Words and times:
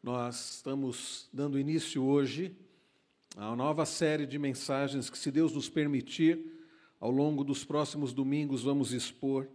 Nós 0.00 0.54
estamos 0.54 1.28
dando 1.32 1.58
início 1.58 2.04
hoje 2.04 2.56
a 3.36 3.54
nova 3.56 3.84
série 3.84 4.26
de 4.26 4.38
mensagens 4.38 5.10
que, 5.10 5.18
se 5.18 5.28
Deus 5.28 5.52
nos 5.52 5.68
permitir, 5.68 6.52
ao 7.00 7.10
longo 7.10 7.42
dos 7.42 7.64
próximos 7.64 8.12
domingos 8.12 8.62
vamos 8.62 8.92
expor, 8.92 9.48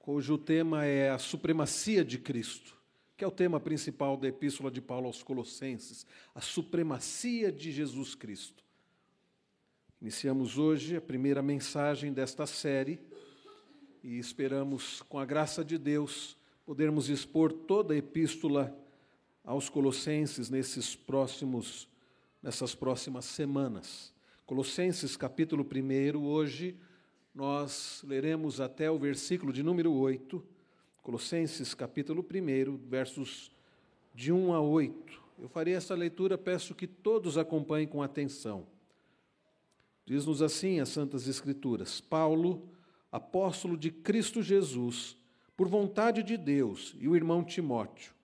cujo 0.00 0.36
tema 0.36 0.84
é 0.84 1.10
a 1.10 1.18
supremacia 1.18 2.04
de 2.04 2.18
Cristo, 2.18 2.76
que 3.16 3.22
é 3.22 3.28
o 3.28 3.30
tema 3.30 3.60
principal 3.60 4.16
da 4.16 4.26
Epístola 4.26 4.72
de 4.72 4.80
Paulo 4.80 5.06
aos 5.06 5.22
Colossenses, 5.22 6.04
a 6.34 6.40
supremacia 6.40 7.52
de 7.52 7.70
Jesus 7.70 8.16
Cristo. 8.16 8.64
Iniciamos 10.02 10.58
hoje 10.58 10.96
a 10.96 11.00
primeira 11.00 11.42
mensagem 11.42 12.12
desta 12.12 12.44
série 12.44 12.98
e 14.02 14.18
esperamos, 14.18 15.00
com 15.02 15.16
a 15.16 15.24
graça 15.24 15.64
de 15.64 15.78
Deus, 15.78 16.36
podermos 16.66 17.08
expor 17.08 17.52
toda 17.52 17.94
a 17.94 17.96
epístola 17.96 18.76
aos 19.44 19.68
Colossenses 19.68 20.50
nesses 20.50 20.94
próximos, 20.94 21.88
nessas 22.42 22.74
próximas 22.74 23.24
semanas. 23.24 24.12
Colossenses 24.46 25.16
capítulo 25.16 25.64
1, 25.64 26.18
hoje 26.22 26.76
nós 27.34 28.02
leremos 28.06 28.60
até 28.60 28.90
o 28.90 28.98
versículo 28.98 29.52
de 29.52 29.62
número 29.62 29.92
8. 29.92 30.44
Colossenses 31.02 31.74
capítulo 31.74 32.22
1, 32.22 32.76
versos 32.88 33.50
de 34.14 34.32
1 34.32 34.52
a 34.52 34.60
8. 34.60 35.22
Eu 35.38 35.48
farei 35.48 35.74
essa 35.74 35.94
leitura, 35.94 36.36
peço 36.36 36.74
que 36.74 36.86
todos 36.86 37.38
acompanhem 37.38 37.86
com 37.86 38.02
atenção. 38.02 38.66
Diz-nos 40.04 40.42
assim 40.42 40.80
as 40.80 40.88
Santas 40.88 41.28
Escrituras: 41.28 42.00
Paulo, 42.00 42.68
apóstolo 43.12 43.76
de 43.76 43.90
Cristo 43.90 44.42
Jesus, 44.42 45.16
por 45.56 45.68
vontade 45.68 46.22
de 46.22 46.36
Deus, 46.36 46.96
e 46.98 47.08
o 47.08 47.14
irmão 47.14 47.44
Timóteo 47.44 48.17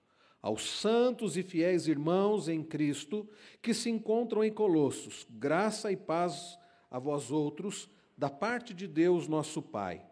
aos 0.45 0.79
santos 0.79 1.35
e 1.37 1.41
fiéis 1.41 1.87
irmãos 1.87 2.47
em 2.47 2.61
Cristo 2.61 3.27
que 3.63 3.73
se 3.73 3.89
encontram 3.89 4.43
em 4.43 4.53
Colossos, 4.53 5.25
graça 5.27 5.91
e 5.91 5.97
paz 5.97 6.59
a 6.91 6.99
vós 6.99 7.31
outros, 7.31 7.89
da 8.15 8.29
parte 8.29 8.71
de 8.71 8.85
Deus 8.85 9.27
nosso 9.27 9.59
Pai. 9.59 10.05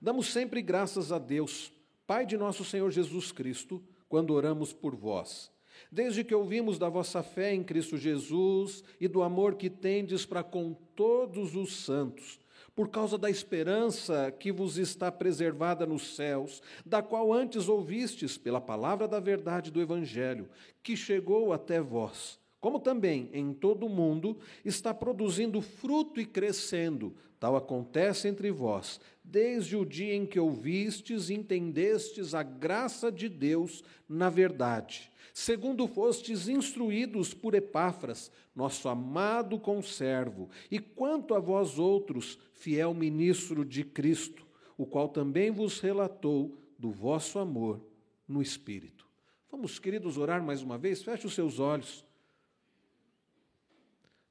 Damos 0.00 0.28
sempre 0.28 0.62
graças 0.62 1.10
a 1.10 1.18
Deus, 1.18 1.72
Pai 2.06 2.24
de 2.24 2.36
nosso 2.36 2.64
Senhor 2.64 2.88
Jesus 2.92 3.32
Cristo, 3.32 3.82
quando 4.08 4.32
oramos 4.32 4.72
por 4.72 4.94
vós. 4.94 5.50
Desde 5.90 6.22
que 6.22 6.32
ouvimos 6.32 6.78
da 6.78 6.88
vossa 6.88 7.20
fé 7.20 7.52
em 7.52 7.64
Cristo 7.64 7.96
Jesus 7.96 8.84
e 9.00 9.08
do 9.08 9.24
amor 9.24 9.56
que 9.56 9.68
tendes 9.68 10.24
para 10.24 10.44
com 10.44 10.72
todos 10.94 11.56
os 11.56 11.74
santos, 11.84 12.38
por 12.76 12.90
causa 12.90 13.16
da 13.16 13.30
esperança 13.30 14.30
que 14.38 14.52
vos 14.52 14.76
está 14.76 15.10
preservada 15.10 15.86
nos 15.86 16.14
céus, 16.14 16.62
da 16.84 17.02
qual 17.02 17.32
antes 17.32 17.70
ouvistes 17.70 18.36
pela 18.36 18.60
palavra 18.60 19.08
da 19.08 19.18
verdade 19.18 19.70
do 19.70 19.80
Evangelho, 19.80 20.46
que 20.82 20.94
chegou 20.94 21.54
até 21.54 21.80
vós, 21.80 22.38
como 22.60 22.78
também 22.78 23.30
em 23.32 23.54
todo 23.54 23.86
o 23.86 23.88
mundo 23.88 24.36
está 24.62 24.92
produzindo 24.92 25.62
fruto 25.62 26.20
e 26.20 26.26
crescendo. 26.26 27.14
Tal 27.40 27.56
acontece 27.56 28.28
entre 28.28 28.50
vós, 28.50 29.00
desde 29.24 29.74
o 29.74 29.84
dia 29.84 30.14
em 30.14 30.26
que 30.26 30.38
ouvistes 30.38 31.30
e 31.30 31.34
entendestes 31.34 32.34
a 32.34 32.42
graça 32.42 33.10
de 33.10 33.28
Deus 33.28 33.82
na 34.06 34.28
verdade 34.28 35.10
segundo 35.36 35.86
fostes 35.86 36.48
instruídos 36.48 37.34
por 37.34 37.54
Epáfras, 37.54 38.32
nosso 38.54 38.88
amado 38.88 39.58
conservo, 39.58 40.48
e 40.70 40.78
quanto 40.78 41.34
a 41.34 41.38
vós 41.38 41.78
outros, 41.78 42.38
fiel 42.54 42.94
ministro 42.94 43.62
de 43.62 43.84
Cristo, 43.84 44.46
o 44.78 44.86
qual 44.86 45.10
também 45.10 45.50
vos 45.50 45.78
relatou 45.78 46.58
do 46.78 46.90
vosso 46.90 47.38
amor 47.38 47.86
no 48.26 48.40
Espírito. 48.40 49.06
Vamos, 49.50 49.78
queridos, 49.78 50.16
orar 50.16 50.42
mais 50.42 50.62
uma 50.62 50.78
vez? 50.78 51.02
Feche 51.02 51.26
os 51.26 51.34
seus 51.34 51.58
olhos. 51.58 52.02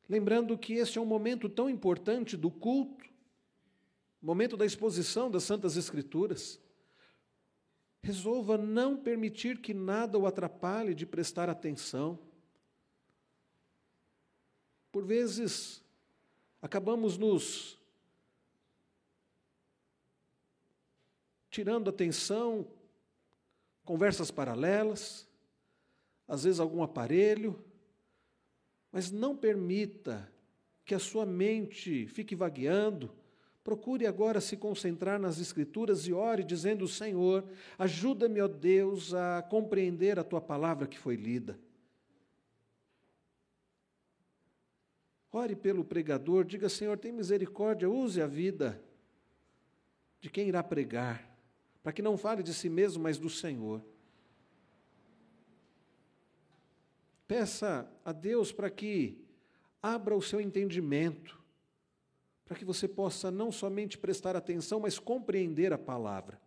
Lembrando 0.10 0.58
que 0.58 0.74
este 0.74 0.98
é 0.98 1.02
um 1.02 1.06
momento 1.06 1.48
tão 1.48 1.70
importante 1.70 2.36
do 2.36 2.50
culto, 2.50 3.06
momento 4.20 4.58
da 4.58 4.66
exposição 4.66 5.30
das 5.30 5.44
Santas 5.44 5.78
Escrituras. 5.78 6.60
Resolva 8.06 8.56
não 8.56 8.96
permitir 8.96 9.60
que 9.60 9.74
nada 9.74 10.16
o 10.20 10.28
atrapalhe 10.28 10.94
de 10.94 11.08
prestar 11.08 11.50
atenção. 11.50 12.20
Por 14.92 15.04
vezes, 15.04 15.84
acabamos 16.62 17.18
nos 17.18 17.80
tirando 21.50 21.90
atenção, 21.90 22.68
conversas 23.84 24.30
paralelas, 24.30 25.28
às 26.28 26.44
vezes 26.44 26.60
algum 26.60 26.84
aparelho, 26.84 27.60
mas 28.92 29.10
não 29.10 29.36
permita 29.36 30.32
que 30.86 30.94
a 30.94 31.00
sua 31.00 31.26
mente 31.26 32.06
fique 32.06 32.36
vagueando 32.36 33.12
Procure 33.66 34.06
agora 34.06 34.40
se 34.40 34.56
concentrar 34.56 35.20
nas 35.20 35.40
Escrituras 35.40 36.06
e 36.06 36.14
ore, 36.14 36.44
dizendo: 36.44 36.88
Senhor, 36.88 37.44
ajuda-me, 37.80 38.40
ó 38.40 38.48
Deus, 38.48 39.12
a 39.12 39.42
compreender 39.42 40.20
a 40.20 40.24
tua 40.24 40.40
palavra 40.40 40.86
que 40.86 41.00
foi 41.00 41.16
lida. 41.16 41.60
Ore 45.32 45.56
pelo 45.56 45.84
pregador, 45.84 46.46
diga: 46.46 46.70
Senhor, 46.70 46.96
tem 47.00 47.12
misericórdia, 47.12 47.90
use 47.90 48.22
a 48.22 48.28
vida 48.28 48.80
de 50.22 50.30
quem 50.30 50.48
irá 50.48 50.62
pregar, 50.62 51.28
para 51.82 51.92
que 51.92 52.04
não 52.04 52.20
fale 52.20 52.44
de 52.44 52.54
si 52.54 52.70
mesmo, 52.70 53.02
mas 53.02 53.18
do 53.18 53.32
Senhor. 53.32 53.84
Peça 57.28 57.92
a 58.06 58.12
Deus 58.12 58.52
para 58.52 58.70
que 58.70 59.26
abra 59.82 60.16
o 60.16 60.22
seu 60.22 60.40
entendimento 60.40 61.44
para 62.46 62.56
que 62.56 62.64
você 62.64 62.88
possa 62.88 63.32
não 63.32 63.52
somente 63.52 63.98
prestar 63.98 64.36
atenção, 64.36 64.80
mas 64.80 65.00
compreender 65.00 65.74
a 65.74 65.78
palavra. 65.78 66.40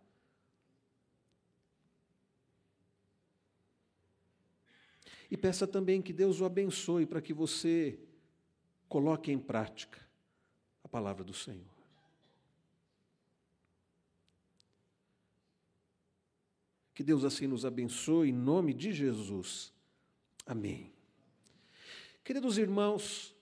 E 5.29 5.37
peça 5.37 5.67
também 5.67 6.01
que 6.01 6.13
Deus 6.13 6.39
o 6.39 6.45
abençoe 6.45 7.05
para 7.05 7.21
que 7.21 7.33
você 7.33 7.99
coloque 8.87 9.31
em 9.31 9.37
prática 9.37 9.99
a 10.83 10.87
palavra 10.87 11.23
do 11.23 11.33
Senhor. 11.33 11.67
Que 16.95 17.03
Deus 17.03 17.23
assim 17.23 17.45
nos 17.45 17.65
abençoe 17.65 18.29
em 18.29 18.33
nome 18.33 18.73
de 18.73 18.91
Jesus. 18.91 19.71
Amém. 20.45 20.91
Queridos 22.23 22.57
irmãos, 22.57 23.35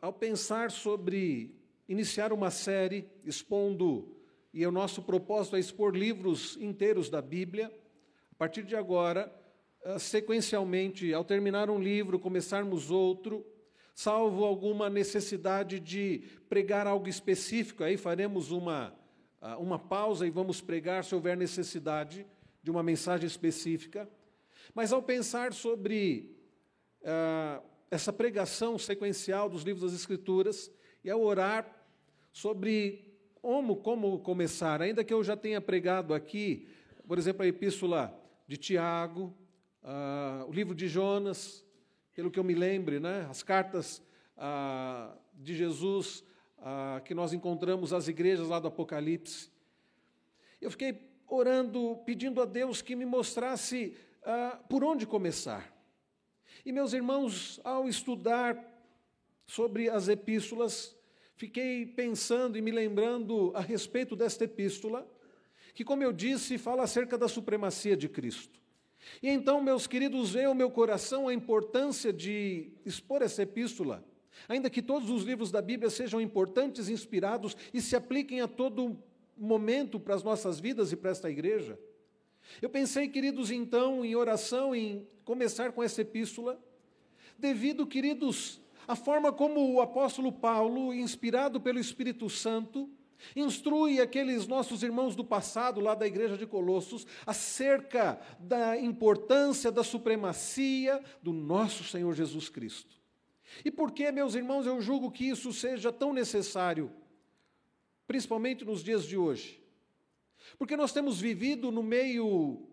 ao 0.00 0.12
pensar 0.12 0.70
sobre 0.70 1.54
iniciar 1.88 2.32
uma 2.32 2.50
série 2.50 3.08
expondo, 3.24 4.16
e 4.52 4.66
o 4.66 4.70
nosso 4.70 5.02
propósito 5.02 5.56
é 5.56 5.58
expor 5.58 5.96
livros 5.96 6.56
inteiros 6.60 7.10
da 7.10 7.20
Bíblia, 7.20 7.72
a 8.30 8.34
partir 8.36 8.62
de 8.62 8.76
agora, 8.76 9.32
sequencialmente, 9.98 11.12
ao 11.12 11.24
terminar 11.24 11.68
um 11.68 11.78
livro, 11.78 12.18
começarmos 12.18 12.90
outro, 12.90 13.44
salvo 13.94 14.44
alguma 14.44 14.88
necessidade 14.88 15.78
de 15.78 16.22
pregar 16.48 16.86
algo 16.86 17.08
específico, 17.08 17.84
aí 17.84 17.96
faremos 17.96 18.50
uma, 18.50 18.94
uma 19.58 19.78
pausa 19.78 20.26
e 20.26 20.30
vamos 20.30 20.60
pregar 20.60 21.04
se 21.04 21.14
houver 21.14 21.36
necessidade 21.36 22.26
de 22.62 22.70
uma 22.70 22.82
mensagem 22.82 23.26
específica. 23.26 24.08
Mas 24.74 24.92
ao 24.92 25.02
pensar 25.02 25.52
sobre 25.52 26.34
ah, 27.04 27.60
essa 27.94 28.12
pregação 28.12 28.76
sequencial 28.76 29.48
dos 29.48 29.62
livros 29.62 29.82
das 29.82 29.98
Escrituras 29.98 30.68
e 31.04 31.08
ao 31.08 31.22
orar 31.22 31.64
sobre 32.32 33.16
como, 33.40 33.76
como 33.76 34.18
começar, 34.18 34.82
ainda 34.82 35.04
que 35.04 35.14
eu 35.14 35.22
já 35.22 35.36
tenha 35.36 35.60
pregado 35.60 36.12
aqui, 36.12 36.66
por 37.06 37.18
exemplo, 37.18 37.44
a 37.44 37.46
epístola 37.46 38.12
de 38.48 38.56
Tiago, 38.56 39.32
uh, 39.84 40.48
o 40.48 40.52
livro 40.52 40.74
de 40.74 40.88
Jonas, 40.88 41.64
pelo 42.16 42.32
que 42.32 42.38
eu 42.38 42.42
me 42.42 42.54
lembre, 42.54 42.98
né, 42.98 43.28
as 43.30 43.44
cartas 43.44 44.02
uh, 44.36 45.16
de 45.34 45.54
Jesus 45.54 46.24
uh, 46.58 47.00
que 47.04 47.14
nós 47.14 47.32
encontramos 47.32 47.92
às 47.92 48.08
igrejas 48.08 48.48
lá 48.48 48.58
do 48.58 48.66
Apocalipse. 48.66 49.52
Eu 50.60 50.70
fiquei 50.70 51.00
orando, 51.28 52.02
pedindo 52.04 52.42
a 52.42 52.44
Deus 52.44 52.82
que 52.82 52.96
me 52.96 53.06
mostrasse 53.06 53.96
por 54.70 54.82
onde 54.82 55.06
começar. 55.06 55.73
E, 56.64 56.72
meus 56.72 56.94
irmãos, 56.94 57.60
ao 57.62 57.86
estudar 57.86 58.56
sobre 59.46 59.90
as 59.90 60.08
epístolas, 60.08 60.96
fiquei 61.36 61.84
pensando 61.84 62.56
e 62.56 62.62
me 62.62 62.70
lembrando 62.70 63.52
a 63.54 63.60
respeito 63.60 64.16
desta 64.16 64.44
epístola, 64.44 65.06
que, 65.74 65.84
como 65.84 66.02
eu 66.02 66.12
disse, 66.12 66.56
fala 66.56 66.82
acerca 66.82 67.18
da 67.18 67.28
supremacia 67.28 67.94
de 67.94 68.08
Cristo. 68.08 68.58
E 69.22 69.28
então, 69.28 69.62
meus 69.62 69.86
queridos, 69.86 70.32
veio 70.32 70.48
ao 70.48 70.54
meu 70.54 70.70
coração 70.70 71.28
a 71.28 71.34
importância 71.34 72.10
de 72.10 72.72
expor 72.86 73.20
essa 73.20 73.42
epístola, 73.42 74.02
ainda 74.48 74.70
que 74.70 74.80
todos 74.80 75.10
os 75.10 75.22
livros 75.22 75.50
da 75.50 75.60
Bíblia 75.60 75.90
sejam 75.90 76.18
importantes, 76.18 76.88
inspirados 76.88 77.54
e 77.74 77.80
se 77.82 77.94
apliquem 77.94 78.40
a 78.40 78.48
todo 78.48 78.98
momento 79.36 80.00
para 80.00 80.14
as 80.14 80.22
nossas 80.22 80.58
vidas 80.58 80.92
e 80.92 80.96
para 80.96 81.10
esta 81.10 81.30
igreja. 81.30 81.78
Eu 82.60 82.70
pensei, 82.70 83.08
queridos, 83.08 83.50
então, 83.50 84.04
em 84.04 84.14
oração, 84.14 84.74
em 84.74 85.06
começar 85.24 85.72
com 85.72 85.82
essa 85.82 86.02
epístola, 86.02 86.62
devido, 87.38 87.86
queridos, 87.86 88.60
à 88.86 88.94
forma 88.94 89.32
como 89.32 89.72
o 89.72 89.80
apóstolo 89.80 90.30
Paulo, 90.30 90.92
inspirado 90.92 91.60
pelo 91.60 91.78
Espírito 91.78 92.28
Santo, 92.28 92.90
instrui 93.34 94.00
aqueles 94.00 94.46
nossos 94.46 94.82
irmãos 94.82 95.16
do 95.16 95.24
passado, 95.24 95.80
lá 95.80 95.94
da 95.94 96.06
igreja 96.06 96.36
de 96.36 96.46
Colossos, 96.46 97.06
acerca 97.26 98.20
da 98.38 98.78
importância 98.78 99.72
da 99.72 99.82
supremacia 99.82 101.02
do 101.22 101.32
nosso 101.32 101.84
Senhor 101.84 102.12
Jesus 102.14 102.48
Cristo. 102.48 102.94
E 103.64 103.70
por 103.70 103.92
que, 103.92 104.10
meus 104.10 104.34
irmãos, 104.34 104.66
eu 104.66 104.80
julgo 104.80 105.10
que 105.10 105.28
isso 105.28 105.52
seja 105.52 105.92
tão 105.92 106.12
necessário, 106.12 106.90
principalmente 108.06 108.64
nos 108.64 108.82
dias 108.82 109.04
de 109.04 109.16
hoje? 109.16 109.63
Porque 110.58 110.76
nós 110.76 110.92
temos 110.92 111.20
vivido 111.20 111.70
no 111.70 111.82
meio 111.82 112.66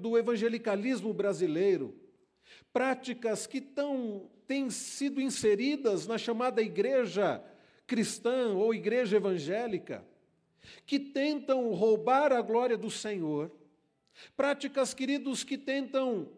do 0.00 0.18
evangelicalismo 0.18 1.12
brasileiro 1.12 2.02
práticas 2.72 3.46
que 3.46 3.60
tão, 3.60 4.30
têm 4.46 4.70
sido 4.70 5.20
inseridas 5.20 6.06
na 6.06 6.18
chamada 6.18 6.62
igreja 6.62 7.42
cristã 7.86 8.54
ou 8.54 8.74
igreja 8.74 9.16
evangélica, 9.16 10.04
que 10.86 10.98
tentam 10.98 11.72
roubar 11.72 12.32
a 12.32 12.40
glória 12.40 12.76
do 12.76 12.90
Senhor, 12.90 13.50
práticas, 14.36 14.94
queridos, 14.94 15.44
que 15.44 15.58
tentam 15.58 16.28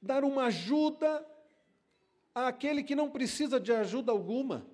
dar 0.00 0.24
uma 0.24 0.44
ajuda 0.44 1.24
àquele 2.34 2.82
que 2.82 2.94
não 2.94 3.10
precisa 3.10 3.58
de 3.58 3.72
ajuda 3.72 4.12
alguma. 4.12 4.66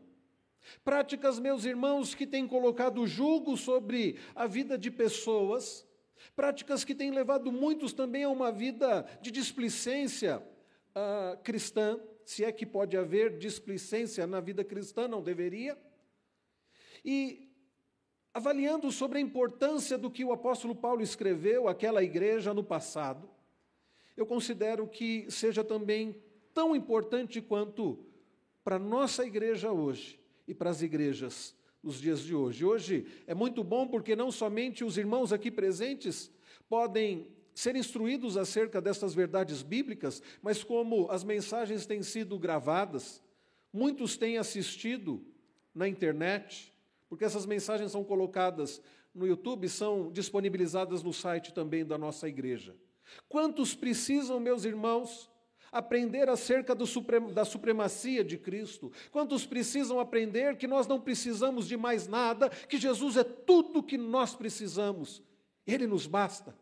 Práticas, 0.84 1.38
meus 1.38 1.64
irmãos, 1.64 2.14
que 2.14 2.26
têm 2.26 2.46
colocado 2.46 3.06
julgo 3.06 3.56
sobre 3.56 4.19
a 4.34 4.46
vida 4.46 4.78
de 4.78 4.90
pessoas, 4.90 5.87
práticas 6.34 6.84
que 6.84 6.94
têm 6.94 7.11
levado 7.11 7.52
muitos 7.52 7.93
também 7.93 8.25
a 8.25 8.31
uma 8.31 8.50
vida 8.50 9.06
de 9.20 9.31
displicência 9.31 10.38
uh, 10.38 11.37
cristã, 11.43 12.00
se 12.25 12.44
é 12.44 12.50
que 12.50 12.64
pode 12.64 12.96
haver 12.96 13.38
displicência 13.38 14.26
na 14.26 14.40
vida 14.40 14.64
cristã, 14.64 15.06
não 15.06 15.22
deveria. 15.22 15.76
E 17.05 17.50
avaliando 18.32 18.90
sobre 18.90 19.19
a 19.19 19.20
importância 19.20 19.99
do 19.99 20.10
que 20.10 20.25
o 20.25 20.32
apóstolo 20.32 20.75
Paulo 20.75 21.02
escreveu 21.02 21.69
àquela 21.69 22.02
igreja 22.02 22.55
no 22.55 22.64
passado, 22.64 23.28
eu 24.17 24.25
considero 24.25 24.87
que 24.88 25.31
seja 25.31 25.62
também 25.62 26.17
tão 26.55 26.75
importante 26.75 27.43
quanto 27.43 28.06
para 28.62 28.76
a 28.76 28.78
nossa 28.78 29.26
igreja 29.26 29.70
hoje 29.70 30.23
e 30.46 30.55
para 30.55 30.70
as 30.70 30.82
igrejas 30.82 31.55
nos 31.82 32.00
dias 32.00 32.20
de 32.20 32.35
hoje. 32.35 32.64
Hoje 32.64 33.06
é 33.26 33.35
muito 33.35 33.62
bom 33.62 33.87
porque 33.87 34.17
não 34.17 34.31
somente 34.31 34.85
os 34.85 34.96
irmãos 34.96 35.32
aqui 35.32 35.50
presentes 35.50 36.31
podem 36.69 37.29
ser 37.55 37.76
instruídos 37.76 38.37
acerca 38.37 38.81
dessas 38.81 39.14
verdades 39.14 39.62
bíblicas, 39.62 40.23
mas 40.43 40.64
como 40.64 41.08
as 41.11 41.23
mensagens 41.23 41.87
têm 41.87 42.02
sido 42.02 42.38
gravadas, 42.38 43.23
muitos 43.73 44.17
têm 44.17 44.38
assistido 44.38 45.25
na 45.75 45.87
internet, 45.87 46.73
porque 47.08 47.25
essas 47.25 47.46
mensagens 47.46 47.93
são 47.93 48.02
colocadas 48.02 48.81
no 49.14 49.26
YouTube, 49.26 49.69
são 49.69 50.11
disponibilizadas 50.11 51.02
no 51.02 51.12
site 51.12 51.55
também 51.55 51.85
da 51.85 51.96
nossa 51.96 52.29
igreja. 52.29 52.75
Quantos 53.29 53.75
precisam, 53.75 54.41
meus 54.41 54.64
irmãos, 54.64 55.31
aprender 55.74 56.28
acerca 56.28 56.74
supremo, 56.86 57.32
da 57.32 57.44
supremacia 57.44 58.24
de 58.24 58.38
Cristo? 58.38 58.90
Quantos 59.10 59.44
precisam 59.44 60.00
aprender 60.00 60.56
que 60.56 60.66
nós 60.66 60.86
não 60.86 61.00
precisamos 61.00 61.68
de 61.68 61.76
mais 61.76 62.06
nada, 62.06 62.48
que 62.48 62.78
Jesus 62.78 63.16
é 63.16 63.24
tudo 63.24 63.82
que 63.82 63.98
nós 63.98 64.34
precisamos? 64.34 65.22
Ele 65.66 65.86
nos 65.86 66.06
basta. 66.06 66.54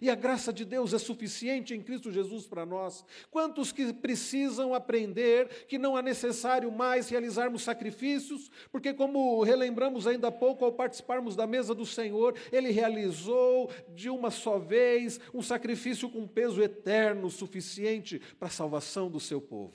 E 0.00 0.08
a 0.08 0.14
graça 0.14 0.52
de 0.52 0.64
Deus 0.64 0.92
é 0.92 0.98
suficiente 0.98 1.74
em 1.74 1.82
Cristo 1.82 2.10
Jesus 2.10 2.46
para 2.46 2.64
nós. 2.64 3.04
Quantos 3.30 3.70
que 3.70 3.92
precisam 3.92 4.74
aprender 4.74 5.66
que 5.66 5.78
não 5.78 5.96
é 5.96 6.02
necessário 6.02 6.70
mais 6.72 7.08
realizarmos 7.08 7.62
sacrifícios, 7.62 8.50
porque, 8.72 8.94
como 8.94 9.42
relembramos 9.42 10.06
ainda 10.06 10.28
há 10.28 10.32
pouco 10.32 10.64
ao 10.64 10.72
participarmos 10.72 11.36
da 11.36 11.46
mesa 11.46 11.74
do 11.74 11.84
Senhor, 11.84 12.34
Ele 12.50 12.70
realizou 12.70 13.70
de 13.94 14.08
uma 14.08 14.30
só 14.30 14.58
vez 14.58 15.20
um 15.32 15.42
sacrifício 15.42 16.08
com 16.08 16.26
peso 16.26 16.62
eterno 16.62 17.30
suficiente 17.30 18.20
para 18.38 18.48
a 18.48 18.50
salvação 18.50 19.10
do 19.10 19.20
seu 19.20 19.40
povo. 19.40 19.74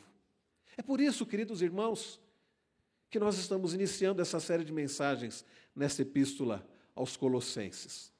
É 0.76 0.82
por 0.82 1.00
isso, 1.00 1.26
queridos 1.26 1.62
irmãos, 1.62 2.20
que 3.10 3.20
nós 3.20 3.38
estamos 3.38 3.74
iniciando 3.74 4.22
essa 4.22 4.40
série 4.40 4.64
de 4.64 4.72
mensagens 4.72 5.46
nessa 5.76 6.02
epístola 6.02 6.68
aos 6.96 7.18
Colossenses. 7.18 8.12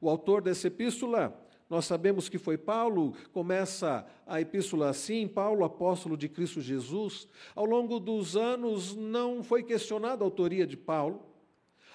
O 0.00 0.08
autor 0.10 0.42
dessa 0.42 0.66
epístola, 0.66 1.38
nós 1.68 1.84
sabemos 1.84 2.28
que 2.28 2.38
foi 2.38 2.56
Paulo, 2.56 3.14
começa 3.32 4.06
a 4.26 4.40
epístola 4.40 4.90
assim, 4.90 5.26
Paulo, 5.26 5.64
apóstolo 5.64 6.16
de 6.16 6.28
Cristo 6.28 6.60
Jesus. 6.60 7.28
Ao 7.54 7.64
longo 7.64 7.98
dos 7.98 8.36
anos 8.36 8.94
não 8.94 9.42
foi 9.42 9.62
questionada 9.62 10.22
a 10.22 10.26
autoria 10.26 10.66
de 10.66 10.76
Paulo. 10.76 11.22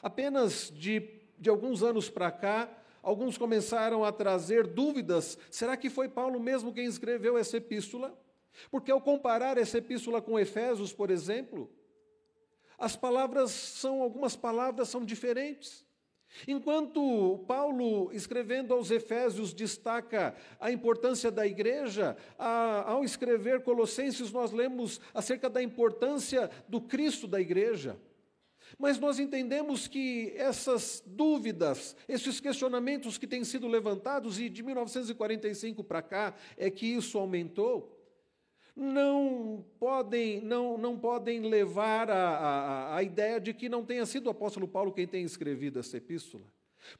Apenas 0.02 0.72
de, 0.76 1.08
de 1.40 1.50
alguns 1.50 1.84
anos 1.84 2.10
para 2.10 2.32
cá, 2.32 2.70
alguns 3.02 3.38
começaram 3.38 4.04
a 4.04 4.12
trazer 4.12 4.68
dúvidas: 4.68 5.38
será 5.50 5.78
que 5.78 5.90
foi 5.90 6.10
Paulo 6.10 6.40
mesmo 6.40 6.74
quem 6.74 6.86
escreveu 6.86 7.38
essa 7.38 7.58
epístola? 7.58 8.18
Porque 8.70 8.92
ao 8.92 9.02
comparar 9.02 9.58
essa 9.58 9.78
epístola 9.78 10.22
com 10.22 10.38
Efésios, 10.38 10.92
por 10.92 11.10
exemplo, 11.10 11.70
as 12.78 12.96
palavras 12.96 13.52
são, 13.52 14.02
algumas 14.02 14.36
palavras 14.36 14.90
são 14.90 15.06
diferentes. 15.06 15.86
Enquanto 16.48 17.44
Paulo, 17.48 18.12
escrevendo 18.14 18.74
aos 18.74 18.90
Efésios, 18.90 19.54
destaca 19.54 20.36
a 20.60 20.72
importância 20.72 21.30
da 21.30 21.46
igreja, 21.46 22.18
a, 22.38 22.92
ao 22.92 23.04
escrever 23.04 23.62
Colossenses, 23.62 24.32
nós 24.32 24.52
lemos 24.52 25.00
acerca 25.14 25.50
da 25.50 25.62
importância 25.62 26.50
do 26.68 26.82
Cristo 26.82 27.28
da 27.28 27.40
igreja. 27.40 27.98
Mas 28.78 29.00
nós 29.00 29.20
entendemos 29.20 29.88
que 29.88 30.34
essas 30.38 31.04
dúvidas, 31.06 31.96
esses 32.08 32.40
questionamentos 32.40 33.18
que 33.18 33.28
têm 33.28 33.44
sido 33.44 33.68
levantados, 33.68 34.40
e 34.40 34.50
de 34.50 34.64
1945 34.64 35.84
para 35.84 36.02
cá 36.02 36.34
é 36.58 36.70
que 36.70 36.86
isso 36.86 37.18
aumentou, 37.18 37.98
não 38.76 39.11
podem, 39.92 40.40
não, 40.40 40.78
não 40.78 40.98
podem 40.98 41.42
levar 41.42 42.10
a, 42.10 42.16
a, 42.16 42.96
a 42.96 43.04
ideia 43.04 43.42
de 43.42 43.54
que 43.54 43.68
não 43.68 43.84
tenha 43.84 44.06
sido 44.06 44.28
o 44.28 44.30
apóstolo 44.30 44.66
Paulo 44.66 44.94
quem 44.94 45.06
tenha 45.06 45.26
escrevido 45.26 45.80
essa 45.80 45.98
epístola. 45.98 46.46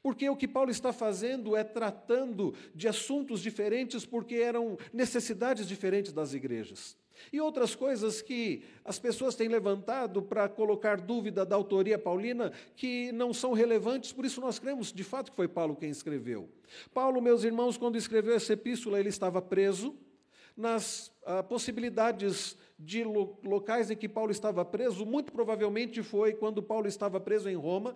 Porque 0.02 0.28
o 0.28 0.36
que 0.36 0.46
Paulo 0.46 0.70
está 0.70 0.92
fazendo 0.92 1.56
é 1.56 1.64
tratando 1.64 2.54
de 2.74 2.86
assuntos 2.86 3.40
diferentes, 3.40 4.04
porque 4.04 4.34
eram 4.34 4.76
necessidades 4.92 5.66
diferentes 5.66 6.12
das 6.12 6.34
igrejas. 6.34 6.94
E 7.32 7.40
outras 7.40 7.74
coisas 7.74 8.20
que 8.20 8.62
as 8.84 8.98
pessoas 8.98 9.34
têm 9.34 9.48
levantado 9.48 10.20
para 10.20 10.46
colocar 10.46 11.00
dúvida 11.00 11.46
da 11.46 11.56
autoria 11.56 11.98
paulina 11.98 12.52
que 12.76 13.10
não 13.12 13.32
são 13.32 13.54
relevantes, 13.54 14.12
por 14.12 14.26
isso 14.26 14.38
nós 14.38 14.58
cremos 14.58 14.92
de 14.92 15.02
fato 15.02 15.30
que 15.30 15.36
foi 15.36 15.48
Paulo 15.48 15.76
quem 15.76 15.88
escreveu. 15.88 16.46
Paulo, 16.92 17.22
meus 17.22 17.42
irmãos, 17.42 17.78
quando 17.78 17.96
escreveu 17.96 18.34
essa 18.34 18.52
epístola, 18.52 19.00
ele 19.00 19.08
estava 19.08 19.40
preso 19.40 19.96
nas 20.54 21.10
ah, 21.24 21.42
possibilidades 21.42 22.56
de 22.84 23.04
lo 23.04 23.38
locais 23.44 23.90
em 23.90 23.96
que 23.96 24.08
Paulo 24.08 24.30
estava 24.30 24.64
preso, 24.64 25.06
muito 25.06 25.32
provavelmente 25.32 26.02
foi 26.02 26.32
quando 26.32 26.62
Paulo 26.62 26.88
estava 26.88 27.20
preso 27.20 27.48
em 27.48 27.54
Roma, 27.54 27.94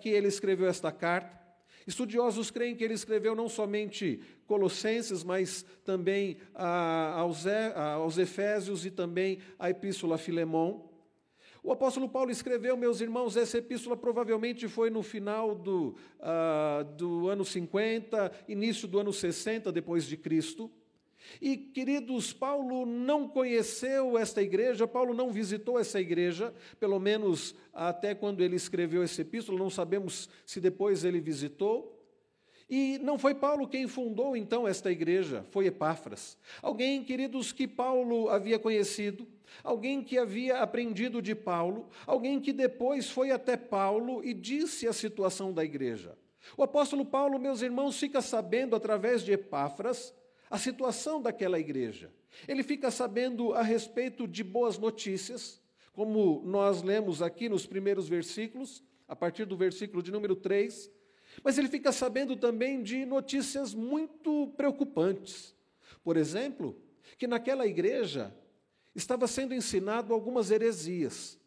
que 0.00 0.08
ele 0.08 0.28
escreveu 0.28 0.68
esta 0.68 0.92
carta. 0.92 1.38
Estudiosos 1.86 2.50
creem 2.50 2.76
que 2.76 2.84
ele 2.84 2.94
escreveu 2.94 3.34
não 3.34 3.48
somente 3.48 4.20
Colossenses, 4.46 5.24
mas 5.24 5.64
também 5.84 6.36
aos, 6.54 8.18
Efésios 8.18 8.84
e 8.84 8.90
também 8.90 9.38
a 9.58 9.70
Epístola 9.70 10.14
a 10.14 10.18
Filemão. 10.18 10.88
O 11.62 11.72
apóstolo 11.72 12.08
Paulo 12.08 12.30
escreveu, 12.30 12.76
meus 12.76 13.00
irmãos, 13.02 13.36
essa 13.36 13.58
epístola 13.58 13.94
provavelmente 13.94 14.66
foi 14.66 14.88
no 14.88 15.02
final 15.02 15.54
do, 15.54 15.94
ah, 16.18 16.86
do 16.96 17.28
ano 17.28 17.44
50, 17.44 18.32
início 18.48 18.88
do 18.88 18.98
ano 18.98 19.12
60 19.12 19.70
depois 19.70 20.06
de 20.06 20.16
Cristo. 20.16 20.70
E, 21.40 21.56
queridos, 21.56 22.32
Paulo 22.32 22.84
não 22.86 23.28
conheceu 23.28 24.18
esta 24.18 24.42
igreja, 24.42 24.86
Paulo 24.86 25.14
não 25.14 25.30
visitou 25.30 25.78
essa 25.78 26.00
igreja, 26.00 26.52
pelo 26.78 26.98
menos 26.98 27.54
até 27.72 28.14
quando 28.14 28.42
ele 28.42 28.56
escreveu 28.56 29.02
esse 29.02 29.20
epístola, 29.22 29.58
não 29.58 29.70
sabemos 29.70 30.28
se 30.44 30.60
depois 30.60 31.04
ele 31.04 31.20
visitou. 31.20 31.96
E 32.68 32.98
não 32.98 33.18
foi 33.18 33.34
Paulo 33.34 33.66
quem 33.66 33.88
fundou 33.88 34.36
então 34.36 34.66
esta 34.66 34.92
igreja, 34.92 35.44
foi 35.50 35.66
Epáfras. 35.66 36.38
Alguém, 36.62 37.02
queridos, 37.02 37.50
que 37.50 37.66
Paulo 37.66 38.28
havia 38.28 38.60
conhecido, 38.60 39.26
alguém 39.64 40.04
que 40.04 40.16
havia 40.16 40.58
aprendido 40.58 41.20
de 41.20 41.34
Paulo, 41.34 41.88
alguém 42.06 42.40
que 42.40 42.52
depois 42.52 43.10
foi 43.10 43.32
até 43.32 43.56
Paulo 43.56 44.24
e 44.24 44.32
disse 44.32 44.86
a 44.86 44.92
situação 44.92 45.52
da 45.52 45.64
igreja. 45.64 46.16
O 46.56 46.62
apóstolo 46.62 47.04
Paulo, 47.04 47.40
meus 47.40 47.60
irmãos, 47.60 47.98
fica 47.98 48.22
sabendo 48.22 48.76
através 48.76 49.24
de 49.24 49.32
Epáfras 49.32 50.14
a 50.50 50.58
situação 50.58 51.22
daquela 51.22 51.60
igreja. 51.60 52.12
Ele 52.48 52.64
fica 52.64 52.90
sabendo 52.90 53.54
a 53.54 53.62
respeito 53.62 54.26
de 54.26 54.42
boas 54.42 54.76
notícias, 54.76 55.62
como 55.92 56.42
nós 56.44 56.82
lemos 56.82 57.22
aqui 57.22 57.48
nos 57.48 57.64
primeiros 57.64 58.08
versículos, 58.08 58.82
a 59.06 59.14
partir 59.14 59.44
do 59.44 59.56
versículo 59.56 60.02
de 60.02 60.10
número 60.10 60.34
3. 60.34 60.90
Mas 61.44 61.56
ele 61.56 61.68
fica 61.68 61.92
sabendo 61.92 62.36
também 62.36 62.82
de 62.82 63.06
notícias 63.06 63.72
muito 63.72 64.52
preocupantes. 64.56 65.54
Por 66.02 66.16
exemplo, 66.16 66.76
que 67.16 67.28
naquela 67.28 67.66
igreja 67.66 68.34
estava 68.94 69.28
sendo 69.28 69.54
ensinado 69.54 70.12
algumas 70.12 70.50
heresias. 70.50 71.38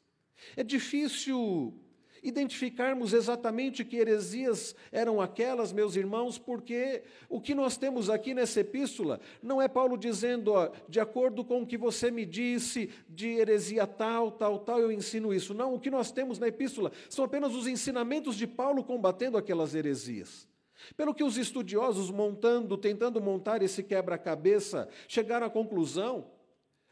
É 0.56 0.64
difícil 0.64 1.74
identificarmos 2.24 3.12
exatamente 3.14 3.84
que 3.84 3.98
heresias 3.98 4.74
eram 4.92 5.20
aquelas, 5.20 5.74
meus 5.74 5.96
irmãos, 5.96 6.40
porque 6.40 7.04
o 7.28 7.42
que 7.42 7.54
nós 7.54 7.76
temos 7.76 8.10
aqui 8.10 8.34
nessa 8.34 8.62
epístola 8.62 9.20
não 9.42 9.62
é 9.62 9.68
Paulo 9.68 9.98
dizendo, 9.98 10.54
ó, 10.54 10.72
de 10.88 11.00
acordo 11.00 11.44
com 11.44 11.62
o 11.62 11.68
que 11.68 11.78
você 11.78 12.10
me 12.10 12.26
disse, 12.26 12.90
de 13.10 13.28
heresia 13.28 13.86
tal, 13.86 14.32
tal, 14.32 14.60
tal, 14.60 14.80
eu 14.80 14.92
ensino 14.92 15.34
isso. 15.34 15.54
Não, 15.54 15.76
o 15.76 15.80
que 15.80 15.92
nós 15.92 16.12
temos 16.12 16.40
na 16.40 16.48
epístola 16.48 16.92
são 17.10 17.26
apenas 17.26 17.54
os 17.54 17.68
ensinamentos 17.68 18.36
de 18.36 18.48
Paulo 18.48 18.84
combatendo 18.84 19.38
aquelas 19.38 19.76
heresias. 19.76 20.48
Pelo 20.96 21.14
que 21.14 21.24
os 21.24 21.38
estudiosos, 21.38 22.10
montando, 22.10 22.78
tentando 22.78 23.22
montar 23.22 23.62
esse 23.62 23.84
quebra-cabeça, 23.84 24.88
chegaram 25.08 25.48
à 25.48 25.50
conclusão, 25.50 26.32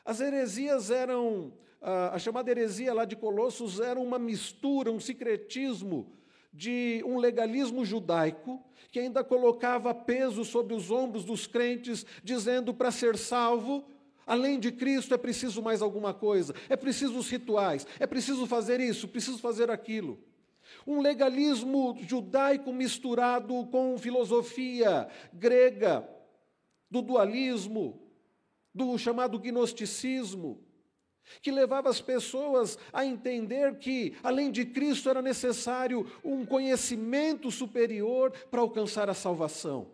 as 0.04 0.20
heresias 0.20 0.92
eram 0.92 1.54
a, 1.82 2.20
chamada 2.20 2.52
heresia 2.52 2.94
lá 2.94 3.06
de 3.06 3.16
Colossos 3.16 3.80
era 3.80 4.00
uma 4.00 4.20
mistura, 4.20 4.92
um 4.92 5.00
secretismo 5.00 6.14
de 6.54 7.04
um 7.06 7.18
legalismo 7.18 7.84
judaico 7.84 8.64
que 8.92 9.00
ainda 9.00 9.24
colocava 9.24 9.94
peso 9.94 10.46
sobre 10.46 10.74
os 10.74 10.92
ombros 10.92 11.24
dos 11.24 11.48
crentes, 11.48 12.06
dizendo 12.24 12.74
para 12.74 12.92
ser 12.92 13.18
salvo, 13.18 13.86
além 14.28 14.60
de 14.60 14.72
Cristo 14.72 15.14
é 15.14 15.18
preciso 15.18 15.62
mais 15.62 15.82
alguma 15.82 16.14
coisa, 16.14 16.54
é 16.70 16.76
preciso 16.76 17.18
os 17.18 17.30
rituais, 17.30 17.88
é 18.00 18.06
preciso 18.06 18.46
fazer 18.46 18.80
isso, 18.80 19.08
preciso 19.08 19.40
fazer 19.40 19.72
aquilo. 19.72 20.20
Um 20.86 21.02
legalismo 21.02 21.98
judaico 22.02 22.72
misturado 22.72 23.66
com 23.68 23.98
filosofia 23.98 25.08
grega, 25.34 26.08
do 26.90 27.02
dualismo, 27.02 28.02
do 28.74 28.98
chamado 28.98 29.40
gnosticismo 29.40 30.62
que 31.42 31.52
levava 31.52 31.90
as 31.90 32.02
pessoas 32.02 32.78
a 32.92 33.06
entender 33.06 33.78
que, 33.78 34.14
além 34.24 34.52
de 34.52 34.66
Cristo, 34.66 35.10
era 35.10 35.22
necessário 35.22 36.10
um 36.24 36.46
conhecimento 36.46 37.52
superior 37.52 38.32
para 38.50 38.62
alcançar 38.62 39.10
a 39.10 39.14
salvação. 39.14 39.88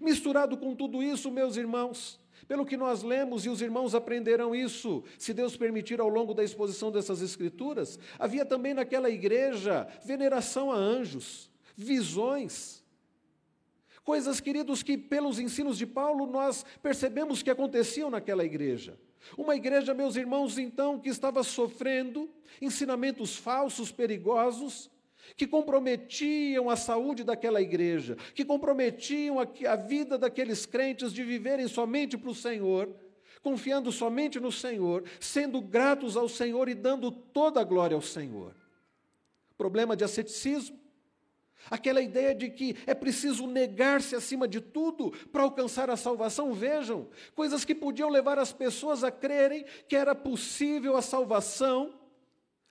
Misturado 0.00 0.56
com 0.56 0.74
tudo 0.74 1.02
isso, 1.02 1.30
meus 1.30 1.56
irmãos, 1.56 2.20
pelo 2.46 2.66
que 2.66 2.76
nós 2.76 3.02
lemos, 3.02 3.44
e 3.44 3.48
os 3.48 3.62
irmãos 3.62 3.94
aprenderão 3.94 4.54
isso, 4.54 5.02
se 5.18 5.32
Deus 5.32 5.56
permitir, 5.56 6.00
ao 6.00 6.08
longo 6.08 6.34
da 6.34 6.44
exposição 6.44 6.90
dessas 6.90 7.20
Escrituras, 7.20 7.98
havia 8.18 8.44
também 8.44 8.74
naquela 8.74 9.10
igreja 9.10 9.86
veneração 10.04 10.70
a 10.70 10.76
anjos, 10.76 11.50
visões. 11.76 12.82
Coisas, 14.04 14.40
queridos, 14.40 14.82
que 14.82 14.98
pelos 14.98 15.38
ensinos 15.38 15.78
de 15.78 15.86
Paulo 15.86 16.26
nós 16.26 16.64
percebemos 16.82 17.42
que 17.42 17.50
aconteciam 17.50 18.10
naquela 18.10 18.44
igreja. 18.44 18.98
Uma 19.36 19.56
igreja, 19.56 19.94
meus 19.94 20.16
irmãos, 20.16 20.58
então, 20.58 20.98
que 20.98 21.08
estava 21.08 21.42
sofrendo 21.42 22.30
ensinamentos 22.60 23.36
falsos, 23.36 23.90
perigosos, 23.90 24.90
que 25.36 25.46
comprometiam 25.46 26.68
a 26.68 26.76
saúde 26.76 27.24
daquela 27.24 27.60
igreja, 27.60 28.16
que 28.34 28.44
comprometiam 28.44 29.38
a, 29.40 29.46
a 29.70 29.76
vida 29.76 30.18
daqueles 30.18 30.66
crentes 30.66 31.12
de 31.12 31.22
viverem 31.22 31.68
somente 31.68 32.18
para 32.18 32.30
o 32.30 32.34
Senhor, 32.34 32.94
confiando 33.42 33.90
somente 33.90 34.38
no 34.38 34.52
Senhor, 34.52 35.04
sendo 35.18 35.60
gratos 35.60 36.16
ao 36.16 36.28
Senhor 36.28 36.68
e 36.68 36.74
dando 36.74 37.10
toda 37.10 37.60
a 37.60 37.64
glória 37.64 37.94
ao 37.94 38.02
Senhor. 38.02 38.54
Problema 39.56 39.96
de 39.96 40.04
asceticismo, 40.04 40.78
Aquela 41.70 42.00
ideia 42.00 42.34
de 42.34 42.50
que 42.50 42.76
é 42.86 42.94
preciso 42.94 43.46
negar-se 43.46 44.14
acima 44.14 44.48
de 44.48 44.60
tudo 44.60 45.10
para 45.30 45.42
alcançar 45.42 45.88
a 45.90 45.96
salvação, 45.96 46.52
vejam, 46.52 47.08
coisas 47.34 47.64
que 47.64 47.74
podiam 47.74 48.08
levar 48.08 48.38
as 48.38 48.52
pessoas 48.52 49.04
a 49.04 49.10
crerem 49.10 49.64
que 49.88 49.96
era 49.96 50.14
possível 50.14 50.96
a 50.96 51.02
salvação 51.02 51.94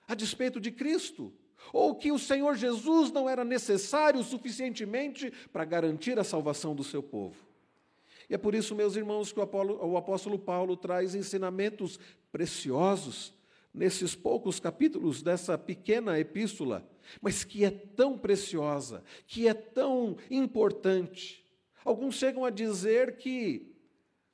a 0.06 0.14
despeito 0.14 0.60
de 0.60 0.70
Cristo, 0.70 1.32
ou 1.72 1.94
que 1.94 2.12
o 2.12 2.18
Senhor 2.18 2.54
Jesus 2.54 3.10
não 3.10 3.28
era 3.28 3.44
necessário 3.44 4.22
suficientemente 4.22 5.32
para 5.52 5.64
garantir 5.64 6.18
a 6.18 6.24
salvação 6.24 6.74
do 6.74 6.84
seu 6.84 7.02
povo. 7.02 7.36
E 8.28 8.34
é 8.34 8.38
por 8.38 8.54
isso, 8.54 8.74
meus 8.74 8.96
irmãos, 8.96 9.32
que 9.32 9.40
o 9.40 9.96
apóstolo 9.96 10.38
Paulo 10.38 10.76
traz 10.76 11.14
ensinamentos 11.14 11.98
preciosos 12.30 13.32
nesses 13.72 14.14
poucos 14.14 14.60
capítulos 14.60 15.22
dessa 15.22 15.56
pequena 15.56 16.18
epístola 16.18 16.86
mas 17.20 17.44
que 17.44 17.64
é 17.64 17.70
tão 17.70 18.18
preciosa, 18.18 19.02
que 19.26 19.48
é 19.48 19.54
tão 19.54 20.16
importante. 20.30 21.44
Alguns 21.84 22.14
chegam 22.14 22.44
a 22.44 22.50
dizer 22.50 23.16
que 23.16 23.72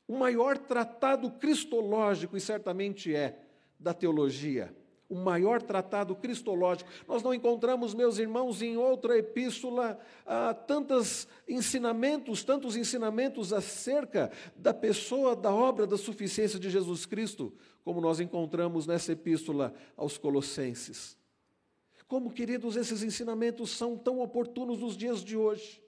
o 0.07 0.17
maior 0.17 0.57
tratado 0.57 1.31
cristológico, 1.33 2.37
e 2.37 2.41
certamente 2.41 3.15
é, 3.15 3.39
da 3.79 3.93
teologia, 3.93 4.75
o 5.09 5.15
maior 5.15 5.63
tratado 5.63 6.15
cristológico. 6.15 6.91
Nós 7.07 7.23
não 7.23 7.33
encontramos, 7.33 7.95
meus 7.95 8.19
irmãos, 8.19 8.61
em 8.61 8.77
outra 8.77 9.17
epístola, 9.17 9.99
ah, 10.27 10.53
tantos 10.53 11.27
ensinamentos, 11.49 12.45
tantos 12.45 12.77
ensinamentos 12.77 13.53
acerca 13.53 14.31
da 14.55 14.75
pessoa, 14.75 15.35
da 15.35 15.53
obra, 15.53 15.87
da 15.87 15.97
suficiência 15.97 16.59
de 16.59 16.69
Jesus 16.69 17.07
Cristo, 17.07 17.53
como 17.83 18.01
nós 18.01 18.21
encontramos 18.21 18.87
nessa 18.87 19.13
epístola 19.13 19.73
aos 19.97 20.19
Colossenses. 20.19 21.18
Como, 22.09 22.33
queridos, 22.33 22.75
esses 22.75 23.03
ensinamentos 23.03 23.71
são 23.71 23.97
tão 23.97 24.21
oportunos 24.21 24.81
nos 24.81 24.97
dias 24.97 25.23
de 25.23 25.37
hoje. 25.37 25.83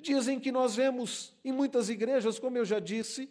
Dias 0.00 0.28
em 0.28 0.38
que 0.38 0.52
nós 0.52 0.76
vemos 0.76 1.34
em 1.44 1.52
muitas 1.52 1.88
igrejas, 1.88 2.38
como 2.38 2.56
eu 2.56 2.64
já 2.64 2.78
disse, 2.78 3.28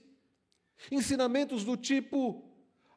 ensinamentos 0.92 1.64
do 1.64 1.78
tipo: 1.78 2.44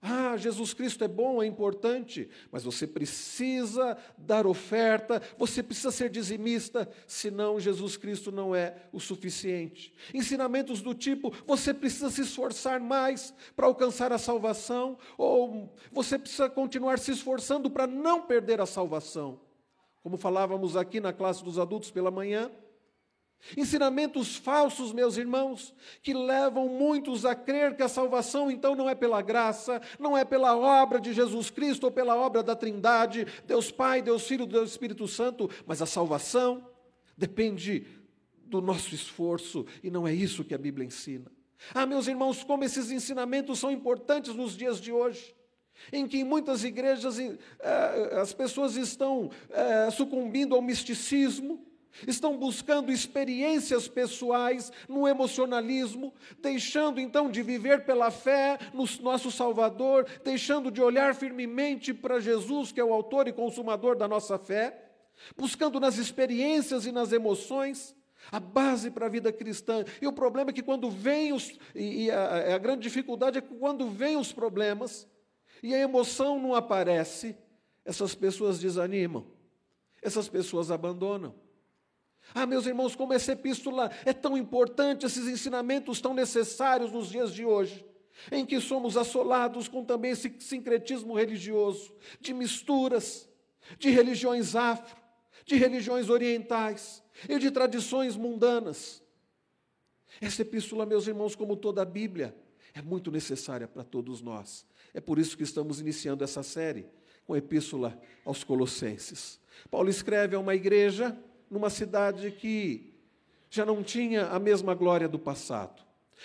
ah, 0.01 0.37
Jesus 0.37 0.73
Cristo 0.73 1.03
é 1.03 1.09
bom, 1.09 1.43
é 1.43 1.47
importante, 1.47 2.31
mas 2.53 2.63
você 2.63 2.87
precisa 2.87 3.99
dar 4.17 4.47
oferta, 4.47 5.21
você 5.37 5.61
precisa 5.61 5.91
ser 5.91 6.09
dizimista, 6.09 6.89
senão 7.05 7.59
Jesus 7.59 7.97
Cristo 7.97 8.31
não 8.31 8.55
é 8.55 8.77
o 8.93 9.01
suficiente. 9.01 9.93
Ensinamentos 10.15 10.81
do 10.81 10.95
tipo: 10.95 11.33
você 11.45 11.75
precisa 11.75 12.11
se 12.11 12.21
esforçar 12.21 12.79
mais 12.79 13.35
para 13.57 13.67
alcançar 13.67 14.13
a 14.13 14.19
salvação, 14.19 14.97
ou 15.17 15.75
você 15.91 16.17
precisa 16.17 16.49
continuar 16.49 17.01
se 17.01 17.11
esforçando 17.11 17.69
para 17.69 17.87
não 17.87 18.23
perder 18.23 18.61
a 18.61 18.67
salvação. 18.67 19.41
Como 20.01 20.17
falávamos 20.17 20.77
aqui 20.77 21.01
na 21.01 21.13
classe 21.13 21.43
dos 21.43 21.59
adultos 21.59 21.91
pela 21.91 22.11
manhã, 22.11 22.53
Ensinamentos 23.57 24.37
falsos, 24.37 24.93
meus 24.93 25.17
irmãos, 25.17 25.75
que 26.03 26.13
levam 26.13 26.69
muitos 26.69 27.25
a 27.25 27.35
crer 27.35 27.77
que 27.77 27.83
a 27.83 27.89
salvação 27.89 28.51
então 28.51 28.75
não 28.75 28.91
é 28.91 28.95
pela 28.95 29.23
graça, 29.23 29.81
não 29.99 30.17
é 30.17 30.25
pela 30.25 30.57
obra 30.57 31.01
de 31.01 31.13
Jesus 31.13 31.49
Cristo 31.49 31.85
ou 31.85 31.91
pela 31.91 32.17
obra 32.17 32.43
da 32.43 32.57
Trindade, 32.57 33.27
Deus 33.47 33.71
Pai, 33.71 34.03
Deus 34.03 34.27
Filho, 34.27 34.47
Deus 34.47 34.71
Espírito 34.71 35.07
Santo, 35.07 35.49
mas 35.67 35.81
a 35.81 35.87
salvação 35.87 36.69
depende 37.17 37.87
do 38.45 38.61
nosso 38.61 38.95
esforço 38.95 39.65
e 39.83 39.91
não 39.91 40.07
é 40.07 40.13
isso 40.13 40.45
que 40.45 40.55
a 40.55 40.59
Bíblia 40.59 40.87
ensina. 40.87 41.31
Ah, 41.75 41.87
meus 41.87 42.07
irmãos, 42.07 42.45
como 42.45 42.65
esses 42.65 42.91
ensinamentos 42.91 43.59
são 43.59 43.71
importantes 43.71 44.35
nos 44.35 44.57
dias 44.57 44.81
de 44.81 44.93
hoje 44.93 45.35
em 45.93 46.07
que 46.07 46.19
em 46.19 46.25
muitas 46.25 46.65
igrejas 46.65 47.19
eh, 47.21 47.39
as 48.21 48.33
pessoas 48.33 48.77
estão 48.77 49.31
eh, 49.51 49.89
sucumbindo 49.93 50.57
ao 50.57 50.61
misticismo, 50.61 51.68
Estão 52.07 52.37
buscando 52.37 52.93
experiências 52.93 53.89
pessoais 53.89 54.71
no 54.89 55.09
emocionalismo, 55.09 56.15
deixando 56.41 57.01
então 57.01 57.31
de 57.31 57.43
viver 57.43 57.85
pela 57.85 58.11
fé 58.11 58.59
no 58.73 58.85
nosso 59.01 59.31
Salvador, 59.31 60.07
deixando 60.25 60.71
de 60.71 60.81
olhar 60.81 61.15
firmemente 61.15 61.93
para 61.93 62.21
Jesus, 62.21 62.71
que 62.71 62.81
é 62.81 62.85
o 62.85 62.93
autor 62.93 63.27
e 63.27 63.33
consumador 63.33 63.97
da 63.97 64.07
nossa 64.07 64.39
fé, 64.39 64.91
buscando 65.37 65.81
nas 65.81 65.99
experiências 65.99 66.87
e 66.87 66.93
nas 66.93 67.13
emoções 67.13 67.97
a 68.31 68.39
base 68.39 68.91
para 68.91 69.07
a 69.07 69.09
vida 69.09 69.33
cristã. 69.33 69.85
E 70.01 70.07
o 70.07 70.13
problema 70.13 70.51
é 70.51 70.53
que 70.53 70.63
quando 70.63 70.91
vem 70.91 71.33
os. 71.33 71.59
E 71.75 72.11
a, 72.11 72.55
a 72.55 72.59
grande 72.59 72.83
dificuldade 72.83 73.39
é 73.39 73.41
que 73.41 73.55
quando 73.55 73.89
vem 73.89 74.17
os 74.17 74.33
problemas 74.33 75.07
e 75.63 75.75
a 75.75 75.79
emoção 75.79 76.41
não 76.41 76.55
aparece, 76.55 77.37
essas 77.85 78.15
pessoas 78.15 78.59
desanimam, 78.59 79.27
essas 80.03 80.29
pessoas 80.29 80.71
abandonam. 80.71 81.35
Ah, 82.35 82.47
meus 82.47 82.67
irmãos, 82.67 82.95
como 82.95 83.13
essa 83.13 83.33
epístola 83.33 83.91
é 84.05 84.13
tão 84.13 84.37
importante, 84.37 85.07
esses 85.07 85.27
ensinamentos 85.27 86.01
tão 86.01 86.15
necessários 86.15 86.93
nos 86.93 87.09
dias 87.09 87.33
de 87.33 87.45
hoje, 87.45 87.85
em 88.31 88.45
que 88.45 88.61
somos 88.61 88.97
assolados 88.97 89.69
com 89.69 89.85
também 89.85 90.11
esse 90.11 90.35
sincretismo 90.41 91.15
religioso, 91.15 91.95
de 92.21 92.35
misturas, 92.35 93.29
de 93.79 93.91
religiões 93.91 94.55
afro, 94.55 94.97
de 95.45 95.57
religiões 95.57 96.09
orientais 96.11 97.03
e 97.29 97.39
de 97.39 97.51
tradições 97.51 98.17
mundanas. 98.17 99.03
Essa 100.21 100.43
epístola, 100.43 100.85
meus 100.85 101.07
irmãos, 101.07 101.35
como 101.35 101.57
toda 101.57 101.83
a 101.83 101.85
Bíblia, 101.85 102.35
é 102.75 102.83
muito 102.83 103.11
necessária 103.11 103.67
para 103.67 103.85
todos 103.85 104.21
nós. 104.21 104.67
É 104.93 105.01
por 105.01 105.19
isso 105.19 105.37
que 105.37 105.43
estamos 105.43 105.81
iniciando 105.81 106.25
essa 106.25 106.43
série 106.43 106.87
com 107.27 107.35
a 107.35 107.39
epístola 107.39 108.01
aos 108.25 108.43
Colossenses. 108.43 109.41
Paulo 109.71 109.89
escreve 109.91 110.35
a 110.35 110.39
uma 110.39 110.55
igreja 110.55 111.17
numa 111.51 111.71
cidade 111.71 112.31
que 112.31 112.95
já 113.51 113.65
não 113.65 113.83
tinha 113.83 114.27
a 114.27 114.39
mesma 114.39 114.75
glória 114.75 115.09
do 115.09 115.19
passado. 115.19 115.83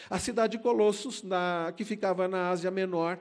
A 0.09 0.19
cidade 0.19 0.57
de 0.57 0.63
Colossos, 0.63 1.23
na, 1.23 1.73
que 1.75 1.85
ficava 1.85 2.27
na 2.27 2.49
Ásia 2.49 2.71
Menor, 2.71 3.19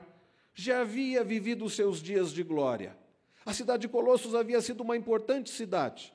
já 0.55 0.81
havia 0.81 1.23
vivido 1.23 1.65
os 1.65 1.75
seus 1.75 2.01
dias 2.01 2.31
de 2.31 2.43
glória. 2.43 2.97
A 3.45 3.53
cidade 3.53 3.81
de 3.81 3.87
Colossos 3.87 4.35
havia 4.35 4.61
sido 4.61 4.81
uma 4.81 4.97
importante 4.97 5.49
cidade 5.49 6.13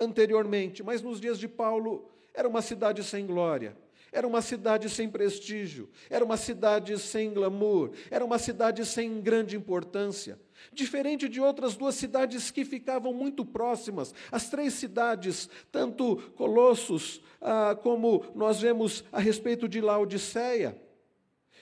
anteriormente, 0.00 0.82
mas 0.82 1.02
nos 1.02 1.20
dias 1.20 1.38
de 1.38 1.46
Paulo 1.46 2.10
era 2.34 2.48
uma 2.48 2.62
cidade 2.62 3.04
sem 3.04 3.26
glória. 3.26 3.76
Era 4.12 4.26
uma 4.26 4.42
cidade 4.42 4.88
sem 4.88 5.08
prestígio, 5.08 5.88
era 6.08 6.24
uma 6.24 6.36
cidade 6.36 6.98
sem 6.98 7.32
glamour, 7.32 7.92
era 8.10 8.24
uma 8.24 8.38
cidade 8.38 8.84
sem 8.84 9.20
grande 9.20 9.56
importância. 9.56 10.38
Diferente 10.72 11.28
de 11.28 11.40
outras 11.40 11.76
duas 11.76 11.94
cidades 11.94 12.50
que 12.50 12.64
ficavam 12.64 13.14
muito 13.14 13.44
próximas, 13.44 14.14
as 14.30 14.50
três 14.50 14.74
cidades, 14.74 15.48
tanto 15.70 16.16
Colossos 16.36 17.22
ah, 17.40 17.76
como 17.80 18.24
nós 18.34 18.60
vemos 18.60 19.04
a 19.12 19.20
respeito 19.20 19.68
de 19.68 19.80
Laodiceia, 19.80 20.76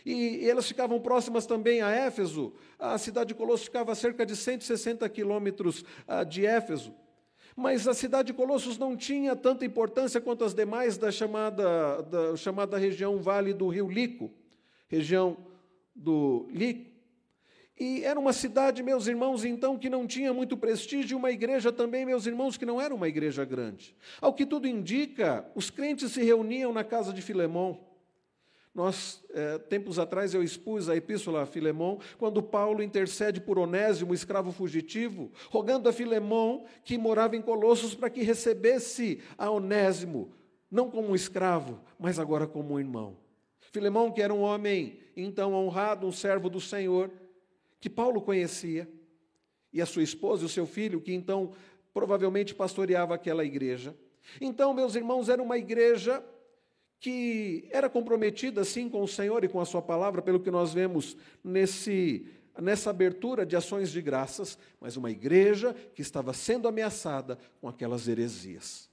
e, 0.05 0.49
elas 0.49 0.67
ficavam 0.67 0.99
próximas 1.01 1.45
também 1.45 1.83
a 1.83 1.91
Éfeso. 1.91 2.55
A 2.79 2.97
cidade 2.97 3.29
de 3.29 3.35
Colossos 3.35 3.67
ficava 3.67 3.93
a 3.93 3.95
cerca 3.95 4.25
de 4.25 4.35
160 4.35 5.07
quilômetros 5.11 5.85
ah, 6.07 6.25
de 6.25 6.47
Éfeso. 6.47 6.95
Mas 7.59 7.89
a 7.89 7.93
cidade 7.93 8.29
de 8.29 8.35
Colossos 8.35 8.79
não 8.79 8.97
tinha 8.97 9.35
tanta 9.35 9.65
importância 9.65 10.21
quanto 10.21 10.45
as 10.45 10.55
demais 10.55 10.97
da 10.97 11.11
chamada, 11.11 12.01
da 12.05 12.37
chamada 12.37 12.79
região 12.79 13.21
Vale 13.21 13.53
do 13.53 13.67
Rio 13.67 13.91
Lico, 13.91 14.31
região 14.87 15.37
do 15.93 16.47
Lico. 16.53 16.89
E 17.77 18.05
era 18.05 18.19
uma 18.21 18.33
cidade, 18.33 18.81
meus 18.81 19.09
irmãos, 19.09 19.45
então, 19.45 19.77
que 19.77 19.91
não 19.91 20.07
tinha 20.07 20.33
muito 20.33 20.57
prestígio, 20.57 21.19
uma 21.19 21.33
igreja 21.33 21.73
também, 21.73 22.07
meus 22.07 22.27
irmãos, 22.27 22.57
que 22.57 22.65
não 22.65 22.81
era 22.81 22.95
uma 22.95 23.09
igreja 23.09 23.45
grande. 23.45 23.93
Ao 24.21 24.33
que 24.33 24.47
tudo 24.47 24.69
indica, 24.69 25.45
os 25.57 25.69
crentes 25.69 26.13
se 26.13 26.23
reuniam 26.23 26.73
na 26.73 26.85
casa 26.85 27.13
de 27.13 27.21
Filemão. 27.21 27.88
Nós, 28.75 29.25
é, 29.31 29.59
tempos 29.59 29.99
atrás, 29.99 30.35
eu 30.35 30.43
expus 30.43 30.89
a 30.89 30.97
epístola 30.97 31.43
a 31.43 31.47
Filemão, 31.47 31.99
quando 32.17 32.43
Paulo 32.43 32.83
intercede 32.83 33.41
por 33.41 33.59
Onésimo, 33.59 34.15
escravo 34.15 34.53
fugitivo, 34.53 35.33
rogando 35.51 35.89
a 35.89 35.93
Filemão, 35.93 36.65
que 36.85 36.97
morava 36.97 37.37
em 37.37 37.43
Colossos, 37.43 37.95
para 37.95 38.11
que 38.11 38.23
recebesse 38.23 39.21
a 39.37 39.51
Onésimo, 39.51 40.33
não 40.71 40.91
como 40.91 41.09
um 41.09 41.15
escravo, 41.15 41.81
mas 41.99 42.19
agora 42.19 42.47
como 42.47 42.75
um 42.75 42.79
irmão. 42.79 43.17
Filemão, 43.73 44.13
que 44.13 44.23
era 44.23 44.33
um 44.33 44.43
homem 44.43 44.99
então 45.17 45.55
honrado, 45.55 46.07
um 46.07 46.13
servo 46.13 46.49
do 46.49 46.61
Senhor, 46.61 47.11
que 47.81 47.91
Paulo 47.91 48.21
conhecia, 48.21 48.89
e 49.73 49.83
a 49.83 49.87
sua 49.87 50.03
esposa 50.03 50.43
e 50.43 50.47
o 50.47 50.49
seu 50.49 50.67
filho, 50.67 51.01
que 51.01 51.13
então 51.13 51.53
provavelmente 51.93 52.55
pastoreava 52.55 53.15
aquela 53.15 53.45
igreja. 53.45 53.95
Então, 54.41 54.73
meus 54.73 54.95
irmãos, 54.95 55.29
era 55.29 55.43
uma 55.43 55.59
igreja 55.59 56.23
que 57.01 57.69
era 57.71 57.89
comprometida 57.89 58.65
sim 58.65 58.89
com 58.89 59.03
o 59.03 59.09
Senhor 59.09 59.45
e 59.45 59.49
com 59.49 59.61
a 59.61 59.65
sua 59.65 59.81
palavra, 59.83 60.21
pelo 60.21 60.41
que 60.41 60.51
nós 60.51 60.73
vemos 60.73 61.17
nesse 61.43 62.27
nessa 62.61 62.91
abertura 62.91 63.47
de 63.47 63.55
ações 63.55 63.91
de 63.91 64.03
graças, 64.03 64.59
mas 64.81 64.97
uma 64.97 65.13
igreja 65.13 65.73
que 65.95 66.03
estava 66.03 66.33
sendo 66.33 66.67
ameaçada 66.67 67.39
com 67.61 67.69
aquelas 67.69 68.09
heresias. 68.09 68.91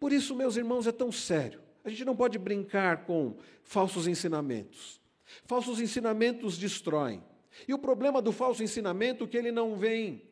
Por 0.00 0.12
isso, 0.12 0.34
meus 0.34 0.56
irmãos, 0.56 0.86
é 0.86 0.92
tão 0.92 1.12
sério. 1.12 1.60
A 1.84 1.90
gente 1.90 2.04
não 2.04 2.16
pode 2.16 2.38
brincar 2.38 3.04
com 3.04 3.36
falsos 3.62 4.06
ensinamentos. 4.06 5.00
Falsos 5.44 5.80
ensinamentos 5.80 6.56
destroem. 6.56 7.22
E 7.66 7.74
o 7.74 7.78
problema 7.78 8.22
do 8.22 8.32
falso 8.32 8.62
ensinamento 8.62 9.24
é 9.24 9.26
que 9.26 9.36
ele 9.36 9.52
não 9.52 9.76
vem 9.76 10.22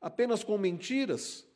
apenas 0.00 0.42
com 0.44 0.56
mentiras, 0.56 1.46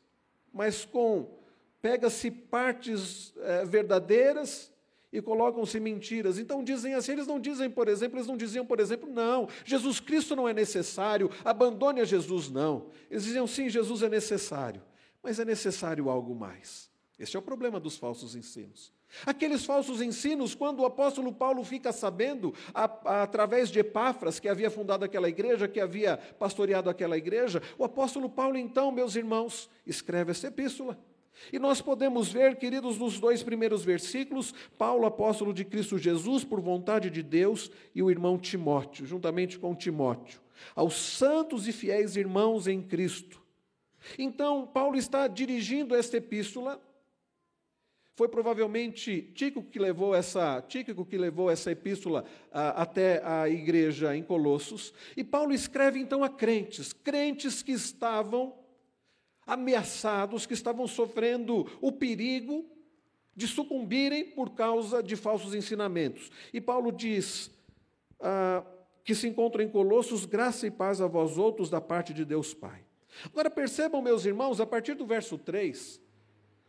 mas 0.53 0.85
com 0.85 1.39
pega-se 1.81 2.29
partes 2.29 3.33
é, 3.37 3.65
verdadeiras 3.65 4.72
e 5.13 5.21
colocam-se 5.21 5.79
mentiras. 5.79 6.39
Então 6.39 6.63
dizem 6.63 6.95
assim, 6.95 7.11
eles 7.11 7.27
não 7.27 7.39
dizem, 7.39 7.69
por 7.69 7.87
exemplo, 7.87 8.17
eles 8.17 8.27
não 8.27 8.35
diziam, 8.35 8.65
por 8.65 8.79
exemplo, 8.79 9.07
não, 9.07 9.47
Jesus 9.63 9.99
Cristo 9.99 10.35
não 10.35 10.49
é 10.49 10.53
necessário, 10.53 11.29
abandone 11.45 12.01
a 12.01 12.05
Jesus, 12.05 12.49
não. 12.49 12.87
Eles 13.11 13.23
diziam, 13.23 13.45
sim, 13.45 13.69
Jesus 13.69 14.01
é 14.01 14.09
necessário, 14.09 14.81
mas 15.21 15.39
é 15.39 15.45
necessário 15.45 16.09
algo 16.09 16.33
mais. 16.33 16.91
Este 17.19 17.37
é 17.37 17.39
o 17.39 17.43
problema 17.43 17.79
dos 17.79 17.95
falsos 17.95 18.35
ensinos. 18.35 18.91
Aqueles 19.23 19.63
falsos 19.63 20.01
ensinos, 20.01 20.55
quando 20.55 20.79
o 20.79 20.85
apóstolo 20.85 21.31
Paulo 21.31 21.63
fica 21.63 21.91
sabendo, 21.91 22.51
a, 22.73 22.85
a, 22.85 23.21
através 23.21 23.69
de 23.69 23.79
Epáfras, 23.79 24.39
que 24.39 24.49
havia 24.49 24.71
fundado 24.71 25.05
aquela 25.05 25.29
igreja, 25.29 25.67
que 25.67 25.79
havia 25.79 26.17
pastoreado 26.17 26.89
aquela 26.89 27.15
igreja, 27.15 27.61
o 27.77 27.83
apóstolo 27.83 28.27
Paulo, 28.27 28.57
então, 28.57 28.91
meus 28.91 29.15
irmãos, 29.15 29.69
escreve 29.85 30.31
essa 30.31 30.47
epístola. 30.47 30.97
E 31.51 31.59
nós 31.59 31.81
podemos 31.81 32.31
ver, 32.31 32.55
queridos, 32.57 32.97
nos 32.97 33.19
dois 33.19 33.43
primeiros 33.43 33.83
versículos, 33.83 34.53
Paulo, 34.77 35.05
apóstolo 35.05 35.53
de 35.53 35.65
Cristo 35.65 35.97
Jesus, 35.97 36.43
por 36.43 36.59
vontade 36.61 37.09
de 37.09 37.21
Deus, 37.21 37.71
e 37.93 38.01
o 38.01 38.09
irmão 38.09 38.37
Timóteo, 38.37 39.05
juntamente 39.05 39.59
com 39.59 39.75
Timóteo, 39.75 40.41
aos 40.75 40.95
santos 40.95 41.67
e 41.67 41.71
fiéis 41.71 42.15
irmãos 42.15 42.67
em 42.67 42.81
Cristo. 42.81 43.41
Então, 44.17 44.67
Paulo 44.67 44.97
está 44.97 45.27
dirigindo 45.27 45.95
esta 45.95 46.17
epístola. 46.17 46.81
Foi 48.15 48.27
provavelmente 48.27 49.23
Tíquico 49.33 49.63
que 49.63 49.79
levou 49.79 50.13
essa, 50.13 50.61
Tíquico 50.61 51.03
que 51.03 51.17
levou 51.17 51.49
essa 51.49 51.71
epístola 51.71 52.25
ah, 52.51 52.81
até 52.81 53.23
a 53.25 53.49
igreja 53.49 54.15
em 54.15 54.21
Colossos. 54.21 54.93
E 55.17 55.23
Paulo 55.23 55.51
escreve 55.51 55.99
então 55.99 56.23
a 56.23 56.29
crentes, 56.29 56.93
crentes 56.93 57.63
que 57.63 57.71
estavam 57.71 58.53
ameaçados, 59.45 60.45
que 60.45 60.53
estavam 60.53 60.87
sofrendo 60.87 61.65
o 61.81 61.91
perigo 61.91 62.65
de 63.35 63.47
sucumbirem 63.47 64.25
por 64.31 64.51
causa 64.51 65.01
de 65.01 65.15
falsos 65.15 65.53
ensinamentos. 65.53 66.29
E 66.53 66.61
Paulo 66.61 66.91
diz 66.91 67.51
ah, 68.19 68.63
que 69.03 69.15
se 69.15 69.27
encontra 69.27 69.63
em 69.63 69.69
Colossos, 69.69 70.25
graça 70.25 70.67
e 70.67 70.71
paz 70.71 71.01
a 71.01 71.07
vós 71.07 71.37
outros 71.37 71.69
da 71.69 71.81
parte 71.81 72.13
de 72.13 72.23
Deus 72.23 72.53
Pai. 72.53 72.85
Agora 73.25 73.49
percebam, 73.49 74.01
meus 74.01 74.25
irmãos, 74.25 74.59
a 74.59 74.65
partir 74.65 74.95
do 74.95 75.05
verso 75.05 75.37
3, 75.37 76.01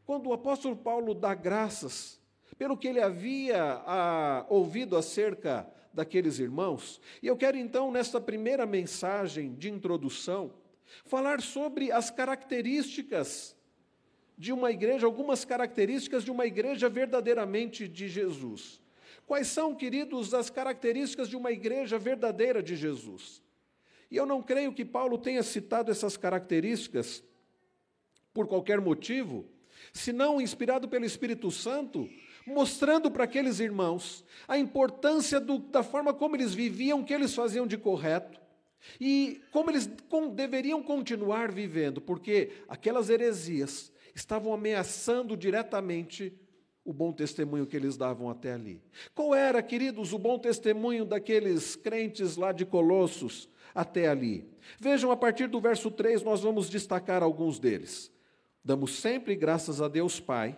quando 0.05 0.29
o 0.29 0.33
apóstolo 0.33 0.77
Paulo 0.77 1.15
dá 1.15 1.35
graças 1.35 2.21
pelo 2.59 2.77
que 2.77 2.89
ele 2.89 3.01
havia 3.01 3.83
ah, 3.87 4.47
ouvido 4.49 4.97
acerca 4.97 5.69
daqueles 5.93 6.39
irmãos, 6.39 7.01
e 7.23 7.27
eu 7.27 7.37
quero 7.37 7.57
então, 7.57 7.91
nesta 7.91 8.21
primeira 8.21 8.67
mensagem 8.67 9.55
de 9.55 9.71
introdução, 9.71 10.53
falar 11.05 11.40
sobre 11.40 11.90
as 11.90 12.11
características 12.11 13.57
de 14.37 14.53
uma 14.53 14.70
igreja, 14.70 15.07
algumas 15.07 15.44
características 15.44 16.25
de 16.25 16.31
uma 16.31 16.47
igreja 16.47 16.88
verdadeiramente 16.88 17.87
de 17.87 18.09
Jesus. 18.09 18.81
Quais 19.27 19.47
são, 19.49 19.75
queridos, 19.75 20.35
as 20.35 20.51
características 20.51 21.29
de 21.29 21.37
uma 21.37 21.51
igreja 21.51 21.99
verdadeira 21.99 22.62
de 22.62 22.77
Jesus? 22.77 23.42
E 24.11 24.16
eu 24.16 24.27
não 24.27 24.42
creio 24.42 24.73
que 24.73 24.85
Paulo 24.85 25.16
tenha 25.18 25.42
citado 25.42 25.90
essas 25.90 26.16
características 26.16 27.25
por 28.33 28.47
qualquer 28.47 28.81
motivo, 28.81 29.47
senão 29.92 30.40
inspirado 30.40 30.88
pelo 30.88 31.05
Espírito 31.05 31.51
Santo, 31.51 32.09
mostrando 32.47 33.11
para 33.11 33.25
aqueles 33.25 33.61
irmãos 33.61 34.25
a 34.47 34.59
importância 34.59 35.40
do, 35.40 35.59
da 35.59 35.83
forma 35.83 36.12
como 36.12 36.37
eles 36.37 36.53
viviam, 36.53 37.01
o 37.01 37.05
que 37.05 37.14
eles 37.14 37.35
faziam 37.35 37.66
de 37.66 37.79
correto, 37.79 38.40
e 39.01 39.40
como 39.51 39.70
eles 39.70 39.88
deveriam 40.35 40.83
continuar 40.83 41.51
vivendo, 41.51 42.01
porque 42.01 42.51
aquelas 42.68 43.11
heresias 43.11 43.92
estavam 44.14 44.53
ameaçando 44.53 45.37
diretamente 45.37 46.33
o 46.85 46.92
bom 46.92 47.12
testemunho 47.12 47.66
que 47.66 47.77
eles 47.77 47.97
davam 47.97 48.29
até 48.29 48.53
ali. 48.53 48.81
Qual 49.14 49.35
era, 49.35 49.62
queridos, 49.62 50.12
o 50.12 50.18
bom 50.18 50.38
testemunho 50.38 51.05
daqueles 51.05 51.75
crentes 51.75 52.37
lá 52.37 52.53
de 52.53 52.66
Colossos 52.66 53.49
até 53.75 54.07
ali? 54.07 54.47
Vejam, 54.79 55.11
a 55.11 55.16
partir 55.16 55.49
do 55.49 55.61
verso 55.61 55.90
3, 55.90 56.23
nós 56.23 56.42
vamos 56.42 56.68
destacar 56.68 57.23
alguns 57.23 57.59
deles. 57.59 58.12
Damos 58.62 58.99
sempre 58.99 59.35
graças 59.35 59.81
a 59.81 59.88
Deus 59.88 60.20
Pai, 60.20 60.57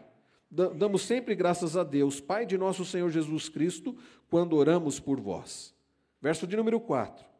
damos 0.50 1.02
sempre 1.02 1.34
graças 1.34 1.76
a 1.76 1.82
Deus, 1.82 2.20
Pai 2.20 2.44
de 2.44 2.58
nosso 2.58 2.84
Senhor 2.84 3.10
Jesus 3.10 3.48
Cristo, 3.48 3.96
quando 4.28 4.56
oramos 4.56 5.00
por 5.00 5.20
vós. 5.20 5.74
Verso 6.20 6.46
de 6.46 6.56
número 6.56 6.80
4 6.80 7.35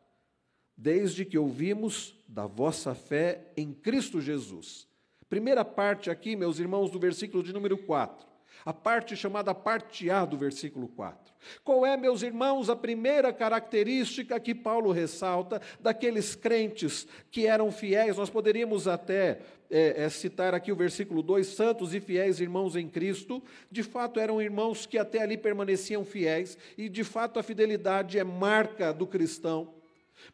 desde 0.76 1.24
que 1.24 1.38
ouvimos 1.38 2.14
da 2.28 2.46
vossa 2.46 2.94
fé 2.94 3.52
em 3.56 3.72
Cristo 3.72 4.20
Jesus. 4.20 4.86
Primeira 5.28 5.64
parte 5.64 6.10
aqui, 6.10 6.36
meus 6.36 6.58
irmãos, 6.58 6.90
do 6.90 6.98
versículo 6.98 7.42
de 7.42 7.52
número 7.52 7.78
4. 7.78 8.26
A 8.64 8.72
parte 8.72 9.16
chamada 9.16 9.54
parte 9.54 10.10
A 10.10 10.24
do 10.24 10.36
versículo 10.36 10.88
4. 10.88 11.32
Qual 11.62 11.86
é, 11.86 11.96
meus 11.96 12.22
irmãos, 12.22 12.68
a 12.68 12.74
primeira 12.74 13.32
característica 13.32 14.40
que 14.40 14.54
Paulo 14.54 14.90
ressalta 14.90 15.60
daqueles 15.78 16.34
crentes 16.34 17.06
que 17.30 17.46
eram 17.46 17.70
fiéis? 17.70 18.16
Nós 18.16 18.30
poderíamos 18.30 18.88
até 18.88 19.40
é, 19.70 20.04
é, 20.04 20.08
citar 20.08 20.54
aqui 20.54 20.72
o 20.72 20.76
versículo 20.76 21.22
2: 21.22 21.46
santos 21.46 21.94
e 21.94 22.00
fiéis 22.00 22.40
irmãos 22.40 22.74
em 22.76 22.88
Cristo. 22.88 23.42
De 23.70 23.82
fato, 23.82 24.18
eram 24.18 24.42
irmãos 24.42 24.86
que 24.86 24.98
até 24.98 25.22
ali 25.22 25.36
permaneciam 25.36 26.04
fiéis, 26.04 26.58
e 26.76 26.88
de 26.88 27.04
fato 27.04 27.38
a 27.38 27.42
fidelidade 27.42 28.18
é 28.18 28.24
marca 28.24 28.92
do 28.92 29.06
cristão. 29.06 29.75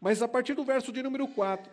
Mas 0.01 0.23
a 0.23 0.29
partir 0.29 0.55
do 0.55 0.65
verso 0.65 0.93
de 0.93 1.03
número 1.03 1.27
4, 1.29 1.73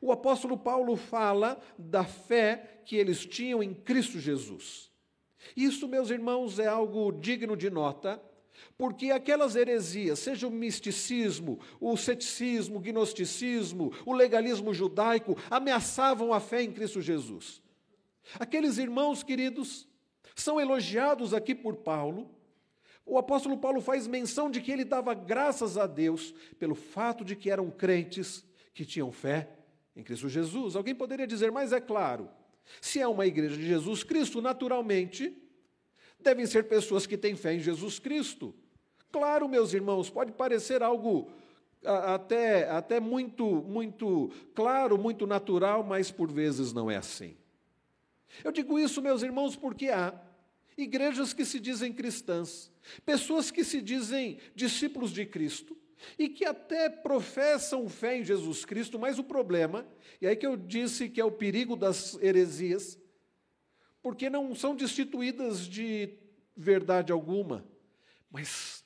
o 0.00 0.12
apóstolo 0.12 0.58
Paulo 0.58 0.96
fala 0.96 1.60
da 1.78 2.04
fé 2.04 2.80
que 2.84 2.96
eles 2.96 3.24
tinham 3.24 3.62
em 3.62 3.72
Cristo 3.72 4.18
Jesus. 4.18 4.90
Isso, 5.56 5.88
meus 5.88 6.10
irmãos, 6.10 6.58
é 6.58 6.66
algo 6.66 7.12
digno 7.12 7.56
de 7.56 7.70
nota, 7.70 8.22
porque 8.76 9.10
aquelas 9.10 9.56
heresias, 9.56 10.18
seja 10.18 10.46
o 10.46 10.50
misticismo, 10.50 11.58
o 11.80 11.96
ceticismo, 11.96 12.78
o 12.78 12.80
gnosticismo, 12.80 13.92
o 14.04 14.12
legalismo 14.12 14.72
judaico, 14.72 15.36
ameaçavam 15.50 16.32
a 16.32 16.40
fé 16.40 16.62
em 16.62 16.72
Cristo 16.72 17.00
Jesus. 17.00 17.62
Aqueles 18.38 18.78
irmãos 18.78 19.22
queridos 19.22 19.88
são 20.34 20.60
elogiados 20.60 21.32
aqui 21.34 21.54
por 21.54 21.76
Paulo. 21.76 22.30
O 23.06 23.18
apóstolo 23.18 23.58
Paulo 23.58 23.80
faz 23.80 24.06
menção 24.06 24.50
de 24.50 24.60
que 24.60 24.72
ele 24.72 24.84
dava 24.84 25.12
graças 25.12 25.76
a 25.76 25.86
Deus 25.86 26.34
pelo 26.58 26.74
fato 26.74 27.24
de 27.24 27.36
que 27.36 27.50
eram 27.50 27.70
crentes 27.70 28.44
que 28.72 28.84
tinham 28.84 29.12
fé 29.12 29.48
em 29.94 30.02
Cristo 30.02 30.28
Jesus. 30.28 30.74
Alguém 30.74 30.94
poderia 30.94 31.26
dizer, 31.26 31.52
mas 31.52 31.72
é 31.72 31.80
claro, 31.80 32.28
se 32.80 33.00
é 33.00 33.06
uma 33.06 33.26
igreja 33.26 33.56
de 33.56 33.66
Jesus 33.66 34.02
Cristo, 34.02 34.40
naturalmente, 34.40 35.36
devem 36.18 36.46
ser 36.46 36.64
pessoas 36.64 37.06
que 37.06 37.16
têm 37.16 37.36
fé 37.36 37.54
em 37.54 37.60
Jesus 37.60 37.98
Cristo. 37.98 38.54
Claro, 39.12 39.48
meus 39.48 39.74
irmãos, 39.74 40.08
pode 40.08 40.32
parecer 40.32 40.82
algo 40.82 41.30
até, 41.84 42.68
até 42.70 42.98
muito, 42.98 43.44
muito 43.44 44.30
claro, 44.54 44.98
muito 44.98 45.26
natural, 45.26 45.84
mas 45.84 46.10
por 46.10 46.32
vezes 46.32 46.72
não 46.72 46.90
é 46.90 46.96
assim. 46.96 47.36
Eu 48.42 48.50
digo 48.50 48.78
isso, 48.78 49.02
meus 49.02 49.22
irmãos, 49.22 49.54
porque 49.54 49.90
há 49.90 50.14
igrejas 50.76 51.32
que 51.32 51.44
se 51.44 51.60
dizem 51.60 51.92
cristãs, 51.92 52.70
pessoas 53.04 53.50
que 53.50 53.64
se 53.64 53.80
dizem 53.80 54.38
discípulos 54.54 55.12
de 55.12 55.24
Cristo, 55.26 55.76
e 56.18 56.28
que 56.28 56.44
até 56.44 56.88
professam 56.88 57.88
fé 57.88 58.18
em 58.18 58.24
Jesus 58.24 58.64
Cristo, 58.64 58.98
mas 58.98 59.18
o 59.18 59.24
problema, 59.24 59.86
e 60.20 60.26
aí 60.26 60.36
que 60.36 60.46
eu 60.46 60.56
disse 60.56 61.08
que 61.08 61.20
é 61.20 61.24
o 61.24 61.32
perigo 61.32 61.76
das 61.76 62.14
heresias, 62.20 62.98
porque 64.02 64.28
não 64.28 64.54
são 64.54 64.76
destituídas 64.76 65.66
de 65.66 66.18
verdade 66.56 67.10
alguma, 67.10 67.66
mas 68.30 68.84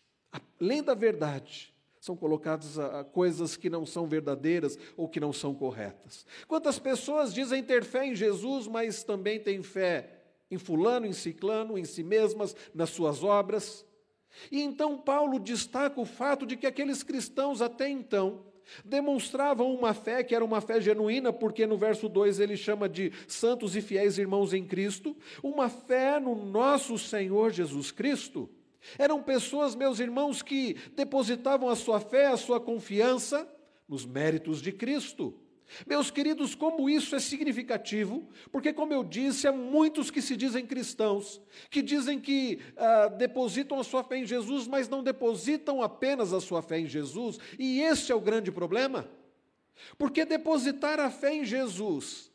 além 0.60 0.82
da 0.82 0.94
verdade, 0.94 1.74
são 2.00 2.16
colocadas 2.16 2.78
a, 2.78 3.04
coisas 3.04 3.56
que 3.56 3.68
não 3.68 3.84
são 3.84 4.06
verdadeiras 4.06 4.78
ou 4.96 5.08
que 5.08 5.20
não 5.20 5.32
são 5.32 5.54
corretas. 5.54 6.24
Quantas 6.46 6.78
pessoas 6.78 7.34
dizem 7.34 7.62
ter 7.62 7.84
fé 7.84 8.06
em 8.06 8.14
Jesus, 8.14 8.66
mas 8.66 9.02
também 9.02 9.40
têm 9.40 9.62
fé 9.62 10.17
em 10.50 10.58
fulano, 10.58 11.06
em 11.06 11.12
ciclano, 11.12 11.78
em 11.78 11.84
si 11.84 12.02
mesmas, 12.02 12.54
nas 12.74 12.90
suas 12.90 13.22
obras? 13.22 13.86
E 14.50 14.60
então 14.60 14.98
Paulo 14.98 15.38
destaca 15.38 16.00
o 16.00 16.04
fato 16.04 16.46
de 16.46 16.56
que 16.56 16.66
aqueles 16.66 17.02
cristãos 17.02 17.60
até 17.60 17.88
então 17.88 18.44
demonstravam 18.84 19.74
uma 19.74 19.94
fé 19.94 20.22
que 20.22 20.34
era 20.34 20.44
uma 20.44 20.60
fé 20.60 20.80
genuína, 20.80 21.32
porque 21.32 21.66
no 21.66 21.76
verso 21.76 22.08
2 22.08 22.40
ele 22.40 22.56
chama 22.56 22.88
de 22.88 23.12
santos 23.26 23.74
e 23.74 23.80
fiéis 23.80 24.18
irmãos 24.18 24.52
em 24.52 24.64
Cristo, 24.64 25.16
uma 25.42 25.68
fé 25.68 26.20
no 26.20 26.34
nosso 26.34 26.98
Senhor 26.98 27.50
Jesus 27.50 27.90
Cristo. 27.90 28.48
Eram 28.98 29.22
pessoas, 29.22 29.74
meus 29.74 29.98
irmãos, 30.00 30.42
que 30.42 30.76
depositavam 30.94 31.68
a 31.68 31.76
sua 31.76 32.00
fé, 32.00 32.26
a 32.26 32.36
sua 32.36 32.60
confiança 32.60 33.48
nos 33.88 34.04
méritos 34.06 34.60
de 34.60 34.70
Cristo. 34.70 35.34
Meus 35.86 36.10
queridos, 36.10 36.54
como 36.54 36.88
isso 36.88 37.14
é 37.14 37.20
significativo, 37.20 38.28
porque, 38.50 38.72
como 38.72 38.92
eu 38.92 39.04
disse, 39.04 39.46
há 39.46 39.52
muitos 39.52 40.10
que 40.10 40.22
se 40.22 40.36
dizem 40.36 40.66
cristãos, 40.66 41.40
que 41.70 41.82
dizem 41.82 42.18
que 42.18 42.60
ah, 42.76 43.08
depositam 43.08 43.78
a 43.78 43.84
sua 43.84 44.02
fé 44.02 44.18
em 44.18 44.26
Jesus, 44.26 44.66
mas 44.66 44.88
não 44.88 45.02
depositam 45.02 45.82
apenas 45.82 46.32
a 46.32 46.40
sua 46.40 46.62
fé 46.62 46.80
em 46.80 46.86
Jesus, 46.86 47.38
e 47.58 47.80
esse 47.80 48.10
é 48.10 48.14
o 48.14 48.20
grande 48.20 48.50
problema. 48.50 49.08
Porque 49.96 50.24
depositar 50.24 50.98
a 50.98 51.10
fé 51.10 51.34
em 51.34 51.44
Jesus 51.44 52.27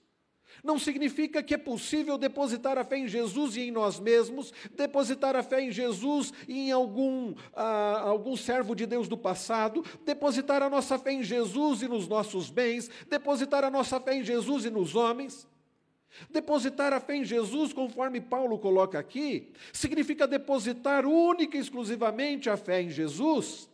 não 0.64 0.80
significa 0.80 1.44
que 1.44 1.54
é 1.54 1.58
possível 1.58 2.18
depositar 2.18 2.78
a 2.78 2.86
fé 2.86 2.98
em 2.98 3.08
Jesus 3.08 3.58
e 3.58 3.62
em 3.62 3.72
nós 3.72 4.00
mesmos, 4.00 4.54
depositar 4.76 5.36
a 5.36 5.44
fé 5.44 5.62
em 5.62 5.72
Jesus 5.72 6.32
e 6.48 6.70
em 6.70 6.72
algum, 6.72 7.34
ah, 7.54 8.00
algum 8.04 8.38
servo 8.38 8.74
de 8.74 8.86
Deus 8.86 9.10
do 9.10 9.18
passado, 9.18 9.84
depositar 10.06 10.64
a 10.64 10.70
nossa 10.70 10.98
fé 10.98 11.12
em 11.12 11.24
Jesus 11.24 11.82
e 11.82 11.88
nos 11.88 12.08
nossos 12.08 12.50
bens, 12.50 12.90
depositar 13.10 13.66
a 13.66 13.70
nossa 13.70 14.00
fé 14.00 14.16
em 14.16 14.24
Jesus 14.24 14.64
e 14.64 14.70
nos 14.70 14.96
homens. 14.96 15.46
Depositar 16.30 16.94
a 16.94 17.00
fé 17.00 17.16
em 17.16 17.26
Jesus, 17.26 17.74
conforme 17.74 18.22
Paulo 18.22 18.60
coloca 18.60 19.00
aqui, 19.00 19.52
significa 19.74 20.28
depositar 20.28 21.08
única 21.08 21.58
e 21.58 21.60
exclusivamente 21.60 22.52
a 22.52 22.56
fé 22.56 22.84
em 22.84 22.90
Jesus 22.92 23.68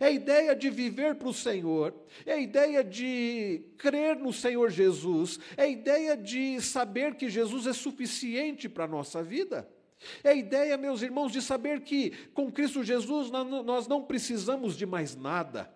é 0.00 0.06
a 0.06 0.10
ideia 0.10 0.54
de 0.54 0.68
viver 0.70 1.14
para 1.14 1.28
o 1.28 1.34
Senhor, 1.34 1.94
é 2.24 2.32
a 2.32 2.38
ideia 2.38 2.84
de 2.84 3.62
crer 3.78 4.16
no 4.16 4.32
Senhor 4.32 4.70
Jesus, 4.70 5.38
é 5.56 5.62
a 5.62 5.68
ideia 5.68 6.16
de 6.16 6.60
saber 6.60 7.14
que 7.14 7.28
Jesus 7.28 7.66
é 7.66 7.72
suficiente 7.72 8.68
para 8.68 8.84
a 8.84 8.88
nossa 8.88 9.22
vida. 9.22 9.68
É 10.22 10.30
a 10.30 10.34
ideia, 10.34 10.76
meus 10.76 11.00
irmãos, 11.02 11.32
de 11.32 11.40
saber 11.40 11.80
que 11.80 12.10
com 12.34 12.52
Cristo 12.52 12.84
Jesus 12.84 13.30
nós 13.30 13.88
não 13.88 14.02
precisamos 14.02 14.76
de 14.76 14.84
mais 14.84 15.16
nada, 15.16 15.72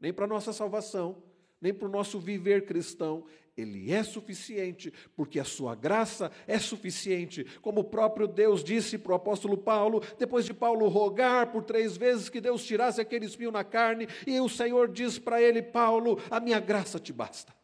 nem 0.00 0.12
para 0.12 0.24
a 0.24 0.28
nossa 0.28 0.52
salvação, 0.52 1.22
nem 1.60 1.72
para 1.72 1.86
o 1.86 1.90
nosso 1.90 2.18
viver 2.18 2.64
cristão. 2.64 3.24
Ele 3.60 3.92
é 3.92 4.02
suficiente, 4.02 4.92
porque 5.14 5.38
a 5.38 5.44
sua 5.44 5.74
graça 5.74 6.30
é 6.46 6.58
suficiente. 6.58 7.44
Como 7.60 7.80
o 7.80 7.84
próprio 7.84 8.26
Deus 8.26 8.64
disse 8.64 8.98
para 8.98 9.12
o 9.12 9.16
apóstolo 9.16 9.56
Paulo, 9.56 10.02
depois 10.18 10.44
de 10.44 10.54
Paulo 10.54 10.88
rogar 10.88 11.52
por 11.52 11.62
três 11.62 11.96
vezes 11.96 12.28
que 12.28 12.40
Deus 12.40 12.64
tirasse 12.64 13.00
aquele 13.00 13.26
espinho 13.26 13.50
na 13.50 13.64
carne, 13.64 14.08
e 14.26 14.40
o 14.40 14.48
Senhor 14.48 14.88
diz 14.88 15.18
para 15.18 15.40
ele: 15.40 15.62
Paulo, 15.62 16.20
a 16.30 16.40
minha 16.40 16.60
graça 16.60 16.98
te 16.98 17.12
basta. 17.12 17.60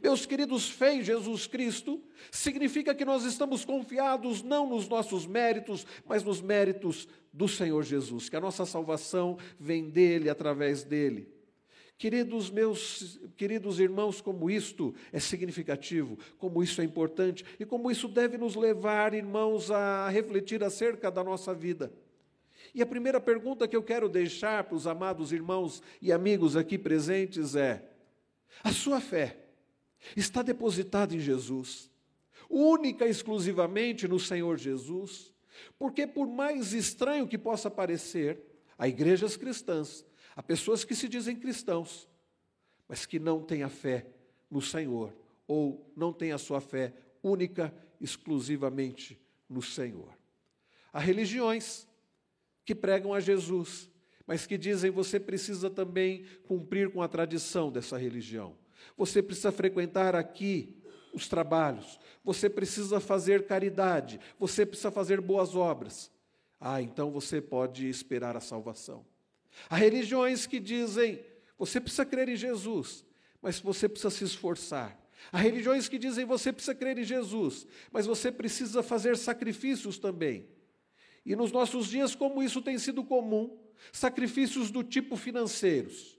Meus 0.00 0.24
queridos, 0.24 0.70
fé 0.70 0.94
em 0.94 1.02
Jesus 1.02 1.46
Cristo 1.46 2.00
significa 2.30 2.94
que 2.94 3.04
nós 3.04 3.24
estamos 3.24 3.64
confiados 3.64 4.42
não 4.42 4.68
nos 4.68 4.88
nossos 4.88 5.26
méritos, 5.26 5.86
mas 6.06 6.22
nos 6.22 6.40
méritos 6.40 7.08
do 7.32 7.48
Senhor 7.48 7.82
Jesus, 7.82 8.28
que 8.28 8.36
a 8.36 8.40
nossa 8.40 8.64
salvação 8.64 9.38
vem 9.58 9.90
dele, 9.90 10.30
através 10.30 10.84
dele. 10.84 11.31
Queridos 12.02 12.50
meus, 12.50 13.20
queridos 13.36 13.78
irmãos, 13.78 14.20
como 14.20 14.50
isto 14.50 14.92
é 15.12 15.20
significativo, 15.20 16.18
como 16.36 16.60
isso 16.60 16.80
é 16.80 16.84
importante 16.84 17.44
e 17.60 17.64
como 17.64 17.92
isso 17.92 18.08
deve 18.08 18.36
nos 18.36 18.56
levar, 18.56 19.14
irmãos, 19.14 19.70
a 19.70 20.08
refletir 20.08 20.64
acerca 20.64 21.12
da 21.12 21.22
nossa 21.22 21.54
vida. 21.54 21.92
E 22.74 22.82
a 22.82 22.86
primeira 22.86 23.20
pergunta 23.20 23.68
que 23.68 23.76
eu 23.76 23.84
quero 23.84 24.08
deixar 24.08 24.64
para 24.64 24.74
os 24.74 24.84
amados 24.84 25.30
irmãos 25.30 25.80
e 26.00 26.10
amigos 26.10 26.56
aqui 26.56 26.76
presentes 26.76 27.54
é: 27.54 27.88
a 28.64 28.72
sua 28.72 29.00
fé 29.00 29.36
está 30.16 30.42
depositada 30.42 31.14
em 31.14 31.20
Jesus, 31.20 31.88
única 32.50 33.06
e 33.06 33.10
exclusivamente 33.10 34.08
no 34.08 34.18
Senhor 34.18 34.58
Jesus? 34.58 35.32
Porque, 35.78 36.04
por 36.04 36.26
mais 36.26 36.72
estranho 36.72 37.28
que 37.28 37.38
possa 37.38 37.70
parecer, 37.70 38.42
há 38.76 38.88
igrejas 38.88 39.36
cristãs 39.36 40.04
Há 40.34 40.42
pessoas 40.42 40.84
que 40.84 40.94
se 40.94 41.08
dizem 41.08 41.36
cristãos, 41.36 42.08
mas 42.88 43.06
que 43.06 43.18
não 43.18 43.42
têm 43.42 43.62
a 43.62 43.68
fé 43.68 44.06
no 44.50 44.60
Senhor, 44.60 45.14
ou 45.46 45.90
não 45.96 46.12
têm 46.12 46.32
a 46.32 46.38
sua 46.38 46.60
fé 46.60 46.92
única, 47.22 47.74
exclusivamente 48.00 49.20
no 49.48 49.62
Senhor. 49.62 50.16
Há 50.92 50.98
religiões 50.98 51.86
que 52.64 52.74
pregam 52.74 53.14
a 53.14 53.20
Jesus, 53.20 53.90
mas 54.26 54.46
que 54.46 54.58
dizem 54.58 54.90
você 54.90 55.18
precisa 55.20 55.70
também 55.70 56.24
cumprir 56.46 56.90
com 56.90 57.02
a 57.02 57.08
tradição 57.08 57.70
dessa 57.70 57.96
religião. 57.96 58.56
Você 58.96 59.22
precisa 59.22 59.52
frequentar 59.52 60.14
aqui 60.14 60.76
os 61.12 61.28
trabalhos, 61.28 62.00
você 62.24 62.48
precisa 62.48 62.98
fazer 62.98 63.46
caridade, 63.46 64.18
você 64.38 64.64
precisa 64.64 64.90
fazer 64.90 65.20
boas 65.20 65.54
obras. 65.54 66.10
Ah, 66.58 66.80
então 66.80 67.10
você 67.10 67.40
pode 67.40 67.88
esperar 67.88 68.36
a 68.36 68.40
salvação. 68.40 69.04
Há 69.68 69.76
religiões 69.76 70.46
que 70.46 70.58
dizem: 70.60 71.24
você 71.58 71.80
precisa 71.80 72.04
crer 72.04 72.28
em 72.28 72.36
Jesus, 72.36 73.04
mas 73.40 73.60
você 73.60 73.88
precisa 73.88 74.10
se 74.10 74.24
esforçar. 74.24 74.98
Há 75.30 75.38
religiões 75.38 75.88
que 75.88 75.98
dizem: 75.98 76.24
você 76.24 76.52
precisa 76.52 76.74
crer 76.74 76.98
em 76.98 77.04
Jesus, 77.04 77.66
mas 77.90 78.06
você 78.06 78.32
precisa 78.32 78.82
fazer 78.82 79.16
sacrifícios 79.16 79.98
também. 79.98 80.48
E 81.24 81.36
nos 81.36 81.52
nossos 81.52 81.88
dias, 81.88 82.14
como 82.14 82.42
isso 82.42 82.60
tem 82.60 82.78
sido 82.78 83.04
comum, 83.04 83.58
sacrifícios 83.92 84.70
do 84.70 84.82
tipo 84.82 85.16
financeiros. 85.16 86.18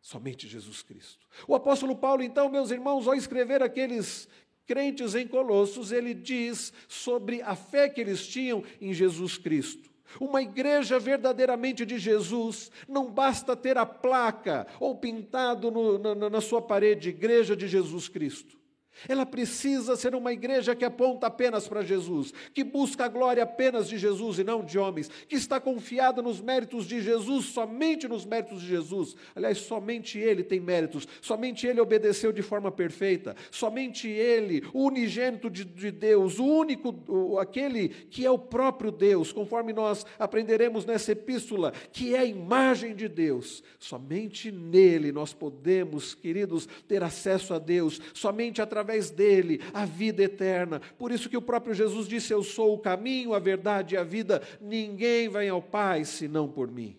Somente 0.00 0.48
Jesus 0.48 0.82
Cristo. 0.82 1.26
O 1.46 1.54
apóstolo 1.54 1.94
Paulo, 1.94 2.22
então, 2.22 2.48
meus 2.48 2.70
irmãos, 2.70 3.06
ao 3.06 3.14
escrever 3.14 3.62
aqueles 3.62 4.28
crentes 4.66 5.14
em 5.14 5.26
Colossos, 5.26 5.92
ele 5.92 6.14
diz 6.14 6.72
sobre 6.88 7.42
a 7.42 7.54
fé 7.54 7.88
que 7.88 8.00
eles 8.00 8.26
tinham 8.26 8.64
em 8.80 8.92
Jesus 8.92 9.38
Cristo. 9.38 9.90
Uma 10.20 10.42
igreja 10.42 10.98
verdadeiramente 10.98 11.86
de 11.86 11.98
Jesus, 11.98 12.70
não 12.88 13.10
basta 13.10 13.54
ter 13.54 13.78
a 13.78 13.86
placa 13.86 14.66
ou 14.80 14.96
pintado 14.96 15.70
no, 15.70 15.98
na, 15.98 16.30
na 16.30 16.40
sua 16.40 16.60
parede, 16.60 17.10
Igreja 17.10 17.56
de 17.56 17.68
Jesus 17.68 18.08
Cristo. 18.08 18.57
Ela 19.06 19.26
precisa 19.26 19.96
ser 19.96 20.14
uma 20.14 20.32
igreja 20.32 20.74
que 20.74 20.84
aponta 20.84 21.26
apenas 21.26 21.68
para 21.68 21.82
Jesus, 21.82 22.32
que 22.54 22.64
busca 22.64 23.04
a 23.04 23.08
glória 23.08 23.42
apenas 23.42 23.88
de 23.88 23.98
Jesus 23.98 24.38
e 24.38 24.44
não 24.44 24.64
de 24.64 24.78
homens, 24.78 25.10
que 25.28 25.36
está 25.36 25.60
confiada 25.60 26.22
nos 26.22 26.40
méritos 26.40 26.86
de 26.86 27.00
Jesus, 27.00 27.46
somente 27.46 28.08
nos 28.08 28.24
méritos 28.24 28.62
de 28.62 28.68
Jesus. 28.68 29.14
Aliás, 29.34 29.58
somente 29.58 30.18
Ele 30.18 30.42
tem 30.42 30.60
méritos, 30.60 31.06
somente 31.20 31.66
Ele 31.66 31.80
obedeceu 31.80 32.32
de 32.32 32.42
forma 32.42 32.70
perfeita, 32.70 33.36
somente 33.50 34.08
Ele, 34.08 34.64
o 34.72 34.84
unigênito 34.84 35.50
de, 35.50 35.64
de 35.64 35.90
Deus, 35.90 36.38
o 36.38 36.44
único, 36.44 36.94
o, 37.06 37.38
aquele 37.38 37.88
que 37.88 38.24
é 38.24 38.30
o 38.30 38.38
próprio 38.38 38.90
Deus, 38.90 39.32
conforme 39.32 39.72
nós 39.72 40.06
aprenderemos 40.18 40.84
nessa 40.84 41.12
epístola, 41.12 41.72
que 41.92 42.14
é 42.14 42.20
a 42.20 42.24
imagem 42.24 42.94
de 42.94 43.08
Deus. 43.08 43.62
Somente 43.78 44.50
nele 44.50 45.12
nós 45.12 45.32
podemos, 45.32 46.14
queridos, 46.14 46.68
ter 46.86 47.02
acesso 47.02 47.54
a 47.54 47.58
Deus, 47.58 48.00
somente 48.14 48.62
através 48.62 48.87
através 48.88 49.10
dele 49.10 49.60
a 49.74 49.84
vida 49.84 50.22
eterna. 50.22 50.80
Por 50.96 51.12
isso 51.12 51.28
que 51.28 51.36
o 51.36 51.42
próprio 51.42 51.74
Jesus 51.74 52.08
disse: 52.08 52.32
Eu 52.32 52.42
sou 52.42 52.74
o 52.74 52.78
caminho, 52.78 53.34
a 53.34 53.38
verdade 53.38 53.94
e 53.94 53.98
a 53.98 54.02
vida. 54.02 54.42
Ninguém 54.60 55.28
vem 55.28 55.50
ao 55.50 55.60
Pai 55.60 56.04
senão 56.04 56.48
por 56.48 56.70
mim. 56.70 56.96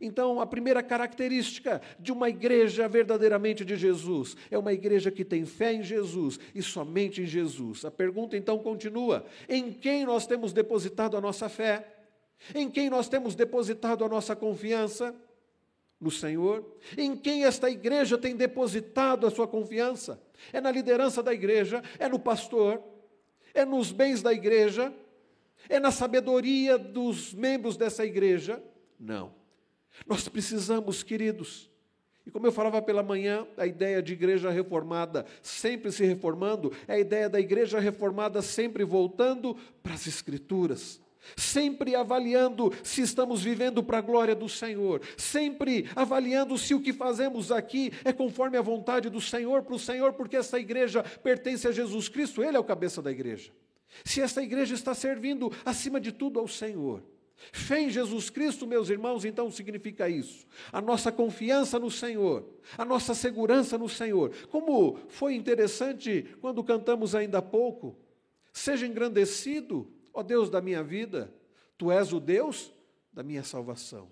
Então, 0.00 0.40
a 0.40 0.46
primeira 0.46 0.80
característica 0.80 1.82
de 1.98 2.12
uma 2.12 2.28
igreja 2.28 2.86
verdadeiramente 2.88 3.64
de 3.64 3.76
Jesus 3.76 4.36
é 4.48 4.56
uma 4.56 4.72
igreja 4.72 5.10
que 5.10 5.24
tem 5.24 5.44
fé 5.44 5.72
em 5.72 5.82
Jesus 5.82 6.38
e 6.54 6.62
somente 6.62 7.22
em 7.22 7.26
Jesus. 7.26 7.84
A 7.84 7.90
pergunta 7.90 8.36
então 8.36 8.58
continua: 8.58 9.24
em 9.48 9.72
quem 9.72 10.04
nós 10.04 10.26
temos 10.26 10.52
depositado 10.52 11.16
a 11.16 11.20
nossa 11.20 11.48
fé? 11.48 11.94
Em 12.54 12.70
quem 12.70 12.88
nós 12.88 13.08
temos 13.08 13.34
depositado 13.34 14.04
a 14.04 14.08
nossa 14.08 14.36
confiança? 14.36 15.14
No 16.00 16.10
Senhor, 16.10 16.64
em 16.96 17.16
quem 17.16 17.44
esta 17.44 17.68
igreja 17.68 18.16
tem 18.16 18.36
depositado 18.36 19.26
a 19.26 19.30
sua 19.30 19.48
confiança. 19.48 20.20
É 20.52 20.60
na 20.60 20.70
liderança 20.70 21.22
da 21.22 21.34
igreja, 21.34 21.82
é 21.98 22.08
no 22.08 22.18
pastor, 22.18 22.82
é 23.52 23.64
nos 23.64 23.90
bens 23.90 24.22
da 24.22 24.32
igreja, 24.32 24.92
é 25.68 25.80
na 25.80 25.90
sabedoria 25.90 26.78
dos 26.78 27.34
membros 27.34 27.76
dessa 27.76 28.04
igreja. 28.04 28.62
Não. 28.98 29.34
Nós 30.06 30.28
precisamos, 30.28 31.02
queridos, 31.02 31.68
e 32.24 32.30
como 32.30 32.46
eu 32.46 32.52
falava 32.52 32.80
pela 32.80 33.02
manhã, 33.02 33.46
a 33.56 33.66
ideia 33.66 34.02
de 34.02 34.12
igreja 34.12 34.50
reformada 34.50 35.26
sempre 35.42 35.90
se 35.90 36.04
reformando, 36.04 36.72
é 36.86 36.94
a 36.94 36.98
ideia 36.98 37.28
da 37.28 37.40
igreja 37.40 37.80
reformada 37.80 38.40
sempre 38.42 38.84
voltando 38.84 39.56
para 39.82 39.94
as 39.94 40.06
Escrituras 40.06 41.00
sempre 41.36 41.94
avaliando 41.94 42.72
se 42.82 43.02
estamos 43.02 43.42
vivendo 43.42 43.82
para 43.82 43.98
a 43.98 44.02
glória 44.02 44.34
do 44.34 44.48
Senhor, 44.48 45.00
sempre 45.16 45.88
avaliando 45.94 46.56
se 46.56 46.74
o 46.74 46.80
que 46.80 46.92
fazemos 46.92 47.52
aqui 47.52 47.92
é 48.04 48.12
conforme 48.12 48.56
a 48.56 48.62
vontade 48.62 49.08
do 49.08 49.20
Senhor 49.20 49.62
para 49.62 49.74
o 49.74 49.78
Senhor, 49.78 50.12
porque 50.12 50.36
essa 50.36 50.58
igreja 50.58 51.02
pertence 51.02 51.66
a 51.66 51.72
Jesus 51.72 52.08
Cristo, 52.08 52.42
Ele 52.42 52.56
é 52.56 52.60
o 52.60 52.64
cabeça 52.64 53.02
da 53.02 53.10
igreja. 53.10 53.50
Se 54.04 54.20
essa 54.20 54.42
igreja 54.42 54.74
está 54.74 54.94
servindo 54.94 55.52
acima 55.64 56.00
de 56.00 56.12
tudo 56.12 56.38
ao 56.38 56.46
Senhor. 56.46 57.02
Fé 57.52 57.80
em 57.80 57.90
Jesus 57.90 58.30
Cristo, 58.30 58.66
meus 58.66 58.90
irmãos, 58.90 59.24
então 59.24 59.50
significa 59.50 60.08
isso. 60.08 60.44
A 60.72 60.80
nossa 60.80 61.12
confiança 61.12 61.78
no 61.78 61.90
Senhor, 61.90 62.44
a 62.76 62.84
nossa 62.84 63.14
segurança 63.14 63.78
no 63.78 63.88
Senhor. 63.88 64.32
Como 64.50 64.98
foi 65.08 65.34
interessante 65.34 66.26
quando 66.40 66.64
cantamos 66.64 67.14
ainda 67.14 67.38
há 67.38 67.42
pouco, 67.42 67.96
seja 68.52 68.86
engrandecido 68.86 69.86
Ó 70.18 70.22
Deus 70.24 70.50
da 70.50 70.60
minha 70.60 70.82
vida, 70.82 71.32
tu 71.76 71.92
és 71.92 72.12
o 72.12 72.18
Deus 72.18 72.72
da 73.12 73.22
minha 73.22 73.44
salvação. 73.44 74.10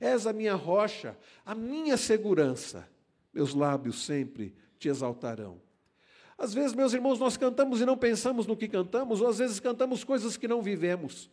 És 0.00 0.26
a 0.26 0.32
minha 0.32 0.54
rocha, 0.54 1.14
a 1.44 1.54
minha 1.54 1.98
segurança. 1.98 2.88
Meus 3.34 3.52
lábios 3.52 4.02
sempre 4.02 4.54
te 4.78 4.88
exaltarão. 4.88 5.60
Às 6.38 6.54
vezes, 6.54 6.72
meus 6.72 6.94
irmãos, 6.94 7.18
nós 7.18 7.36
cantamos 7.36 7.82
e 7.82 7.84
não 7.84 7.98
pensamos 7.98 8.46
no 8.46 8.56
que 8.56 8.66
cantamos, 8.66 9.20
ou 9.20 9.28
às 9.28 9.40
vezes 9.40 9.60
cantamos 9.60 10.02
coisas 10.02 10.38
que 10.38 10.48
não 10.48 10.62
vivemos. 10.62 11.30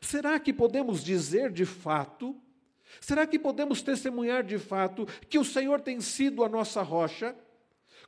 Será 0.00 0.40
que 0.40 0.52
podemos 0.52 1.04
dizer 1.04 1.52
de 1.52 1.64
fato, 1.64 2.34
será 3.00 3.28
que 3.28 3.38
podemos 3.38 3.80
testemunhar 3.80 4.42
de 4.42 4.58
fato 4.58 5.06
que 5.28 5.38
o 5.38 5.44
Senhor 5.44 5.80
tem 5.80 6.00
sido 6.00 6.42
a 6.42 6.48
nossa 6.48 6.82
rocha? 6.82 7.36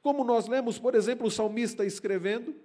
Como 0.03 0.25
nós 0.25 0.49
lemos, 0.49 0.81
por 0.81 0.97
exemplo, 0.97 1.29
o 1.29 1.31
salmista 1.31 1.87
escrevendo, 1.87 2.57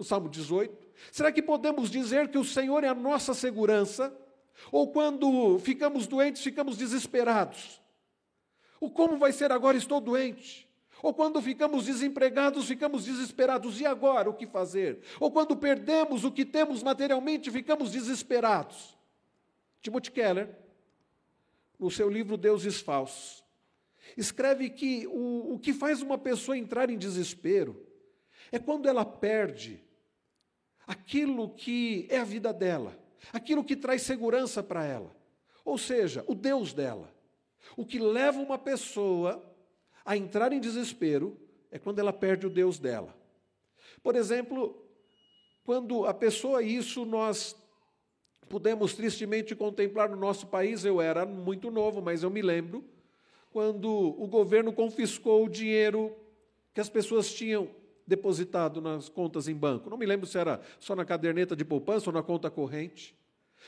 no 0.00 0.04
Salmo 0.04 0.30
18, 0.30 0.90
Será 1.10 1.32
que 1.32 1.42
podemos 1.42 1.90
dizer 1.90 2.28
que 2.28 2.38
o 2.38 2.44
Senhor 2.44 2.84
é 2.84 2.88
a 2.88 2.94
nossa 2.94 3.32
segurança? 3.32 4.14
Ou 4.70 4.92
quando 4.92 5.58
ficamos 5.58 6.06
doentes, 6.06 6.42
ficamos 6.42 6.76
desesperados? 6.76 7.80
O 8.80 8.90
como 8.90 9.16
vai 9.16 9.32
ser 9.32 9.52
agora? 9.52 9.76
Estou 9.76 10.00
doente. 10.00 10.68
Ou 11.02 11.14
quando 11.14 11.40
ficamos 11.40 11.86
desempregados, 11.86 12.66
ficamos 12.66 13.04
desesperados. 13.04 13.80
E 13.80 13.86
agora, 13.86 14.28
o 14.28 14.34
que 14.34 14.46
fazer? 14.46 15.00
Ou 15.18 15.30
quando 15.30 15.56
perdemos 15.56 16.24
o 16.24 16.32
que 16.32 16.44
temos 16.44 16.82
materialmente, 16.82 17.50
ficamos 17.50 17.90
desesperados. 17.92 18.98
Timothy 19.80 20.10
Keller, 20.10 20.48
no 21.78 21.90
seu 21.90 22.10
livro 22.10 22.36
Deuses 22.36 22.80
Falsos, 22.80 23.42
escreve 24.16 24.68
que 24.68 25.06
o, 25.06 25.54
o 25.54 25.58
que 25.58 25.72
faz 25.72 26.02
uma 26.02 26.18
pessoa 26.18 26.58
entrar 26.58 26.90
em 26.90 26.98
desespero 26.98 27.86
é 28.52 28.58
quando 28.58 28.86
ela 28.86 29.04
perde 29.04 29.82
aquilo 30.90 31.50
que 31.50 32.08
é 32.10 32.18
a 32.18 32.24
vida 32.24 32.52
dela, 32.52 32.98
aquilo 33.32 33.62
que 33.62 33.76
traz 33.76 34.02
segurança 34.02 34.60
para 34.60 34.84
ela, 34.84 35.14
ou 35.64 35.78
seja, 35.78 36.24
o 36.26 36.34
Deus 36.34 36.72
dela. 36.72 37.14
O 37.76 37.86
que 37.86 38.00
leva 38.00 38.40
uma 38.40 38.58
pessoa 38.58 39.40
a 40.04 40.16
entrar 40.16 40.52
em 40.52 40.58
desespero 40.58 41.38
é 41.70 41.78
quando 41.78 42.00
ela 42.00 42.12
perde 42.12 42.44
o 42.44 42.50
Deus 42.50 42.80
dela. 42.80 43.16
Por 44.02 44.16
exemplo, 44.16 44.84
quando 45.62 46.06
a 46.06 46.12
pessoa, 46.12 46.60
isso 46.60 47.04
nós 47.04 47.54
pudemos 48.48 48.92
tristemente 48.92 49.54
contemplar 49.54 50.10
no 50.10 50.16
nosso 50.16 50.48
país, 50.48 50.84
eu 50.84 51.00
era 51.00 51.24
muito 51.24 51.70
novo, 51.70 52.02
mas 52.02 52.24
eu 52.24 52.30
me 52.30 52.42
lembro, 52.42 52.84
quando 53.52 53.88
o 53.88 54.26
governo 54.26 54.72
confiscou 54.72 55.44
o 55.44 55.48
dinheiro 55.48 56.16
que 56.74 56.80
as 56.80 56.88
pessoas 56.88 57.32
tinham 57.32 57.70
depositado 58.10 58.80
nas 58.80 59.08
contas 59.08 59.46
em 59.46 59.54
banco. 59.54 59.88
Não 59.88 59.96
me 59.96 60.04
lembro 60.04 60.26
se 60.26 60.36
era 60.36 60.60
só 60.80 60.96
na 60.96 61.04
caderneta 61.04 61.54
de 61.54 61.64
poupança 61.64 62.10
ou 62.10 62.12
na 62.12 62.22
conta 62.22 62.50
corrente. 62.50 63.16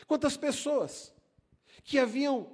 Quantas 0.06 0.36
pessoas 0.36 1.14
que 1.84 1.98
haviam 1.98 2.50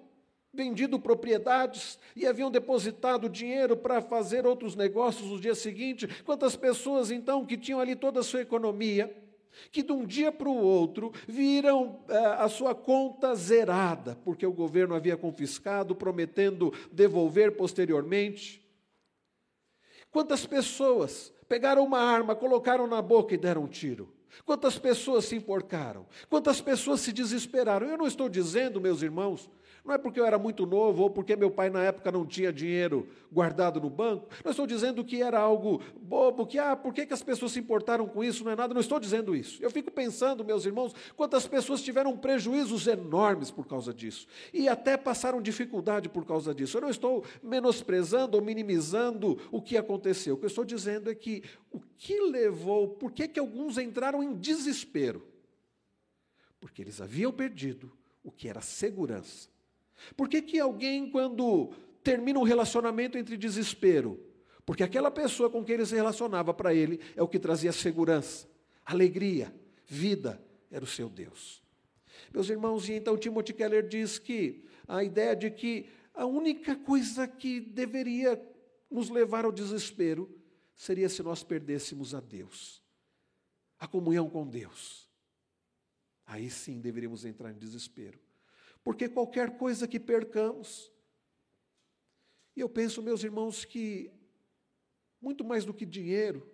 vendido 0.52 0.98
propriedades 0.98 1.98
e 2.14 2.26
haviam 2.26 2.50
depositado 2.50 3.28
dinheiro 3.28 3.76
para 3.76 4.02
fazer 4.02 4.46
outros 4.46 4.74
negócios 4.74 5.30
no 5.30 5.40
dia 5.40 5.54
seguinte. 5.54 6.06
Quantas 6.24 6.56
pessoas, 6.56 7.10
então, 7.10 7.44
que 7.44 7.56
tinham 7.56 7.80
ali 7.80 7.94
toda 7.94 8.20
a 8.20 8.24
sua 8.24 8.40
economia, 8.40 9.14
que 9.70 9.82
de 9.82 9.92
um 9.92 10.04
dia 10.06 10.32
para 10.32 10.48
o 10.48 10.56
outro 10.56 11.12
viram 11.26 12.00
eh, 12.08 12.16
a 12.38 12.48
sua 12.48 12.74
conta 12.74 13.34
zerada, 13.34 14.16
porque 14.24 14.46
o 14.46 14.52
governo 14.52 14.94
havia 14.94 15.16
confiscado, 15.16 15.94
prometendo 15.94 16.72
devolver 16.90 17.52
posteriormente. 17.56 18.64
Quantas 20.10 20.46
pessoas 20.46 21.32
pegaram 21.48 21.84
uma 21.84 22.00
arma, 22.00 22.34
colocaram 22.34 22.86
na 22.86 23.00
boca 23.00 23.34
e 23.34 23.38
deram 23.38 23.62
um 23.62 23.68
tiro. 23.68 24.12
Quantas 24.44 24.78
pessoas 24.78 25.24
se 25.24 25.36
enforcaram? 25.36 26.06
Quantas 26.28 26.60
pessoas 26.60 27.00
se 27.00 27.12
desesperaram? 27.12 27.88
Eu 27.88 27.98
não 27.98 28.06
estou 28.06 28.28
dizendo, 28.28 28.80
meus 28.80 29.02
irmãos, 29.02 29.50
não 29.84 29.94
é 29.94 29.98
porque 29.98 30.20
eu 30.20 30.26
era 30.26 30.38
muito 30.38 30.66
novo 30.66 31.04
ou 31.04 31.10
porque 31.10 31.36
meu 31.36 31.50
pai 31.50 31.70
na 31.70 31.82
época 31.82 32.12
não 32.12 32.26
tinha 32.26 32.52
dinheiro 32.52 33.08
guardado 33.32 33.80
no 33.80 33.88
banco. 33.88 34.28
Não 34.44 34.50
estou 34.50 34.66
dizendo 34.66 35.04
que 35.04 35.22
era 35.22 35.38
algo 35.38 35.80
bobo, 36.00 36.46
que, 36.46 36.58
ah, 36.58 36.76
por 36.76 36.92
que, 36.92 37.06
que 37.06 37.14
as 37.14 37.22
pessoas 37.22 37.52
se 37.52 37.58
importaram 37.58 38.06
com 38.06 38.22
isso? 38.22 38.44
Não 38.44 38.52
é 38.52 38.56
nada. 38.56 38.74
Não 38.74 38.80
estou 38.80 38.98
dizendo 38.98 39.34
isso. 39.34 39.62
Eu 39.62 39.70
fico 39.70 39.90
pensando, 39.90 40.44
meus 40.44 40.64
irmãos, 40.64 40.94
quantas 41.16 41.46
pessoas 41.46 41.82
tiveram 41.82 42.16
prejuízos 42.16 42.86
enormes 42.86 43.50
por 43.50 43.66
causa 43.66 43.94
disso. 43.94 44.26
E 44.52 44.68
até 44.68 44.96
passaram 44.96 45.40
dificuldade 45.40 46.08
por 46.08 46.26
causa 46.26 46.54
disso. 46.54 46.76
Eu 46.76 46.82
não 46.82 46.90
estou 46.90 47.24
menosprezando 47.42 48.36
ou 48.36 48.42
minimizando 48.42 49.38
o 49.50 49.62
que 49.62 49.76
aconteceu. 49.76 50.34
O 50.34 50.38
que 50.38 50.44
eu 50.44 50.48
estou 50.48 50.64
dizendo 50.64 51.10
é 51.10 51.14
que 51.14 51.42
o 51.70 51.80
que 51.96 52.20
levou, 52.20 52.88
por 52.88 53.12
que, 53.12 53.28
que 53.28 53.40
alguns 53.40 53.78
entraram 53.78 54.22
em 54.22 54.34
desespero? 54.34 55.26
Porque 56.60 56.82
eles 56.82 57.00
haviam 57.00 57.32
perdido 57.32 57.90
o 58.22 58.30
que 58.30 58.48
era 58.48 58.60
segurança 58.60 59.48
por 60.16 60.28
que, 60.28 60.42
que 60.42 60.58
alguém, 60.58 61.10
quando 61.10 61.72
termina 62.02 62.38
um 62.38 62.44
relacionamento 62.44 63.18
entre 63.18 63.36
desespero? 63.36 64.22
Porque 64.64 64.82
aquela 64.82 65.10
pessoa 65.10 65.50
com 65.50 65.64
quem 65.64 65.76
ele 65.76 65.86
se 65.86 65.94
relacionava 65.94 66.52
para 66.52 66.74
ele 66.74 67.00
é 67.16 67.22
o 67.22 67.28
que 67.28 67.38
trazia 67.38 67.72
segurança, 67.72 68.48
alegria, 68.84 69.54
vida, 69.86 70.42
era 70.70 70.84
o 70.84 70.88
seu 70.88 71.08
Deus. 71.08 71.62
Meus 72.32 72.50
irmãos, 72.50 72.88
e 72.88 72.92
então 72.92 73.16
Timothy 73.16 73.54
Keller 73.54 73.86
diz 73.86 74.18
que 74.18 74.64
a 74.86 75.02
ideia 75.02 75.34
de 75.34 75.50
que 75.50 75.88
a 76.12 76.26
única 76.26 76.76
coisa 76.76 77.26
que 77.26 77.60
deveria 77.60 78.40
nos 78.90 79.08
levar 79.08 79.44
ao 79.44 79.52
desespero 79.52 80.28
seria 80.74 81.08
se 81.08 81.22
nós 81.22 81.42
perdêssemos 81.42 82.14
a 82.14 82.20
Deus, 82.20 82.82
a 83.78 83.86
comunhão 83.86 84.28
com 84.28 84.46
Deus. 84.46 85.08
Aí 86.26 86.50
sim 86.50 86.80
deveríamos 86.80 87.24
entrar 87.24 87.50
em 87.50 87.58
desespero 87.58 88.18
porque 88.88 89.06
qualquer 89.06 89.58
coisa 89.58 89.86
que 89.86 90.00
percamos, 90.00 90.90
e 92.56 92.60
eu 92.60 92.70
penso, 92.70 93.02
meus 93.02 93.22
irmãos, 93.22 93.62
que 93.62 94.10
muito 95.20 95.44
mais 95.44 95.62
do 95.62 95.74
que 95.74 95.84
dinheiro, 95.84 96.50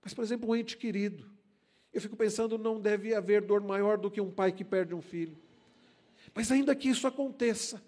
mas, 0.00 0.14
por 0.14 0.24
exemplo, 0.24 0.48
um 0.48 0.56
ente 0.56 0.74
querido. 0.74 1.30
Eu 1.92 2.00
fico 2.00 2.16
pensando, 2.16 2.56
não 2.56 2.80
deve 2.80 3.14
haver 3.14 3.42
dor 3.42 3.60
maior 3.60 3.98
do 3.98 4.10
que 4.10 4.22
um 4.22 4.30
pai 4.30 4.52
que 4.52 4.64
perde 4.64 4.94
um 4.94 5.02
filho. 5.02 5.36
Mas 6.34 6.50
ainda 6.50 6.74
que 6.74 6.88
isso 6.88 7.06
aconteça, 7.06 7.84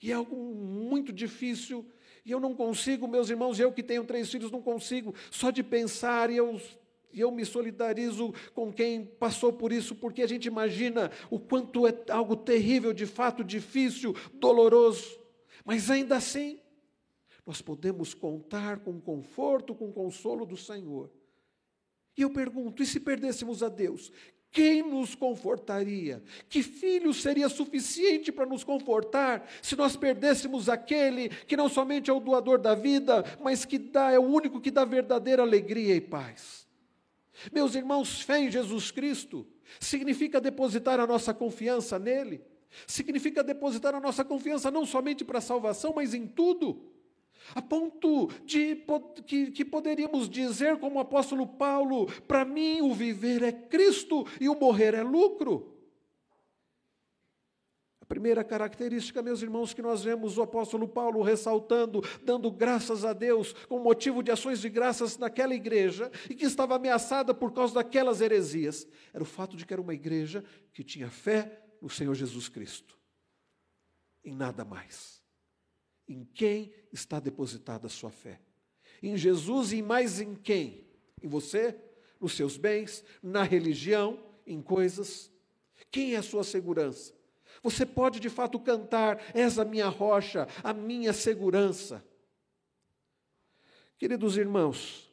e 0.00 0.12
é 0.12 0.14
algo 0.14 0.36
muito 0.54 1.12
difícil, 1.12 1.84
e 2.24 2.30
eu 2.30 2.38
não 2.38 2.54
consigo, 2.54 3.08
meus 3.08 3.28
irmãos, 3.30 3.58
eu 3.58 3.72
que 3.72 3.82
tenho 3.82 4.04
três 4.04 4.30
filhos, 4.30 4.52
não 4.52 4.62
consigo, 4.62 5.12
só 5.28 5.50
de 5.50 5.64
pensar, 5.64 6.30
e 6.30 6.36
eu, 6.36 6.60
e 7.12 7.20
eu 7.20 7.30
me 7.30 7.44
solidarizo 7.44 8.34
com 8.54 8.72
quem 8.72 9.04
passou 9.04 9.52
por 9.52 9.72
isso, 9.72 9.94
porque 9.94 10.22
a 10.22 10.26
gente 10.26 10.46
imagina 10.46 11.10
o 11.30 11.38
quanto 11.38 11.86
é 11.86 11.94
algo 12.10 12.36
terrível, 12.36 12.92
de 12.92 13.06
fato 13.06 13.42
difícil, 13.42 14.14
doloroso, 14.34 15.18
mas 15.64 15.90
ainda 15.90 16.16
assim, 16.16 16.60
nós 17.46 17.62
podemos 17.62 18.12
contar 18.12 18.80
com 18.80 18.92
o 18.92 19.00
conforto, 19.00 19.74
com 19.74 19.88
o 19.88 19.92
consolo 19.92 20.44
do 20.44 20.56
Senhor. 20.56 21.10
E 22.16 22.22
eu 22.22 22.30
pergunto: 22.30 22.82
e 22.82 22.86
se 22.86 22.98
perdêssemos 22.98 23.62
a 23.62 23.68
Deus? 23.68 24.12
Quem 24.50 24.82
nos 24.82 25.14
confortaria? 25.14 26.22
Que 26.48 26.62
filho 26.62 27.12
seria 27.12 27.48
suficiente 27.48 28.32
para 28.32 28.46
nos 28.46 28.64
confortar 28.64 29.46
se 29.60 29.76
nós 29.76 29.96
perdêssemos 29.96 30.68
aquele 30.68 31.28
que 31.28 31.56
não 31.56 31.68
somente 31.68 32.08
é 32.08 32.12
o 32.12 32.20
doador 32.20 32.58
da 32.58 32.74
vida, 32.74 33.22
mas 33.42 33.64
que 33.64 33.76
dá, 33.78 34.12
é 34.12 34.18
o 34.18 34.22
único 34.22 34.60
que 34.60 34.70
dá 34.70 34.84
verdadeira 34.84 35.42
alegria 35.42 35.94
e 35.94 36.00
paz? 36.00 36.65
Meus 37.52 37.74
irmãos, 37.74 38.20
fé 38.20 38.40
em 38.40 38.50
Jesus 38.50 38.90
Cristo 38.90 39.46
significa 39.80 40.40
depositar 40.40 41.00
a 41.00 41.06
nossa 41.06 41.34
confiança 41.34 41.98
nele, 41.98 42.42
significa 42.86 43.42
depositar 43.42 43.94
a 43.94 44.00
nossa 44.00 44.24
confiança 44.24 44.70
não 44.70 44.86
somente 44.86 45.24
para 45.24 45.38
a 45.38 45.42
salvação, 45.42 45.92
mas 45.94 46.14
em 46.14 46.26
tudo 46.26 46.92
a 47.54 47.62
ponto 47.62 48.28
de 48.44 48.82
que, 49.26 49.50
que 49.50 49.64
poderíamos 49.64 50.28
dizer, 50.28 50.78
como 50.78 50.96
o 50.96 51.00
apóstolo 51.00 51.46
Paulo: 51.46 52.06
para 52.26 52.44
mim 52.44 52.80
o 52.80 52.92
viver 52.92 53.42
é 53.42 53.52
Cristo 53.52 54.26
e 54.40 54.48
o 54.48 54.58
morrer 54.58 54.94
é 54.94 55.02
lucro. 55.02 55.75
Primeira 58.08 58.44
característica, 58.44 59.20
meus 59.20 59.42
irmãos, 59.42 59.74
que 59.74 59.82
nós 59.82 60.04
vemos 60.04 60.38
o 60.38 60.42
apóstolo 60.42 60.86
Paulo 60.86 61.22
ressaltando, 61.22 62.02
dando 62.22 62.50
graças 62.52 63.04
a 63.04 63.12
Deus, 63.12 63.52
com 63.68 63.80
motivo 63.80 64.22
de 64.22 64.30
ações 64.30 64.60
de 64.60 64.68
graças 64.68 65.18
naquela 65.18 65.54
igreja, 65.54 66.10
e 66.30 66.34
que 66.34 66.44
estava 66.44 66.76
ameaçada 66.76 67.34
por 67.34 67.52
causa 67.52 67.74
daquelas 67.74 68.20
heresias, 68.20 68.86
era 69.12 69.22
o 69.22 69.26
fato 69.26 69.56
de 69.56 69.66
que 69.66 69.72
era 69.72 69.82
uma 69.82 69.94
igreja 69.94 70.44
que 70.72 70.84
tinha 70.84 71.10
fé 71.10 71.60
no 71.82 71.90
Senhor 71.90 72.14
Jesus 72.14 72.48
Cristo, 72.48 72.96
em 74.24 74.34
nada 74.34 74.64
mais. 74.64 75.20
Em 76.08 76.24
quem 76.24 76.72
está 76.92 77.18
depositada 77.18 77.88
a 77.88 77.90
sua 77.90 78.10
fé? 78.10 78.40
Em 79.02 79.16
Jesus 79.16 79.72
e 79.72 79.82
mais 79.82 80.20
em 80.20 80.36
quem? 80.36 80.86
Em 81.20 81.26
você? 81.26 81.76
Nos 82.20 82.34
seus 82.34 82.56
bens? 82.56 83.04
Na 83.20 83.42
religião? 83.42 84.24
Em 84.46 84.62
coisas? 84.62 85.32
Quem 85.90 86.14
é 86.14 86.18
a 86.18 86.22
sua 86.22 86.44
segurança? 86.44 87.15
Você 87.66 87.84
pode 87.84 88.20
de 88.20 88.30
fato 88.30 88.60
cantar: 88.60 89.20
És 89.34 89.58
a 89.58 89.64
minha 89.64 89.88
rocha, 89.88 90.46
a 90.62 90.72
minha 90.72 91.12
segurança. 91.12 92.04
Queridos 93.98 94.36
irmãos, 94.36 95.10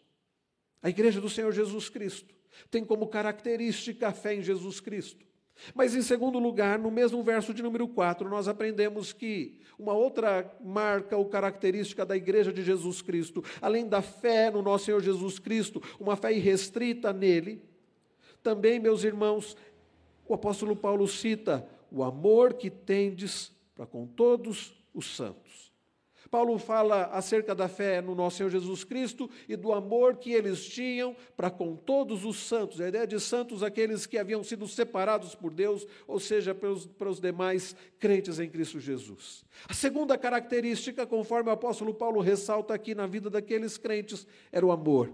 a 0.80 0.88
igreja 0.88 1.20
do 1.20 1.28
Senhor 1.28 1.52
Jesus 1.52 1.90
Cristo 1.90 2.36
tem 2.70 2.86
como 2.86 3.08
característica 3.08 4.10
a 4.10 4.12
fé 4.12 4.36
em 4.36 4.44
Jesus 4.44 4.80
Cristo. 4.80 5.26
Mas, 5.74 5.96
em 5.96 6.04
segundo 6.04 6.38
lugar, 6.38 6.78
no 6.78 6.92
mesmo 6.92 7.24
verso 7.24 7.56
de 7.56 7.64
número 7.64 7.88
4, 7.88 8.30
nós 8.30 8.48
aprendemos 8.48 9.12
que 9.12 9.60
uma 9.80 9.94
outra 9.94 10.56
marca 10.64 11.18
ou 11.18 11.26
característica 11.26 12.06
da 12.06 12.16
igreja 12.16 12.54
de 12.54 12.62
Jesus 12.62 13.02
Cristo, 13.02 13.44
além 13.62 13.88
da 13.88 14.04
fé 14.04 14.52
no 14.52 14.62
nosso 14.62 14.86
Senhor 14.86 15.02
Jesus 15.02 15.40
Cristo, 15.40 15.82
uma 16.00 16.16
fé 16.16 16.32
irrestrita 16.32 17.12
nele, 17.12 17.64
também, 18.44 18.80
meus 18.80 19.04
irmãos, 19.04 19.58
o 20.28 20.36
apóstolo 20.36 20.76
Paulo 20.76 21.08
cita 21.08 21.68
o 21.94 22.04
amor 22.04 22.56
que 22.56 22.72
tendes 22.72 23.52
para 23.76 23.86
com 23.86 24.08
todos 24.08 24.74
os 24.94 25.16
santos. 25.16 25.72
Paulo 26.32 26.58
fala 26.58 27.04
acerca 27.12 27.54
da 27.54 27.68
fé 27.68 28.02
no 28.02 28.16
nosso 28.16 28.38
Senhor 28.38 28.50
Jesus 28.50 28.84
Cristo 28.84 29.30
e 29.48 29.56
do 29.56 29.72
amor 29.72 30.16
que 30.16 30.32
eles 30.32 30.66
tinham 30.66 31.16
para 31.38 31.52
com 31.52 31.76
todos 31.76 32.26
os 32.26 32.38
santos. 32.38 32.82
A 32.82 32.88
ideia 32.88 33.06
de 33.06 33.20
santos, 33.20 33.62
aqueles 33.62 34.08
que 34.08 34.18
haviam 34.18 34.44
sido 34.44 34.68
separados 34.68 35.36
por 35.36 35.54
Deus, 35.54 35.86
ou 36.08 36.20
seja, 36.20 36.56
pelos, 36.56 36.88
para 36.88 37.08
os 37.08 37.20
demais 37.20 37.76
crentes 38.00 38.40
em 38.40 38.50
Cristo 38.50 38.80
Jesus. 38.80 39.46
A 39.70 39.76
segunda 39.76 40.18
característica, 40.18 41.06
conforme 41.06 41.52
o 41.52 41.54
apóstolo 41.54 41.94
Paulo 41.94 42.20
ressalta 42.20 42.74
aqui 42.74 42.96
na 42.96 43.06
vida 43.06 43.30
daqueles 43.30 43.78
crentes, 43.78 44.26
era 44.52 44.66
o 44.66 44.72
amor 44.72 45.14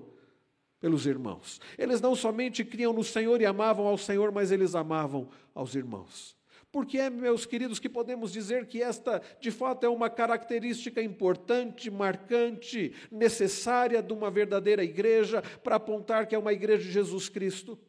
pelos 0.79 1.05
irmãos. 1.05 1.59
Eles 1.77 1.99
não 1.99 2.15
somente 2.15 2.63
criam 2.63 2.93
no 2.93 3.03
Senhor 3.03 3.41
e 3.41 3.45
amavam 3.45 3.87
ao 3.87 3.97
Senhor, 3.97 4.31
mas 4.31 4.53
eles 4.53 4.73
amavam 4.73 5.27
aos 5.53 5.75
irmãos. 5.75 6.38
Porque 6.71 6.99
é, 6.99 7.09
meus 7.09 7.45
queridos, 7.45 7.79
que 7.79 7.89
podemos 7.89 8.31
dizer 8.31 8.67
que 8.67 8.81
esta, 8.81 9.21
de 9.39 9.49
fato, 9.49 9.85
é 9.85 9.89
uma 9.89 10.09
característica 10.09 11.01
importante, 11.01 11.89
marcante, 11.89 12.93
necessária 13.11 14.03
de 14.03 14.13
uma 14.13 14.29
verdadeira 14.29 14.83
igreja, 14.83 15.41
para 15.63 15.77
apontar 15.77 16.27
que 16.27 16.35
é 16.35 16.37
uma 16.37 16.53
igreja 16.53 16.83
de 16.83 16.91
Jesus 16.91 17.27
Cristo. 17.27 17.79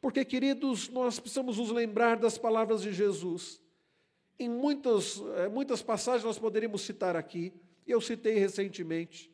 Porque, 0.00 0.24
queridos, 0.24 0.90
nós 0.90 1.18
precisamos 1.18 1.56
nos 1.56 1.70
lembrar 1.70 2.18
das 2.18 2.36
palavras 2.36 2.82
de 2.82 2.92
Jesus. 2.92 3.62
Em 4.38 4.48
muitas, 4.48 5.18
eh, 5.36 5.48
muitas 5.48 5.80
passagens 5.80 6.24
nós 6.24 6.38
poderíamos 6.38 6.82
citar 6.82 7.16
aqui, 7.16 7.52
eu 7.86 8.00
citei 8.00 8.38
recentemente, 8.38 9.32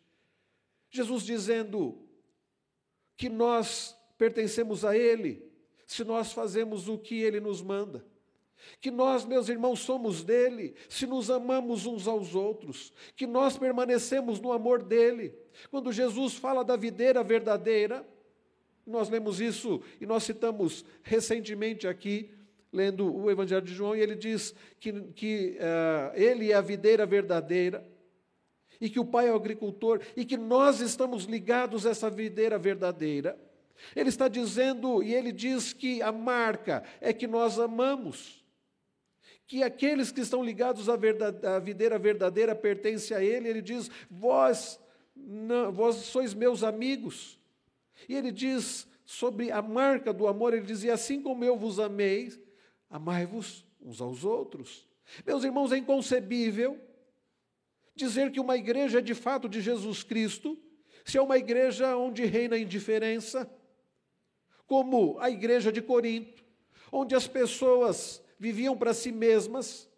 Jesus 0.88 1.24
dizendo 1.24 2.08
que 3.16 3.28
nós 3.28 3.96
pertencemos 4.16 4.84
a 4.84 4.96
Ele 4.96 5.46
se 5.86 6.04
nós 6.04 6.32
fazemos 6.32 6.88
o 6.88 6.96
que 6.98 7.20
Ele 7.22 7.40
nos 7.40 7.60
manda 7.60 8.06
que 8.80 8.90
nós, 8.90 9.24
meus 9.24 9.48
irmãos, 9.48 9.80
somos 9.80 10.22
dele, 10.22 10.74
se 10.88 11.06
nos 11.06 11.30
amamos 11.30 11.86
uns 11.86 12.06
aos 12.06 12.34
outros, 12.34 12.92
que 13.16 13.26
nós 13.26 13.56
permanecemos 13.56 14.40
no 14.40 14.52
amor 14.52 14.82
dele. 14.82 15.34
Quando 15.70 15.92
Jesus 15.92 16.34
fala 16.34 16.64
da 16.64 16.76
videira 16.76 17.22
verdadeira, 17.22 18.06
nós 18.86 19.08
lemos 19.08 19.40
isso 19.40 19.82
e 20.00 20.06
nós 20.06 20.22
citamos 20.22 20.84
recentemente 21.02 21.86
aqui, 21.86 22.30
lendo 22.72 23.14
o 23.14 23.30
Evangelho 23.30 23.62
de 23.62 23.74
João, 23.74 23.96
e 23.96 24.00
ele 24.00 24.14
diz 24.14 24.54
que, 24.78 24.92
que 25.12 25.58
uh, 25.58 26.14
ele 26.14 26.52
é 26.52 26.54
a 26.54 26.60
videira 26.60 27.06
verdadeira, 27.06 27.86
e 28.80 28.88
que 28.88 29.00
o 29.00 29.04
Pai 29.04 29.28
é 29.28 29.32
o 29.32 29.36
agricultor, 29.36 30.00
e 30.16 30.24
que 30.24 30.36
nós 30.36 30.80
estamos 30.80 31.24
ligados 31.24 31.86
a 31.86 31.90
essa 31.90 32.08
videira 32.08 32.58
verdadeira. 32.58 33.38
Ele 33.94 34.08
está 34.08 34.28
dizendo, 34.28 35.02
e 35.02 35.14
ele 35.14 35.32
diz 35.32 35.72
que 35.72 36.02
a 36.02 36.12
marca 36.12 36.82
é 37.00 37.12
que 37.12 37.26
nós 37.26 37.58
amamos 37.58 38.37
que 39.48 39.62
aqueles 39.62 40.12
que 40.12 40.20
estão 40.20 40.44
ligados 40.44 40.90
à, 40.90 40.94
verdade, 40.94 41.44
à 41.44 41.58
videira 41.58 41.98
verdadeira 41.98 42.54
pertencem 42.54 43.16
a 43.16 43.24
Ele. 43.24 43.48
Ele 43.48 43.62
diz: 43.62 43.90
Vós, 44.10 44.78
não, 45.16 45.72
vós 45.72 45.96
sois 45.96 46.34
meus 46.34 46.62
amigos. 46.62 47.40
E 48.06 48.14
ele 48.14 48.30
diz 48.30 48.86
sobre 49.06 49.50
a 49.50 49.62
marca 49.62 50.12
do 50.12 50.28
amor: 50.28 50.52
Ele 50.52 50.66
dizia, 50.66 50.92
assim 50.92 51.22
como 51.22 51.42
eu 51.42 51.56
vos 51.56 51.80
amei, 51.80 52.30
amai-vos 52.90 53.64
uns 53.80 54.02
aos 54.02 54.22
outros. 54.22 54.86
Meus 55.26 55.42
irmãos, 55.42 55.72
é 55.72 55.78
inconcebível 55.78 56.78
dizer 57.96 58.30
que 58.30 58.38
uma 58.38 58.56
igreja 58.56 58.98
é 58.98 59.02
de 59.02 59.14
fato 59.14 59.48
de 59.48 59.62
Jesus 59.62 60.02
Cristo, 60.02 60.58
se 61.06 61.16
é 61.16 61.22
uma 61.22 61.38
igreja 61.38 61.96
onde 61.96 62.24
reina 62.26 62.54
a 62.54 62.58
indiferença, 62.58 63.50
como 64.66 65.18
a 65.18 65.30
igreja 65.30 65.72
de 65.72 65.80
Corinto, 65.80 66.44
onde 66.92 67.14
as 67.14 67.26
pessoas 67.26 68.22
viviam 68.38 68.76
para 68.76 68.94
si 68.94 69.10
mesmas, 69.12 69.88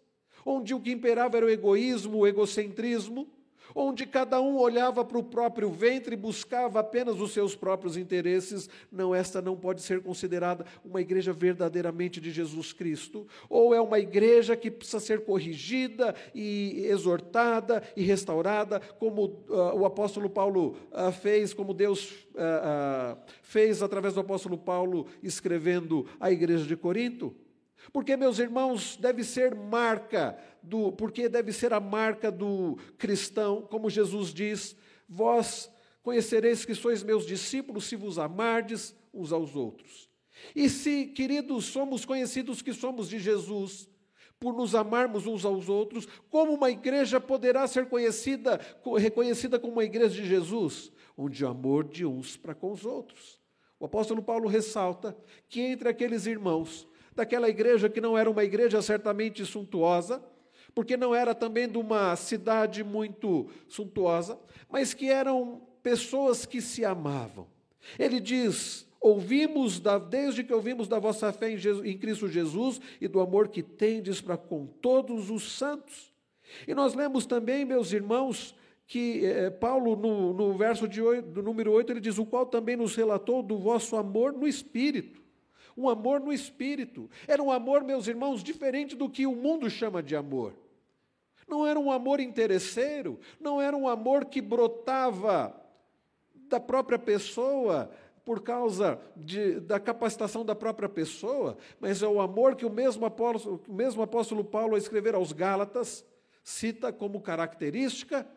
onde 0.45 0.73
o 0.73 0.79
que 0.79 0.91
imperava 0.91 1.37
era 1.37 1.45
o 1.45 1.49
egoísmo, 1.49 2.19
o 2.19 2.27
egocentrismo, 2.27 3.27
onde 3.75 4.05
cada 4.05 4.41
um 4.41 4.57
olhava 4.57 5.03
para 5.03 5.17
o 5.17 5.23
próprio 5.23 5.69
ventre 5.69 6.13
e 6.13 6.17
buscava 6.17 6.79
apenas 6.79 7.19
os 7.19 7.31
seus 7.31 7.55
próprios 7.55 7.97
interesses, 7.97 8.69
não, 8.91 9.13
esta 9.13 9.41
não 9.41 9.55
pode 9.55 9.81
ser 9.81 10.01
considerada 10.01 10.65
uma 10.83 11.01
igreja 11.01 11.33
verdadeiramente 11.33 12.19
de 12.19 12.31
Jesus 12.31 12.73
Cristo, 12.73 13.27
ou 13.49 13.73
é 13.73 13.81
uma 13.81 13.99
igreja 13.99 14.55
que 14.55 14.69
precisa 14.69 14.99
ser 14.99 15.23
corrigida 15.23 16.15
e 16.33 16.85
exortada 16.85 17.83
e 17.95 18.03
restaurada, 18.03 18.79
como 18.99 19.25
uh, 19.25 19.75
o 19.75 19.85
apóstolo 19.85 20.29
Paulo 20.29 20.75
uh, 20.91 21.11
fez, 21.11 21.53
como 21.53 21.73
Deus 21.73 22.11
uh, 22.11 23.17
fez 23.41 23.81
através 23.81 24.13
do 24.13 24.19
apóstolo 24.19 24.57
Paulo 24.57 25.07
escrevendo 25.23 26.05
à 26.19 26.31
igreja 26.31 26.65
de 26.65 26.75
Corinto. 26.75 27.33
Porque, 27.91 28.15
meus 28.15 28.39
irmãos, 28.39 28.97
deve 28.97 29.23
ser 29.23 29.55
marca 29.55 30.37
do, 30.61 30.91
porque 30.91 31.27
deve 31.27 31.51
ser 31.51 31.73
a 31.73 31.79
marca 31.79 32.31
do 32.31 32.77
cristão, 32.97 33.61
como 33.61 33.89
Jesus 33.89 34.33
diz: 34.33 34.75
Vós 35.07 35.71
conhecereis 36.03 36.65
que 36.65 36.75
sois 36.75 37.03
meus 37.03 37.25
discípulos 37.25 37.85
se 37.85 37.95
vos 37.95 38.19
amardes 38.19 38.95
uns 39.13 39.31
aos 39.31 39.55
outros. 39.55 40.09
E 40.55 40.69
se, 40.69 41.07
queridos, 41.07 41.65
somos 41.65 42.05
conhecidos 42.05 42.61
que 42.61 42.73
somos 42.73 43.09
de 43.09 43.19
Jesus, 43.19 43.89
por 44.39 44.55
nos 44.55 44.73
amarmos 44.73 45.27
uns 45.27 45.45
aos 45.45 45.69
outros, 45.69 46.07
como 46.29 46.53
uma 46.53 46.71
igreja 46.71 47.19
poderá 47.19 47.67
ser 47.67 47.87
conhecida, 47.87 48.59
reconhecida 48.97 49.59
como 49.59 49.73
uma 49.73 49.83
igreja 49.83 50.21
de 50.21 50.27
Jesus? 50.27 50.91
Onde 51.15 51.43
o 51.45 51.47
amor 51.47 51.87
de 51.87 52.05
uns 52.05 52.37
para 52.37 52.55
com 52.55 52.71
os 52.71 52.85
outros. 52.85 53.39
O 53.79 53.85
apóstolo 53.85 54.21
Paulo 54.23 54.47
ressalta 54.47 55.15
que 55.47 55.61
entre 55.61 55.89
aqueles 55.89 56.25
irmãos 56.25 56.87
daquela 57.15 57.49
igreja 57.49 57.89
que 57.89 58.01
não 58.01 58.17
era 58.17 58.29
uma 58.29 58.43
igreja 58.43 58.81
certamente 58.81 59.45
suntuosa, 59.45 60.23
porque 60.73 60.95
não 60.95 61.13
era 61.13 61.35
também 61.35 61.67
de 61.67 61.77
uma 61.77 62.15
cidade 62.15 62.83
muito 62.83 63.49
suntuosa, 63.67 64.39
mas 64.69 64.93
que 64.93 65.09
eram 65.09 65.61
pessoas 65.83 66.45
que 66.45 66.61
se 66.61 66.85
amavam. 66.85 67.47
Ele 67.99 68.19
diz: 68.19 68.87
Ouvimos, 68.99 69.79
da, 69.79 69.97
desde 69.97 70.43
que 70.43 70.53
ouvimos 70.53 70.87
da 70.87 70.99
vossa 70.99 71.33
fé 71.33 71.51
em, 71.51 71.57
Jesus, 71.57 71.85
em 71.87 71.97
Cristo 71.97 72.27
Jesus 72.27 72.79
e 73.01 73.07
do 73.07 73.19
amor 73.19 73.47
que 73.47 73.63
tendes 73.63 74.21
para 74.21 74.37
com 74.37 74.67
todos 74.67 75.29
os 75.29 75.57
santos. 75.57 76.13
E 76.67 76.75
nós 76.75 76.93
lemos 76.93 77.25
também, 77.25 77.65
meus 77.65 77.91
irmãos, 77.91 78.55
que 78.85 79.25
eh, 79.25 79.49
Paulo, 79.49 79.95
no, 79.95 80.33
no 80.33 80.57
verso 80.57 80.87
de 80.87 81.01
8, 81.01 81.29
do 81.29 81.41
número 81.41 81.71
8, 81.71 81.93
ele 81.93 81.99
diz: 81.99 82.17
O 82.17 82.25
qual 82.25 82.45
também 82.45 82.75
nos 82.75 82.95
relatou 82.95 83.41
do 83.41 83.57
vosso 83.57 83.95
amor 83.95 84.33
no 84.33 84.47
Espírito. 84.47 85.21
Um 85.77 85.89
amor 85.89 86.19
no 86.19 86.31
Espírito. 86.31 87.09
Era 87.27 87.41
um 87.41 87.51
amor, 87.51 87.83
meus 87.83 88.07
irmãos, 88.07 88.43
diferente 88.43 88.95
do 88.95 89.09
que 89.09 89.25
o 89.25 89.35
mundo 89.35 89.69
chama 89.69 90.01
de 90.01 90.15
amor. 90.15 90.53
Não 91.47 91.67
era 91.67 91.79
um 91.79 91.91
amor 91.91 92.19
interesseiro, 92.19 93.19
não 93.39 93.61
era 93.61 93.75
um 93.75 93.87
amor 93.87 94.25
que 94.25 94.41
brotava 94.41 95.55
da 96.47 96.59
própria 96.59 96.99
pessoa, 96.99 97.91
por 98.23 98.41
causa 98.41 98.99
de, 99.15 99.59
da 99.59 99.79
capacitação 99.79 100.45
da 100.45 100.55
própria 100.55 100.87
pessoa, 100.87 101.57
mas 101.79 102.01
é 102.03 102.07
o 102.07 102.21
amor 102.21 102.55
que 102.55 102.65
o 102.65 102.69
mesmo 102.69 103.05
apóstolo, 103.05 103.61
o 103.67 103.73
mesmo 103.73 104.01
apóstolo 104.01 104.43
Paulo, 104.43 104.75
a 104.75 104.77
escrever 104.77 105.15
aos 105.15 105.31
Gálatas, 105.31 106.05
cita 106.43 106.93
como 106.93 107.21
característica 107.21 108.27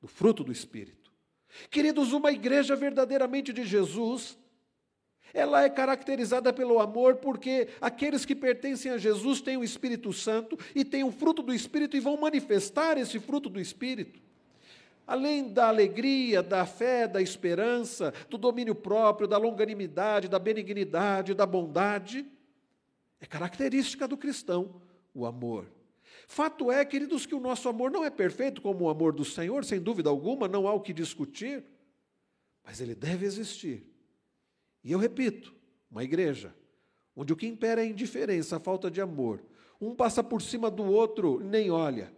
do 0.00 0.08
fruto 0.08 0.42
do 0.42 0.52
Espírito. 0.52 1.12
Queridos, 1.70 2.12
uma 2.12 2.30
igreja 2.30 2.76
verdadeiramente 2.76 3.52
de 3.52 3.64
Jesus, 3.64 4.38
ela 5.32 5.62
é 5.62 5.68
caracterizada 5.68 6.52
pelo 6.52 6.80
amor, 6.80 7.16
porque 7.16 7.68
aqueles 7.80 8.24
que 8.24 8.34
pertencem 8.34 8.92
a 8.92 8.98
Jesus 8.98 9.40
têm 9.40 9.56
o 9.56 9.64
Espírito 9.64 10.12
Santo 10.12 10.58
e 10.74 10.84
têm 10.84 11.04
o 11.04 11.12
fruto 11.12 11.42
do 11.42 11.52
Espírito 11.52 11.96
e 11.96 12.00
vão 12.00 12.16
manifestar 12.16 12.96
esse 12.98 13.18
fruto 13.18 13.48
do 13.48 13.60
Espírito. 13.60 14.20
Além 15.06 15.52
da 15.52 15.68
alegria, 15.68 16.42
da 16.42 16.66
fé, 16.66 17.08
da 17.08 17.22
esperança, 17.22 18.12
do 18.28 18.36
domínio 18.36 18.74
próprio, 18.74 19.26
da 19.26 19.38
longanimidade, 19.38 20.28
da 20.28 20.38
benignidade, 20.38 21.34
da 21.34 21.46
bondade, 21.46 22.26
é 23.20 23.26
característica 23.26 24.06
do 24.06 24.16
cristão 24.16 24.82
o 25.14 25.26
amor. 25.26 25.66
Fato 26.26 26.70
é, 26.70 26.84
queridos, 26.84 27.24
que 27.24 27.34
o 27.34 27.40
nosso 27.40 27.68
amor 27.68 27.90
não 27.90 28.04
é 28.04 28.10
perfeito 28.10 28.60
como 28.60 28.84
o 28.84 28.90
amor 28.90 29.12
do 29.12 29.24
Senhor, 29.24 29.64
sem 29.64 29.80
dúvida 29.80 30.10
alguma, 30.10 30.46
não 30.46 30.68
há 30.68 30.74
o 30.74 30.80
que 30.80 30.92
discutir, 30.92 31.64
mas 32.62 32.80
ele 32.80 32.94
deve 32.94 33.24
existir. 33.24 33.82
E 34.82 34.92
eu 34.92 34.98
repito, 34.98 35.54
uma 35.90 36.04
igreja 36.04 36.54
onde 37.16 37.32
o 37.32 37.36
que 37.36 37.46
impera 37.46 37.80
é 37.82 37.84
a 37.84 37.88
indiferença, 37.88 38.56
a 38.56 38.60
falta 38.60 38.90
de 38.90 39.00
amor. 39.00 39.42
Um 39.80 39.94
passa 39.94 40.22
por 40.22 40.40
cima 40.40 40.70
do 40.70 40.84
outro, 40.84 41.40
nem 41.40 41.70
olha. 41.70 42.12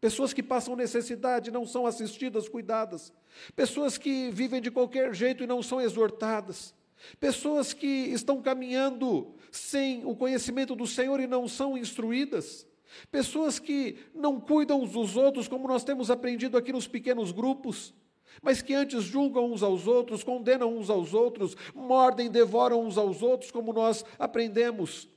Pessoas 0.00 0.32
que 0.32 0.42
passam 0.42 0.76
necessidade 0.76 1.50
não 1.50 1.66
são 1.66 1.84
assistidas, 1.84 2.48
cuidadas. 2.48 3.12
Pessoas 3.54 3.98
que 3.98 4.30
vivem 4.30 4.60
de 4.60 4.70
qualquer 4.70 5.14
jeito 5.14 5.42
e 5.42 5.46
não 5.46 5.62
são 5.62 5.80
exortadas. 5.80 6.74
Pessoas 7.20 7.72
que 7.72 7.86
estão 7.86 8.40
caminhando 8.40 9.34
sem 9.50 10.04
o 10.04 10.14
conhecimento 10.14 10.74
do 10.74 10.86
Senhor 10.86 11.20
e 11.20 11.26
não 11.26 11.48
são 11.48 11.76
instruídas. 11.76 12.66
Pessoas 13.10 13.58
que 13.58 13.98
não 14.14 14.40
cuidam 14.40 14.80
uns 14.80 14.92
dos 14.92 15.16
outros, 15.16 15.48
como 15.48 15.68
nós 15.68 15.84
temos 15.84 16.10
aprendido 16.10 16.56
aqui 16.56 16.72
nos 16.72 16.88
pequenos 16.88 17.32
grupos, 17.32 17.94
mas 18.42 18.62
que 18.62 18.74
antes 18.74 19.04
julgam 19.04 19.52
uns 19.52 19.62
aos 19.62 19.86
outros, 19.86 20.22
condenam 20.22 20.76
uns 20.76 20.90
aos 20.90 21.14
outros, 21.14 21.56
mordem, 21.74 22.30
devoram 22.30 22.84
uns 22.84 22.98
aos 22.98 23.22
outros, 23.22 23.50
como 23.50 23.72
nós 23.72 24.04
aprendemos 24.18 25.08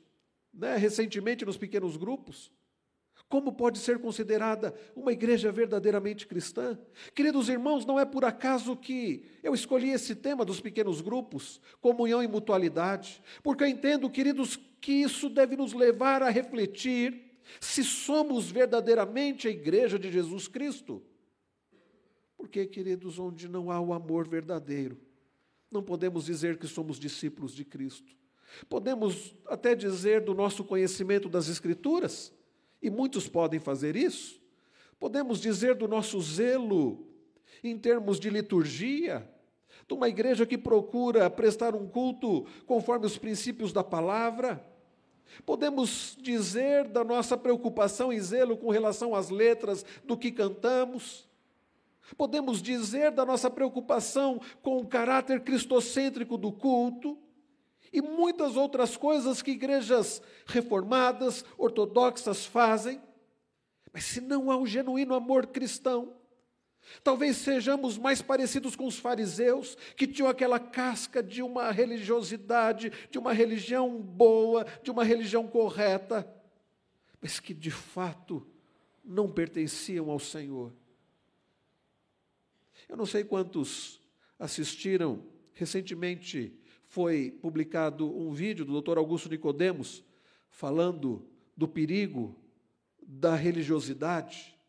né, 0.53 0.75
recentemente 0.77 1.45
nos 1.45 1.57
pequenos 1.57 1.97
grupos. 1.97 2.51
Como 3.31 3.53
pode 3.53 3.79
ser 3.79 3.97
considerada 3.99 4.75
uma 4.93 5.13
igreja 5.13 5.53
verdadeiramente 5.53 6.27
cristã? 6.27 6.77
Queridos 7.15 7.47
irmãos, 7.47 7.85
não 7.85 7.97
é 7.97 8.03
por 8.03 8.25
acaso 8.25 8.75
que 8.75 9.23
eu 9.41 9.53
escolhi 9.53 9.91
esse 9.91 10.13
tema 10.13 10.43
dos 10.43 10.59
pequenos 10.59 10.99
grupos, 10.99 11.61
comunhão 11.79 12.21
e 12.21 12.27
mutualidade, 12.27 13.23
porque 13.41 13.63
eu 13.63 13.67
entendo, 13.67 14.09
queridos, 14.09 14.59
que 14.81 14.91
isso 14.91 15.29
deve 15.29 15.55
nos 15.55 15.71
levar 15.71 16.21
a 16.21 16.29
refletir 16.29 17.31
se 17.59 17.85
somos 17.85 18.51
verdadeiramente 18.51 19.47
a 19.47 19.51
igreja 19.51 19.97
de 19.97 20.11
Jesus 20.11 20.49
Cristo. 20.49 21.01
Porque, 22.41 22.65
queridos, 22.65 23.19
onde 23.19 23.47
não 23.47 23.69
há 23.69 23.79
o 23.79 23.93
amor 23.93 24.27
verdadeiro, 24.27 24.97
não 25.69 25.83
podemos 25.83 26.25
dizer 26.25 26.57
que 26.57 26.65
somos 26.65 26.99
discípulos 26.99 27.53
de 27.53 27.63
Cristo. 27.63 28.11
Podemos 28.67 29.35
até 29.45 29.75
dizer 29.75 30.21
do 30.21 30.33
nosso 30.33 30.63
conhecimento 30.63 31.29
das 31.29 31.47
Escrituras, 31.47 32.33
e 32.81 32.89
muitos 32.89 33.27
podem 33.27 33.59
fazer 33.59 33.95
isso. 33.95 34.41
Podemos 34.99 35.39
dizer 35.39 35.75
do 35.75 35.87
nosso 35.87 36.19
zelo 36.19 37.07
em 37.63 37.77
termos 37.77 38.19
de 38.19 38.31
liturgia, 38.31 39.29
de 39.87 39.93
uma 39.93 40.09
igreja 40.09 40.43
que 40.43 40.57
procura 40.57 41.29
prestar 41.29 41.75
um 41.75 41.87
culto 41.87 42.47
conforme 42.65 43.05
os 43.05 43.19
princípios 43.19 43.71
da 43.71 43.83
palavra. 43.83 44.65
Podemos 45.45 46.17
dizer 46.19 46.87
da 46.87 47.03
nossa 47.03 47.37
preocupação 47.37 48.11
e 48.11 48.19
zelo 48.19 48.57
com 48.57 48.71
relação 48.71 49.13
às 49.13 49.29
letras 49.29 49.85
do 50.03 50.17
que 50.17 50.31
cantamos. 50.31 51.29
Podemos 52.17 52.61
dizer 52.61 53.11
da 53.11 53.25
nossa 53.25 53.49
preocupação 53.49 54.39
com 54.61 54.77
o 54.77 54.87
caráter 54.87 55.41
cristocêntrico 55.41 56.37
do 56.37 56.51
culto 56.51 57.17
e 57.91 58.01
muitas 58.01 58.55
outras 58.55 58.95
coisas 58.95 59.41
que 59.41 59.51
igrejas 59.51 60.21
reformadas, 60.45 61.43
ortodoxas 61.57 62.45
fazem. 62.45 63.01
Mas 63.91 64.05
se 64.05 64.21
não 64.21 64.49
há 64.49 64.57
um 64.57 64.65
genuíno 64.65 65.13
amor 65.13 65.47
cristão, 65.47 66.13
talvez 67.03 67.37
sejamos 67.37 67.97
mais 67.97 68.21
parecidos 68.21 68.75
com 68.75 68.85
os 68.85 68.97
fariseus, 68.97 69.77
que 69.95 70.07
tinham 70.07 70.29
aquela 70.29 70.59
casca 70.59 71.21
de 71.21 71.41
uma 71.41 71.71
religiosidade, 71.71 72.91
de 73.09 73.19
uma 73.19 73.33
religião 73.33 74.01
boa, 74.01 74.65
de 74.81 74.89
uma 74.89 75.03
religião 75.03 75.45
correta, 75.47 76.27
mas 77.21 77.39
que 77.39 77.53
de 77.53 77.71
fato 77.71 78.47
não 79.03 79.29
pertenciam 79.29 80.09
ao 80.09 80.19
Senhor. 80.19 80.73
Eu 82.91 82.97
não 82.97 83.05
sei 83.05 83.23
quantos 83.23 84.01
assistiram 84.37 85.23
recentemente 85.53 86.53
foi 86.87 87.31
publicado 87.41 88.05
um 88.05 88.33
vídeo 88.33 88.65
do 88.65 88.81
Dr. 88.81 88.97
Augusto 88.97 89.29
Nicodemos 89.29 90.03
falando 90.49 91.25
do 91.55 91.69
perigo 91.69 92.35
da 93.01 93.33
religiosidade 93.33 94.59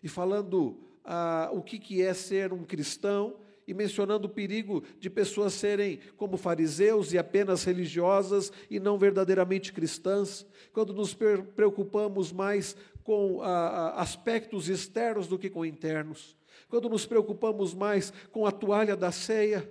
e 0.00 0.08
falando 0.08 0.78
ah, 1.04 1.50
o 1.52 1.60
que, 1.60 1.76
que 1.76 2.00
é 2.00 2.14
ser 2.14 2.52
um 2.52 2.62
cristão 2.62 3.40
e 3.66 3.74
mencionando 3.74 4.26
o 4.26 4.30
perigo 4.30 4.82
de 4.98 5.08
pessoas 5.08 5.52
serem 5.52 6.00
como 6.16 6.36
fariseus 6.36 7.12
e 7.12 7.18
apenas 7.18 7.64
religiosas 7.64 8.52
e 8.70 8.80
não 8.80 8.98
verdadeiramente 8.98 9.72
cristãs, 9.72 10.46
quando 10.72 10.92
nos 10.92 11.14
preocupamos 11.14 12.32
mais 12.32 12.76
com 13.02 13.40
ah, 13.42 13.94
aspectos 13.96 14.68
externos 14.68 15.26
do 15.26 15.38
que 15.38 15.50
com 15.50 15.64
internos, 15.64 16.36
quando 16.68 16.88
nos 16.88 17.06
preocupamos 17.06 17.74
mais 17.74 18.12
com 18.30 18.46
a 18.46 18.52
toalha 18.52 18.96
da 18.96 19.12
ceia 19.12 19.68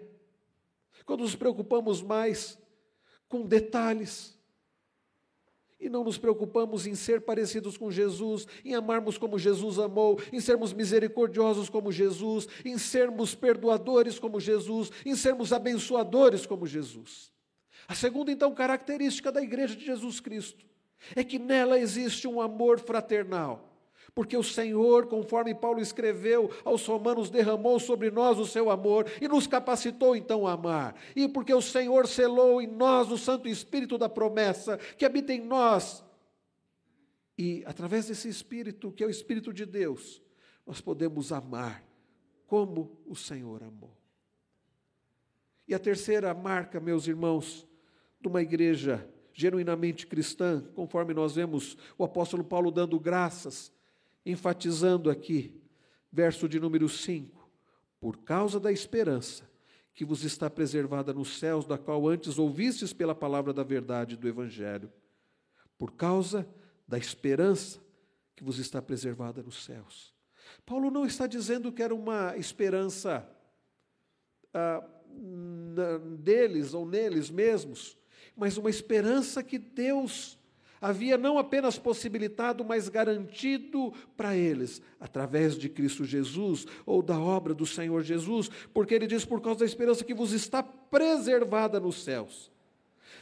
quando 1.06 1.22
nos 1.22 1.36
preocupamos 1.36 2.02
mais 2.02 2.58
com 3.28 3.46
detalhes 3.46 4.38
e 5.82 5.90
não 5.90 6.04
nos 6.04 6.18
preocupamos 6.18 6.86
em 6.86 6.94
ser 6.94 7.22
parecidos 7.22 7.76
com 7.76 7.90
Jesus, 7.90 8.48
em 8.64 8.76
amarmos 8.76 9.18
como 9.18 9.40
Jesus 9.40 9.80
amou, 9.80 10.20
em 10.32 10.40
sermos 10.40 10.72
misericordiosos 10.72 11.70
como 11.70 11.92
Jesus, 11.92 12.48
em 12.64 12.78
sermos 12.78 13.34
perdoadores 13.34 14.20
como 14.20 14.40
Jesus, 14.40 14.92
em 15.06 15.16
sermos 15.16 15.52
abençoadores 15.52 16.46
como 16.46 16.68
Jesus. 16.68 17.32
A 17.88 17.96
segunda, 17.96 18.32
então, 18.32 18.54
característica 18.54 19.32
da 19.32 19.42
igreja 19.42 19.76
de 19.76 19.86
Jesus 19.86 20.20
Cristo 20.20 20.66
é 21.16 21.24
que 21.24 21.40
nela 21.40 21.80
existe 21.80 22.28
um 22.28 22.40
amor 22.40 22.80
fraternal. 22.80 23.71
Porque 24.14 24.36
o 24.36 24.44
Senhor, 24.44 25.08
conforme 25.08 25.56
Paulo 25.56 25.80
escreveu 25.80 26.52
aos 26.66 26.86
Romanos, 26.86 27.30
derramou 27.30 27.80
sobre 27.80 28.12
nós 28.12 28.38
o 28.38 28.46
seu 28.46 28.70
amor 28.70 29.06
e 29.22 29.28
nos 29.28 29.48
capacitou 29.48 30.16
então 30.16 30.46
a 30.46 30.54
amar. 30.54 30.96
E 31.16 31.28
porque 31.30 31.54
o 31.54 31.62
Senhor 31.62 32.08
selou 32.08 32.62
em 32.62 32.68
nós 32.68 33.10
o 33.10 33.18
Santo 33.18 33.48
Espírito 33.48 33.98
da 33.98 34.10
promessa 34.10 34.78
que 34.98 35.06
habita 35.06 35.34
em 35.34 35.42
nós. 35.42 36.04
E 37.38 37.64
através 37.66 38.08
desse 38.08 38.28
Espírito, 38.28 38.92
que 38.92 39.04
é 39.04 39.08
o 39.08 39.10
Espírito 39.10 39.54
de 39.54 39.66
Deus, 39.66 40.22
nós 40.66 40.82
podemos 40.82 41.32
amar 41.32 41.84
como 42.46 43.02
o 43.06 43.16
Senhor 43.16 43.64
amou. 43.64 43.98
E 45.68 45.74
a 45.74 45.80
terceira 45.80 46.34
marca, 46.34 46.82
meus 46.82 47.08
irmãos, 47.08 47.66
de 48.20 48.28
uma 48.28 48.42
igreja 48.42 49.10
genuinamente 49.34 50.06
cristã, 50.06 50.62
conforme 50.76 51.14
nós 51.14 51.36
vemos 51.36 51.78
o 51.98 52.04
apóstolo 52.04 52.44
Paulo 52.44 52.70
dando 52.70 53.00
graças, 53.00 53.72
enfatizando 54.26 55.10
aqui, 55.10 55.60
verso 56.12 56.48
de 56.48 56.60
número 56.60 56.88
5: 56.88 57.50
Por 58.00 58.18
causa 58.18 58.60
da 58.60 58.72
esperança 58.72 59.50
que 59.94 60.06
vos 60.06 60.24
está 60.24 60.50
preservada 60.50 61.14
nos 61.14 61.38
céus, 61.38 61.66
da 61.66 61.78
qual 61.78 62.08
antes 62.08 62.38
ouvistes 62.38 62.94
pela 62.94 63.14
palavra 63.14 63.54
da 63.54 63.64
verdade 63.64 64.16
do 64.16 64.28
Evangelho, 64.28 64.92
por 65.78 65.92
causa 65.94 66.48
da 66.88 66.98
esperança 66.98 67.80
que 68.36 68.44
vos 68.44 68.58
está 68.58 68.82
preservada 68.82 69.44
nos 69.44 69.64
céus. 69.64 70.14
Paulo 70.66 70.90
não 70.90 71.06
está 71.06 71.28
dizendo 71.28 71.72
que 71.72 71.84
era 71.84 71.94
uma 71.94 72.36
esperança 72.38 73.28
ah, 74.54 74.84
deles 76.20 76.74
ou 76.74 76.86
neles 76.86 77.30
mesmos, 77.30 77.98
mas 78.36 78.58
uma 78.58 78.70
esperança 78.70 79.44
que 79.44 79.58
Deus 79.58 80.38
havia 80.82 81.18
não 81.18 81.38
apenas 81.38 81.78
possibilitado, 81.78 82.66
mas 82.66 82.90
garantido 82.90 83.94
para 84.18 84.36
eles, 84.36 84.82
através 85.00 85.56
de 85.56 85.70
Cristo 85.70 86.04
Jesus 86.04 86.66
ou 86.86 87.04
da 87.04 87.20
obra 87.20 87.54
do 87.54 87.66
Senhor 87.66 88.02
Jesus, 88.02 88.50
porque 88.74 88.96
ele 88.96 89.06
diz: 89.06 89.24
por 89.24 89.40
causa 89.40 89.60
da 89.60 89.66
esperança 89.66 90.04
que 90.04 90.14
vos 90.14 90.34
está 90.34 90.64
preservada 90.64 91.80
nos 91.80 92.04
céus. 92.04 92.52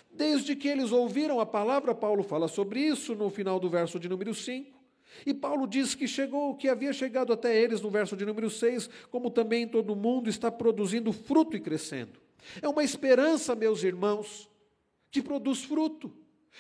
Desde 0.10 0.56
que 0.56 0.68
eles 0.68 0.92
ouviram 0.92 1.40
a 1.40 1.46
palavra, 1.46 1.94
Paulo 1.94 2.24
fala 2.24 2.48
sobre 2.48 2.80
isso 2.80 3.14
no 3.14 3.30
final 3.30 3.60
do 3.60 3.70
verso 3.70 4.00
de 4.00 4.10
número 4.10 4.34
5. 4.34 4.80
E 5.26 5.34
Paulo 5.34 5.68
diz 5.68 5.96
que 5.96 6.08
chegou, 6.08 6.56
que 6.56 6.70
havia 6.70 6.94
chegado 6.94 7.34
até 7.34 7.60
eles 7.60 7.82
no 7.82 7.90
verso 7.90 8.16
de 8.16 8.26
número 8.26 8.50
6, 8.50 8.90
como 9.10 9.30
também 9.30 9.68
todo 9.68 9.96
mundo 9.96 10.30
está 10.30 10.52
produzindo 10.52 11.12
fruto 11.12 11.58
e 11.58 11.60
crescendo. 11.60 12.20
É 12.62 12.68
uma 12.68 12.84
esperança, 12.84 13.56
meus 13.56 13.84
irmãos, 13.84 14.50
que 15.12 15.22
produz 15.22 15.64
fruto. 15.64 16.12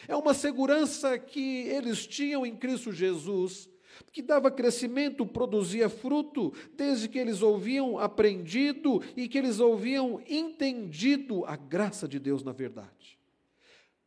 É 0.08 0.16
uma 0.16 0.34
segurança 0.34 1.18
que 1.18 1.68
eles 1.68 2.06
tinham 2.06 2.46
em 2.46 2.56
Cristo 2.56 2.92
Jesus, 2.92 3.70
que 4.12 4.22
dava 4.22 4.50
crescimento, 4.50 5.26
produzia 5.26 5.90
fruto, 5.90 6.54
desde 6.74 7.08
que 7.08 7.20
eles 7.20 7.42
ouviam 7.42 7.98
aprendido 7.98 9.02
e 9.16 9.28
que 9.28 9.38
eles 9.38 9.60
ouviam 9.60 10.22
entendido 10.28 11.46
a 11.46 11.56
graça 11.56 12.08
de 12.08 12.20
Deus 12.20 12.44
na 12.44 12.52
verdade. 12.52 13.20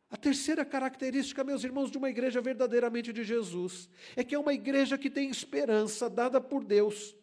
A 0.09 0.17
terceira 0.17 0.63
característica, 0.63 1.43
meus 1.43 1.63
irmãos, 1.63 1.89
de 1.89 1.97
uma 1.97 2.09
igreja 2.09 2.39
verdadeiramente 2.39 3.11
de 3.11 3.23
Jesus, 3.23 3.89
é 4.15 4.23
que 4.23 4.35
é 4.35 4.39
uma 4.39 4.53
igreja 4.53 4.95
que 4.95 5.09
tem 5.09 5.27
esperança 5.29 6.07
dada 6.07 6.39
por 6.39 6.63
Deus, 6.63 7.15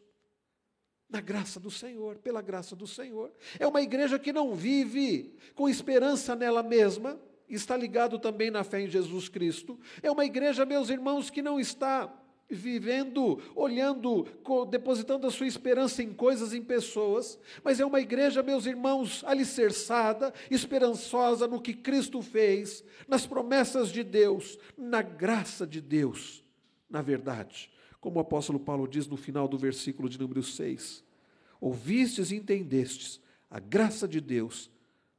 na 1.08 1.20
graça 1.20 1.60
do 1.60 1.70
Senhor, 1.70 2.18
pela 2.18 2.42
graça 2.42 2.74
do 2.74 2.86
Senhor. 2.86 3.32
É 3.58 3.66
uma 3.66 3.80
igreja 3.80 4.18
que 4.18 4.32
não 4.32 4.54
vive 4.54 5.36
com 5.54 5.68
esperança 5.68 6.34
nela 6.34 6.64
mesma, 6.64 7.20
está 7.54 7.76
ligado 7.76 8.18
também 8.18 8.50
na 8.50 8.64
fé 8.64 8.80
em 8.80 8.88
Jesus 8.88 9.28
Cristo. 9.28 9.78
É 10.02 10.10
uma 10.10 10.24
igreja, 10.24 10.64
meus 10.64 10.90
irmãos, 10.90 11.30
que 11.30 11.42
não 11.42 11.58
está 11.58 12.12
vivendo, 12.50 13.40
olhando, 13.54 14.26
depositando 14.68 15.26
a 15.26 15.30
sua 15.30 15.46
esperança 15.46 16.02
em 16.02 16.12
coisas, 16.12 16.52
em 16.52 16.62
pessoas, 16.62 17.38
mas 17.62 17.78
é 17.78 17.86
uma 17.86 18.00
igreja, 18.00 18.42
meus 18.42 18.66
irmãos, 18.66 19.22
alicerçada, 19.24 20.34
esperançosa 20.50 21.46
no 21.46 21.60
que 21.60 21.72
Cristo 21.72 22.20
fez, 22.20 22.82
nas 23.06 23.24
promessas 23.24 23.90
de 23.90 24.02
Deus, 24.02 24.58
na 24.76 25.00
graça 25.00 25.66
de 25.66 25.80
Deus, 25.80 26.44
na 26.88 27.00
verdade. 27.00 27.70
Como 28.00 28.18
o 28.18 28.22
apóstolo 28.22 28.58
Paulo 28.58 28.88
diz 28.88 29.06
no 29.06 29.16
final 29.16 29.46
do 29.46 29.58
versículo 29.58 30.08
de 30.08 30.18
número 30.18 30.42
6: 30.42 31.04
Ouvistes 31.60 32.30
e 32.30 32.36
entendestes 32.36 33.20
a 33.48 33.60
graça 33.60 34.08
de 34.08 34.20
Deus 34.20 34.70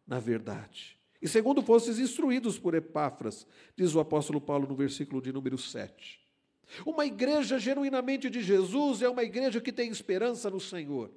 na 0.05 0.19
verdade. 0.19 0.97
E 1.21 1.27
segundo 1.27 1.61
fostes 1.61 1.99
instruídos 1.99 2.57
por 2.57 2.73
Epáfras, 2.73 3.45
diz 3.77 3.93
o 3.93 3.99
apóstolo 3.99 4.41
Paulo 4.41 4.67
no 4.67 4.75
versículo 4.75 5.21
de 5.21 5.31
número 5.31 5.57
7. 5.57 6.19
Uma 6.85 7.05
igreja 7.05 7.59
genuinamente 7.59 8.29
de 8.29 8.41
Jesus 8.41 9.01
é 9.01 9.09
uma 9.09 9.23
igreja 9.23 9.61
que 9.61 9.71
tem 9.71 9.89
esperança 9.89 10.49
no 10.49 10.59
Senhor. 10.59 11.11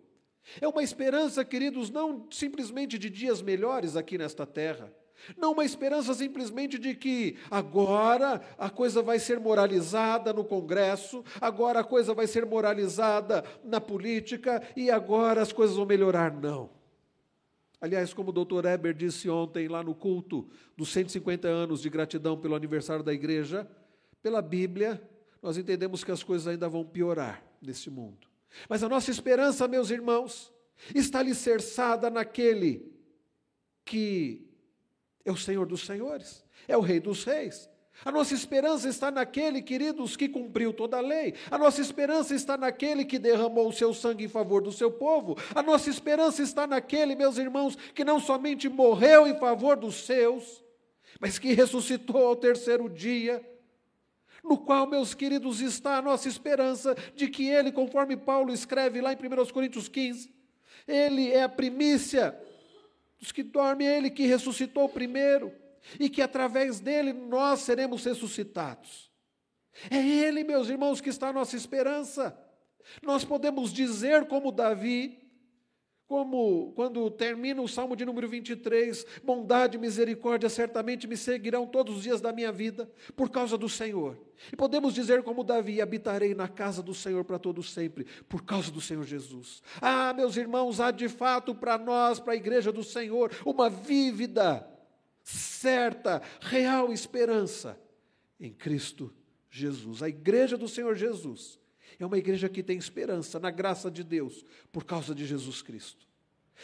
É 0.61 0.69
uma 0.69 0.83
esperança, 0.83 1.45
queridos, 1.45 1.91
não 1.91 2.27
simplesmente 2.31 2.99
de 2.99 3.09
dias 3.09 3.41
melhores 3.41 3.97
aqui 3.97 4.19
nesta 4.19 4.45
terra. 4.45 4.93
Não 5.39 5.53
uma 5.53 5.65
esperança 5.65 6.13
simplesmente 6.13 6.79
de 6.79 6.95
que 6.95 7.39
agora 7.51 8.43
a 8.59 8.69
coisa 8.69 9.01
vai 9.01 9.19
ser 9.19 9.41
moralizada 9.41 10.33
no 10.33 10.45
Congresso, 10.45 11.25
agora 11.41 11.81
a 11.81 11.85
coisa 11.85 12.13
vai 12.13 12.27
ser 12.27 12.45
moralizada 12.45 13.43
na 13.65 13.81
política 13.81 14.63
e 14.77 14.91
agora 14.91 15.41
as 15.41 15.53
coisas 15.53 15.77
vão 15.77 15.87
melhorar. 15.87 16.33
Não. 16.35 16.84
Aliás, 17.85 18.15
como 18.15 18.31
o 18.31 18.33
doutor 18.33 18.65
Eber 18.65 18.95
disse 18.95 19.29
ontem 19.29 19.69
lá 19.69 19.83
no 19.83 19.95
culto 19.95 20.49
dos 20.75 20.89
150 20.89 21.47
anos 21.47 21.83
de 21.83 21.91
gratidão 21.91 22.35
pelo 22.35 22.55
aniversário 22.55 23.05
da 23.05 23.13
igreja, 23.13 23.71
pela 24.23 24.41
Bíblia, 24.41 25.07
nós 25.43 25.59
entendemos 25.59 26.03
que 26.03 26.11
as 26.11 26.23
coisas 26.23 26.49
ainda 26.49 26.67
vão 26.67 26.83
piorar 26.83 27.45
nesse 27.61 27.91
mundo. 27.91 28.27
Mas 28.71 28.83
a 28.83 28.89
nossa 28.89 29.11
esperança, 29.11 29.69
meus 29.69 29.91
irmãos, 29.91 30.51
está 30.95 31.19
alicerçada 31.19 32.09
naquele 32.09 32.91
que 33.85 34.49
é 35.23 35.31
o 35.31 35.37
Senhor 35.37 35.67
dos 35.67 35.85
Senhores, 35.85 36.43
é 36.67 36.75
o 36.79 36.81
Rei 36.81 37.01
dos 37.01 37.23
Reis. 37.23 37.69
A 38.03 38.11
nossa 38.11 38.35
esperança 38.35 38.89
está 38.89 39.11
naquele, 39.11 39.63
queridos, 39.63 40.17
que 40.17 40.29
cumpriu 40.29 40.73
toda 40.73 40.97
a 40.97 41.01
lei. 41.01 41.35
A 41.51 41.59
nossa 41.59 41.81
esperança 41.81 42.35
está 42.35 42.57
naquele 42.57 43.05
que 43.05 43.19
derramou 43.19 43.69
o 43.69 43.73
seu 43.73 43.93
sangue 43.93 44.25
em 44.25 44.29
favor 44.29 44.63
do 44.63 44.73
seu 44.73 44.91
povo. 44.91 45.37
A 45.55 45.63
nossa 45.63 45.91
esperança 45.91 46.43
está 46.43 46.67
naquele, 46.67 47.15
meus 47.15 47.39
irmãos, 47.39 47.77
que 47.95 48.05
não 48.05 48.19
somente 48.19 48.69
morreu 48.69 49.27
em 49.27 49.39
favor 49.39 49.77
dos 49.77 50.07
seus, 50.07 50.63
mas 51.21 51.39
que 51.39 51.53
ressuscitou 51.53 52.27
ao 52.27 52.37
terceiro 52.37 52.89
dia 52.89 53.45
no 54.45 54.59
qual, 54.59 54.87
meus 54.87 55.15
queridos, 55.15 55.63
está 55.63 55.97
a 55.97 56.03
nossa 56.03 56.29
esperança 56.29 56.95
de 57.17 57.29
que 57.29 57.49
Ele, 57.49 57.73
conforme 57.73 58.15
Paulo 58.15 58.53
escreve 58.53 59.01
lá 59.01 59.13
em 59.13 59.17
1 59.17 59.47
Coríntios 59.47 59.89
15, 59.89 60.31
Ele 60.87 61.33
é 61.33 61.43
a 61.43 61.49
primícia 61.49 62.39
dos 63.19 63.33
que 63.33 63.43
dormem, 63.43 63.89
é 63.89 63.97
Ele 63.97 64.11
que 64.11 64.27
ressuscitou 64.27 64.87
primeiro, 64.87 65.51
e 65.99 66.09
que 66.09 66.23
através 66.23 66.81
dele 66.81 67.13
nós 67.13 67.61
seremos 67.61 68.05
ressuscitados. 68.05 69.11
É 69.91 69.97
Ele, 69.97 70.45
meus 70.45 70.69
irmãos, 70.69 71.01
que 71.01 71.11
está 71.11 71.29
a 71.29 71.33
nossa 71.33 71.57
esperança. 71.57 72.39
Nós 73.03 73.25
podemos 73.25 73.73
dizer, 73.73 74.27
como 74.27 74.53
Davi, 74.53 75.25
como 76.07 76.73
quando 76.77 77.11
termina 77.11 77.63
o 77.63 77.69
Salmo 77.69 77.97
de 77.97 78.05
número 78.05 78.29
23, 78.29 79.07
bondade 79.25 79.77
e 79.77 79.81
misericórdia 79.81 80.51
certamente 80.51 81.07
me 81.07 81.17
seguirão 81.17 81.67
todos 81.67 81.97
os 81.97 82.03
dias 82.03 82.21
da 82.21 82.33
minha 82.33 82.53
vida, 82.53 82.91
por 83.17 83.31
causa 83.31 83.57
do 83.57 83.69
Senhor. 83.69 84.19
E 84.53 84.57
podemos 84.57 84.93
dizer 84.93 85.23
como 85.23 85.43
Davi, 85.43 85.81
habitarei 85.81 86.35
na 86.35 86.47
casa 86.47 86.83
do 86.83 86.95
Senhor 86.95 87.25
para 87.25 87.39
todo 87.39 87.63
sempre, 87.63 88.07
por 88.29 88.45
causa 88.45 88.71
do 88.71 88.81
Senhor 88.81 89.05
Jesus. 89.05 89.63
Ah, 89.81 90.13
meus 90.13 90.37
irmãos, 90.37 90.79
há 90.79 90.91
de 90.91 91.09
fato 91.09 91.55
para 91.55 91.79
nós, 91.79 92.21
para 92.21 92.35
a 92.35 92.37
igreja 92.37 92.71
do 92.71 92.85
Senhor, 92.85 93.31
uma 93.45 93.71
vívida, 93.71 94.69
certa, 95.25 96.23
real 96.41 96.93
esperança 96.93 97.81
em 98.39 98.53
Cristo 98.53 99.13
Jesus. 99.51 100.03
A 100.03 100.09
igreja 100.09 100.57
do 100.57 100.69
Senhor 100.69 100.95
Jesus 100.95 101.59
é 101.99 102.05
uma 102.05 102.19
igreja 102.19 102.49
que 102.49 102.63
tem 102.63 102.77
esperança 102.77 103.41
na 103.41 103.51
graça 103.51 103.91
de 103.91 104.05
Deus 104.05 104.45
por 104.71 104.85
causa 104.85 105.15
de 105.15 105.27
Jesus 105.27 105.63
Cristo. 105.63 106.07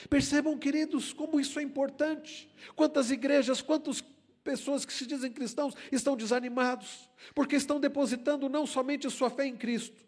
Percebam, 0.08 0.56
queridos, 0.58 1.12
como 1.12 1.40
isso 1.40 1.58
é 1.58 1.62
importante. 1.62 2.48
Quantas 2.76 3.10
igrejas, 3.10 3.62
quantas 3.62 4.04
pessoas 4.44 4.84
que 4.84 4.92
se 4.92 5.06
dizem 5.06 5.32
cristãos 5.32 5.74
estão 5.90 6.16
desanimados, 6.16 7.10
porque 7.34 7.56
estão 7.56 7.80
depositando 7.80 8.48
não 8.48 8.66
somente 8.66 9.10
sua 9.10 9.30
fé 9.30 9.46
em 9.46 9.56
Cristo, 9.56 10.04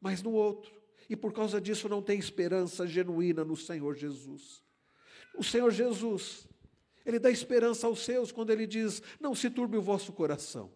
mas 0.00 0.22
no 0.22 0.32
outro. 0.32 0.80
E 1.08 1.16
por 1.16 1.32
causa 1.32 1.60
disso 1.60 1.88
não 1.88 2.02
tem 2.02 2.18
esperança 2.18 2.86
genuína 2.86 3.44
no 3.44 3.56
Senhor 3.56 3.96
Jesus. 3.96 4.62
O 5.36 5.42
Senhor 5.42 5.70
Jesus, 5.70 6.46
Ele 7.10 7.18
dá 7.18 7.30
esperança 7.30 7.86
aos 7.86 8.04
seus 8.04 8.30
quando 8.30 8.50
Ele 8.50 8.66
diz: 8.66 9.02
Não 9.20 9.34
se 9.34 9.50
turbe 9.50 9.76
o 9.76 9.82
vosso 9.82 10.12
coração. 10.12 10.70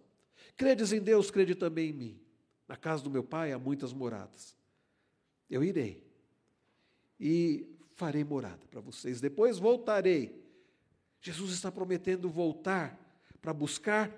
Credes 0.56 0.92
em 0.92 1.00
Deus, 1.00 1.30
crede 1.30 1.54
também 1.54 1.90
em 1.90 1.92
mim. 1.92 2.20
Na 2.66 2.76
casa 2.76 3.02
do 3.02 3.10
meu 3.10 3.22
pai 3.22 3.52
há 3.52 3.58
muitas 3.58 3.92
moradas. 3.92 4.56
Eu 5.48 5.62
irei 5.62 6.04
e 7.20 7.66
farei 7.94 8.24
morada 8.24 8.66
para 8.70 8.80
vocês. 8.80 9.20
Depois 9.20 9.58
voltarei. 9.58 10.42
Jesus 11.20 11.52
está 11.52 11.70
prometendo 11.70 12.28
voltar 12.28 12.98
para 13.40 13.52
buscar 13.52 14.10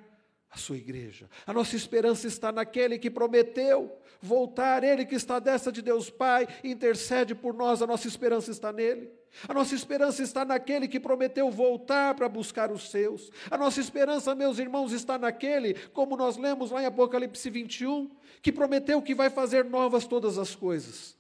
a 0.50 0.56
sua 0.56 0.76
igreja. 0.76 1.28
A 1.46 1.52
nossa 1.52 1.76
esperança 1.76 2.26
está 2.26 2.50
naquele 2.50 2.98
que 2.98 3.10
prometeu 3.10 3.96
voltar, 4.20 4.82
ele 4.82 5.04
que 5.04 5.14
está 5.14 5.38
dessa 5.38 5.70
de 5.70 5.82
Deus 5.82 6.08
Pai, 6.08 6.48
intercede 6.64 7.34
por 7.34 7.52
nós, 7.52 7.82
a 7.82 7.86
nossa 7.86 8.08
esperança 8.08 8.50
está 8.50 8.72
nele. 8.72 9.10
A 9.48 9.52
nossa 9.52 9.74
esperança 9.74 10.22
está 10.22 10.44
naquele 10.44 10.88
que 10.88 10.98
prometeu 10.98 11.50
voltar 11.50 12.14
para 12.14 12.28
buscar 12.28 12.70
os 12.70 12.90
seus. 12.90 13.30
A 13.50 13.58
nossa 13.58 13.80
esperança, 13.80 14.34
meus 14.34 14.58
irmãos, 14.58 14.92
está 14.92 15.18
naquele, 15.18 15.74
como 15.90 16.16
nós 16.16 16.36
lemos 16.36 16.70
lá 16.70 16.82
em 16.82 16.86
Apocalipse 16.86 17.50
21, 17.50 18.10
que 18.40 18.50
prometeu 18.50 19.02
que 19.02 19.14
vai 19.14 19.28
fazer 19.28 19.64
novas 19.64 20.06
todas 20.06 20.38
as 20.38 20.54
coisas. 20.54 21.16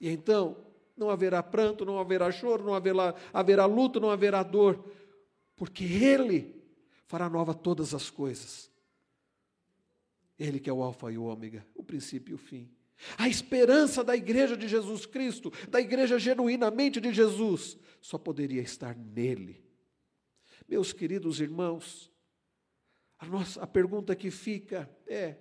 E 0.00 0.08
então, 0.08 0.56
não 0.96 1.10
haverá 1.10 1.42
pranto, 1.42 1.84
não 1.84 1.98
haverá 1.98 2.30
choro, 2.30 2.64
não 2.64 2.74
haverá, 2.74 3.14
haverá 3.32 3.66
luto, 3.66 3.98
não 4.00 4.10
haverá 4.10 4.42
dor, 4.42 4.84
porque 5.56 5.84
Ele 5.84 6.62
fará 7.06 7.30
nova 7.30 7.54
todas 7.54 7.94
as 7.94 8.10
coisas. 8.10 8.70
Ele 10.38 10.58
que 10.58 10.68
é 10.68 10.72
o 10.72 10.82
Alfa 10.82 11.10
e 11.12 11.16
o 11.16 11.24
Ômega, 11.24 11.64
o 11.74 11.82
princípio 11.82 12.32
e 12.32 12.34
o 12.34 12.38
fim. 12.38 12.68
A 13.18 13.28
esperança 13.28 14.04
da 14.04 14.16
igreja 14.16 14.56
de 14.56 14.68
Jesus 14.68 15.06
Cristo, 15.06 15.52
da 15.68 15.80
igreja 15.80 16.18
genuinamente 16.18 17.00
de 17.00 17.12
Jesus, 17.12 17.76
só 18.00 18.18
poderia 18.18 18.62
estar 18.62 18.96
nele. 18.96 19.64
Meus 20.68 20.92
queridos 20.92 21.40
irmãos, 21.40 22.10
a, 23.18 23.26
nossa, 23.26 23.62
a 23.62 23.66
pergunta 23.66 24.14
que 24.14 24.30
fica 24.30 24.90
é: 25.06 25.36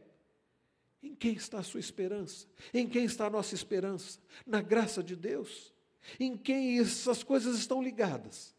em 1.01 1.16
quem 1.16 1.34
está 1.34 1.59
a 1.59 1.64
sua 1.64 1.80
esperança? 1.80 2.47
Em 2.74 2.88
quem 2.88 3.05
está 3.05 3.26
a 3.28 3.30
nossa 3.30 3.55
esperança? 3.55 4.20
Na 4.45 4.62
graça 4.62 5.03
de 5.03 5.16
Deus? 5.16 5.74
Em 6.20 6.38
quem 6.38 6.80
essas 6.80 7.24
coisas 7.24 7.57
estão 7.57 7.82
ligadas? 7.82 8.55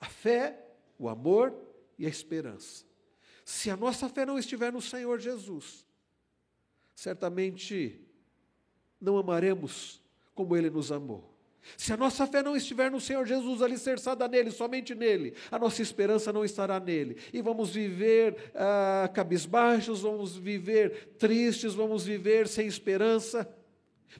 A 0.00 0.06
fé, 0.06 0.58
o 0.98 1.08
amor 1.08 1.54
e 1.98 2.06
a 2.06 2.08
esperança. 2.08 2.84
Se 3.44 3.70
a 3.70 3.76
nossa 3.76 4.08
fé 4.08 4.24
não 4.24 4.38
estiver 4.38 4.72
no 4.72 4.80
Senhor 4.80 5.18
Jesus, 5.18 5.86
certamente 7.00 7.98
não 9.00 9.16
amaremos 9.16 10.02
como 10.34 10.54
Ele 10.54 10.68
nos 10.68 10.92
amou. 10.92 11.34
Se 11.74 11.94
a 11.94 11.96
nossa 11.96 12.26
fé 12.26 12.42
não 12.42 12.54
estiver 12.54 12.90
no 12.90 13.00
Senhor 13.00 13.26
Jesus, 13.26 13.62
alicerçada 13.62 14.28
nele, 14.28 14.50
somente 14.50 14.94
nele, 14.94 15.34
a 15.50 15.58
nossa 15.58 15.80
esperança 15.80 16.30
não 16.30 16.44
estará 16.44 16.78
nele. 16.78 17.16
E 17.32 17.40
vamos 17.40 17.70
viver 17.70 18.52
ah, 18.54 19.10
cabisbaixos, 19.14 20.02
vamos 20.02 20.36
viver 20.36 21.14
tristes, 21.18 21.72
vamos 21.72 22.04
viver 22.04 22.46
sem 22.46 22.66
esperança. 22.66 23.48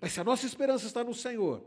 Mas 0.00 0.12
se 0.12 0.20
a 0.20 0.24
nossa 0.24 0.46
esperança 0.46 0.86
está 0.86 1.04
no 1.04 1.12
Senhor, 1.12 1.62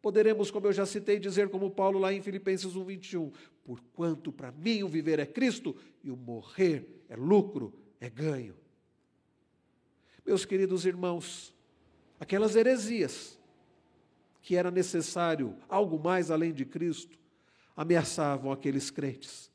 poderemos, 0.00 0.50
como 0.50 0.66
eu 0.66 0.72
já 0.72 0.86
citei, 0.86 1.18
dizer 1.18 1.50
como 1.50 1.70
Paulo 1.70 1.98
lá 1.98 2.10
em 2.10 2.22
Filipenses 2.22 2.74
1, 2.74 2.84
21, 2.84 3.32
porquanto 3.64 4.32
para 4.32 4.50
mim 4.50 4.82
o 4.82 4.88
viver 4.88 5.18
é 5.18 5.26
Cristo 5.26 5.76
e 6.02 6.10
o 6.10 6.16
morrer 6.16 7.04
é 7.10 7.16
lucro, 7.16 7.74
é 8.00 8.08
ganho. 8.08 8.63
Meus 10.24 10.44
queridos 10.44 10.86
irmãos, 10.86 11.54
aquelas 12.18 12.56
heresias 12.56 13.38
que 14.40 14.56
era 14.56 14.70
necessário 14.70 15.56
algo 15.68 15.98
mais 15.98 16.30
além 16.30 16.52
de 16.52 16.64
Cristo, 16.64 17.18
ameaçavam 17.76 18.52
aqueles 18.52 18.90
crentes 18.90 19.50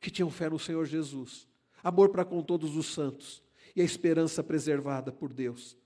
que 0.00 0.10
tinham 0.10 0.30
fé 0.30 0.50
no 0.50 0.58
Senhor 0.58 0.84
Jesus, 0.84 1.48
amor 1.82 2.10
para 2.10 2.24
com 2.24 2.42
todos 2.42 2.76
os 2.76 2.86
santos 2.92 3.42
e 3.74 3.80
a 3.80 3.84
esperança 3.84 4.42
preservada 4.42 5.10
por 5.10 5.32
Deus. 5.32 5.76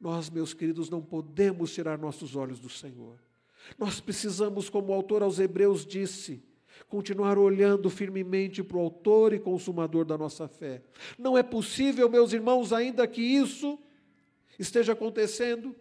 Nós, 0.00 0.30
meus 0.30 0.54
queridos, 0.54 0.88
não 0.88 1.02
podemos 1.02 1.72
tirar 1.72 1.98
nossos 1.98 2.36
olhos 2.36 2.60
do 2.60 2.68
Senhor. 2.68 3.18
Nós 3.78 4.00
precisamos, 4.00 4.68
como 4.68 4.88
o 4.88 4.94
autor 4.94 5.22
aos 5.22 5.38
Hebreus 5.38 5.84
disse, 5.84 6.42
continuar 6.88 7.38
olhando 7.38 7.88
firmemente 7.90 8.62
para 8.62 8.76
o 8.76 8.80
autor 8.80 9.32
e 9.32 9.38
consumador 9.38 10.04
da 10.04 10.16
nossa 10.16 10.46
fé. 10.48 10.82
Não 11.18 11.36
é 11.36 11.42
possível, 11.42 12.08
meus 12.08 12.32
irmãos, 12.32 12.72
ainda 12.72 13.06
que 13.06 13.20
isso 13.20 13.78
esteja 14.58 14.92
acontecendo, 14.92 15.74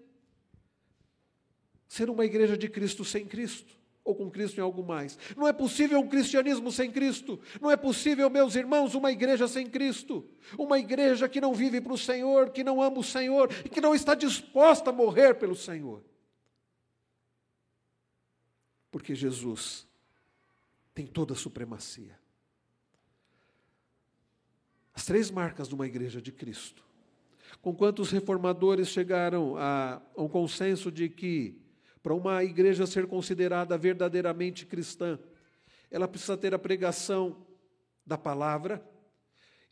ser 1.88 2.10
uma 2.10 2.26
igreja 2.26 2.58
de 2.58 2.68
Cristo 2.68 3.06
sem 3.06 3.26
Cristo, 3.26 3.76
ou 4.04 4.14
com 4.14 4.30
Cristo 4.30 4.60
em 4.60 4.62
algo 4.62 4.84
mais. 4.84 5.18
Não 5.36 5.48
é 5.48 5.54
possível 5.54 6.00
um 6.00 6.08
cristianismo 6.08 6.72
sem 6.72 6.92
Cristo. 6.92 7.40
Não 7.60 7.72
é 7.72 7.76
possível, 7.76 8.30
meus 8.30 8.56
irmãos, 8.56 8.94
uma 8.94 9.12
igreja 9.12 9.48
sem 9.48 9.68
Cristo. 9.68 10.30
Uma 10.60 10.78
igreja 10.78 11.28
que 11.28 11.42
não 11.42 11.56
vive 11.56 11.82
para 11.82 11.94
o 11.94 11.98
Senhor, 11.98 12.52
que 12.52 12.64
não 12.64 12.82
ama 12.84 13.00
o 13.00 13.04
Senhor 13.04 13.50
e 13.66 13.70
que 13.70 13.82
não 13.82 13.96
está 13.96 14.14
disposta 14.14 14.92
a 14.92 14.94
morrer 14.94 15.34
pelo 15.36 15.56
Senhor. 15.56 16.04
Porque 18.92 19.16
Jesus 19.16 19.85
tem 20.96 21.06
toda 21.06 21.34
a 21.34 21.38
supremacia. 21.38 22.18
As 24.94 25.06
três 25.06 25.30
marcas 25.30 25.68
de 25.68 25.76
uma 25.76 25.86
igreja 25.86 26.22
de 26.22 26.32
Cristo. 26.32 26.86
Com 27.62 27.76
quantos 27.76 28.12
reformadores 28.12 28.88
chegaram 28.88 29.58
a, 29.58 30.02
a 30.16 30.22
um 30.22 30.30
consenso 30.30 30.90
de 30.90 31.10
que 31.10 31.62
para 32.02 32.14
uma 32.14 32.44
igreja 32.44 32.88
ser 32.88 33.08
considerada 33.08 33.78
verdadeiramente 33.78 34.66
cristã, 34.66 35.20
ela 35.92 36.08
precisa 36.08 36.38
ter 36.38 36.54
a 36.54 36.60
pregação 36.60 37.46
da 38.06 38.18
palavra, 38.18 38.84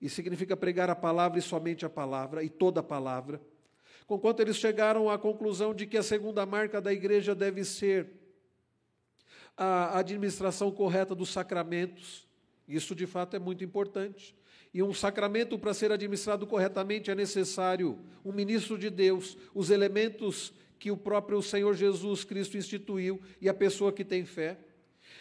e 0.02 0.10
significa 0.10 0.58
pregar 0.58 0.90
a 0.90 0.96
palavra 0.96 1.40
e 1.40 1.42
somente 1.42 1.86
a 1.86 1.90
palavra, 1.90 2.44
e 2.44 2.50
toda 2.50 2.82
a 2.82 2.84
palavra. 2.84 3.42
Conquanto 4.06 4.42
eles 4.42 4.58
chegaram 4.58 5.10
à 5.10 5.18
conclusão 5.18 5.74
de 5.74 5.86
que 5.86 5.96
a 5.96 6.04
segunda 6.04 6.46
marca 6.46 6.82
da 6.82 6.92
igreja 6.92 7.34
deve 7.34 7.64
ser 7.64 8.23
a 9.58 10.00
administração 10.00 10.72
correta 10.72 11.14
dos 11.14 11.30
sacramentos, 11.30 12.28
isso 12.68 12.96
de 12.96 13.06
fato 13.06 13.36
é 13.36 13.40
muito 13.40 13.64
importante. 13.64 14.36
E 14.74 14.82
um 14.82 14.94
sacramento, 14.94 15.60
para 15.60 15.74
ser 15.74 15.92
administrado 15.92 16.48
corretamente, 16.48 17.12
é 17.12 17.16
necessário 17.16 18.00
um 18.26 18.32
ministro 18.32 18.78
de 18.78 18.90
Deus, 18.90 19.38
os 19.54 19.70
elementos 19.70 20.52
que 20.80 20.90
o 20.90 20.98
próprio 20.98 21.42
Senhor 21.42 21.74
Jesus 21.76 22.24
Cristo 22.24 22.58
instituiu 22.58 23.22
e 23.40 23.48
a 23.48 23.54
pessoa 23.54 23.94
que 23.94 24.04
tem 24.04 24.26
fé. 24.26 24.58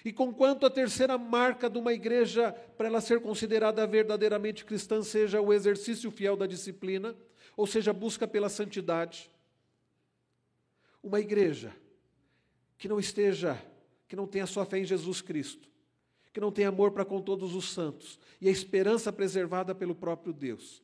E 0.04 0.12
conquanto 0.12 0.64
a 0.64 0.70
terceira 0.70 1.18
marca 1.18 1.68
de 1.68 1.78
uma 1.78 1.92
igreja, 1.92 2.52
para 2.76 2.88
ela 2.88 3.00
ser 3.00 3.20
considerada 3.20 3.86
verdadeiramente 3.86 4.64
cristã, 4.64 5.02
seja 5.02 5.40
o 5.40 5.52
exercício 5.52 6.10
fiel 6.10 6.36
da 6.36 6.46
disciplina, 6.46 7.14
ou 7.56 7.66
seja, 7.66 7.90
a 7.90 7.94
busca 7.94 8.26
pela 8.26 8.48
santidade. 8.48 9.30
Uma 11.02 11.20
igreja 11.20 11.74
que 12.78 12.88
não 12.88 12.98
esteja, 12.98 13.62
que 14.12 14.16
não 14.16 14.26
tenha 14.26 14.46
sua 14.46 14.66
fé 14.66 14.78
em 14.78 14.84
Jesus 14.84 15.22
Cristo, 15.22 15.70
que 16.34 16.38
não 16.38 16.52
tenha 16.52 16.68
amor 16.68 16.90
para 16.90 17.02
com 17.02 17.18
todos 17.18 17.54
os 17.54 17.72
santos 17.72 18.20
e 18.42 18.46
a 18.46 18.50
esperança 18.50 19.10
preservada 19.10 19.74
pelo 19.74 19.94
próprio 19.94 20.34
Deus. 20.34 20.82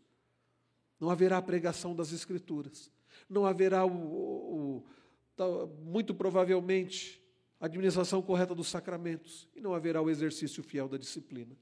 Não 0.99 1.11
haverá 1.11 1.43
pregação 1.43 1.95
das 1.95 2.11
Escrituras, 2.11 2.91
não 3.29 3.45
haverá 3.45 3.85
o, 3.85 3.91
o, 3.91 4.85
o, 5.39 5.67
muito 5.85 6.15
provavelmente 6.15 7.23
a 7.61 7.67
administração 7.67 8.23
correta 8.23 8.55
dos 8.55 8.69
sacramentos 8.69 9.47
e 9.55 9.61
não 9.61 9.75
haverá 9.75 10.01
o 10.01 10.09
exercício 10.09 10.63
fiel 10.63 10.89
da 10.89 10.97
disciplina. 10.97 11.55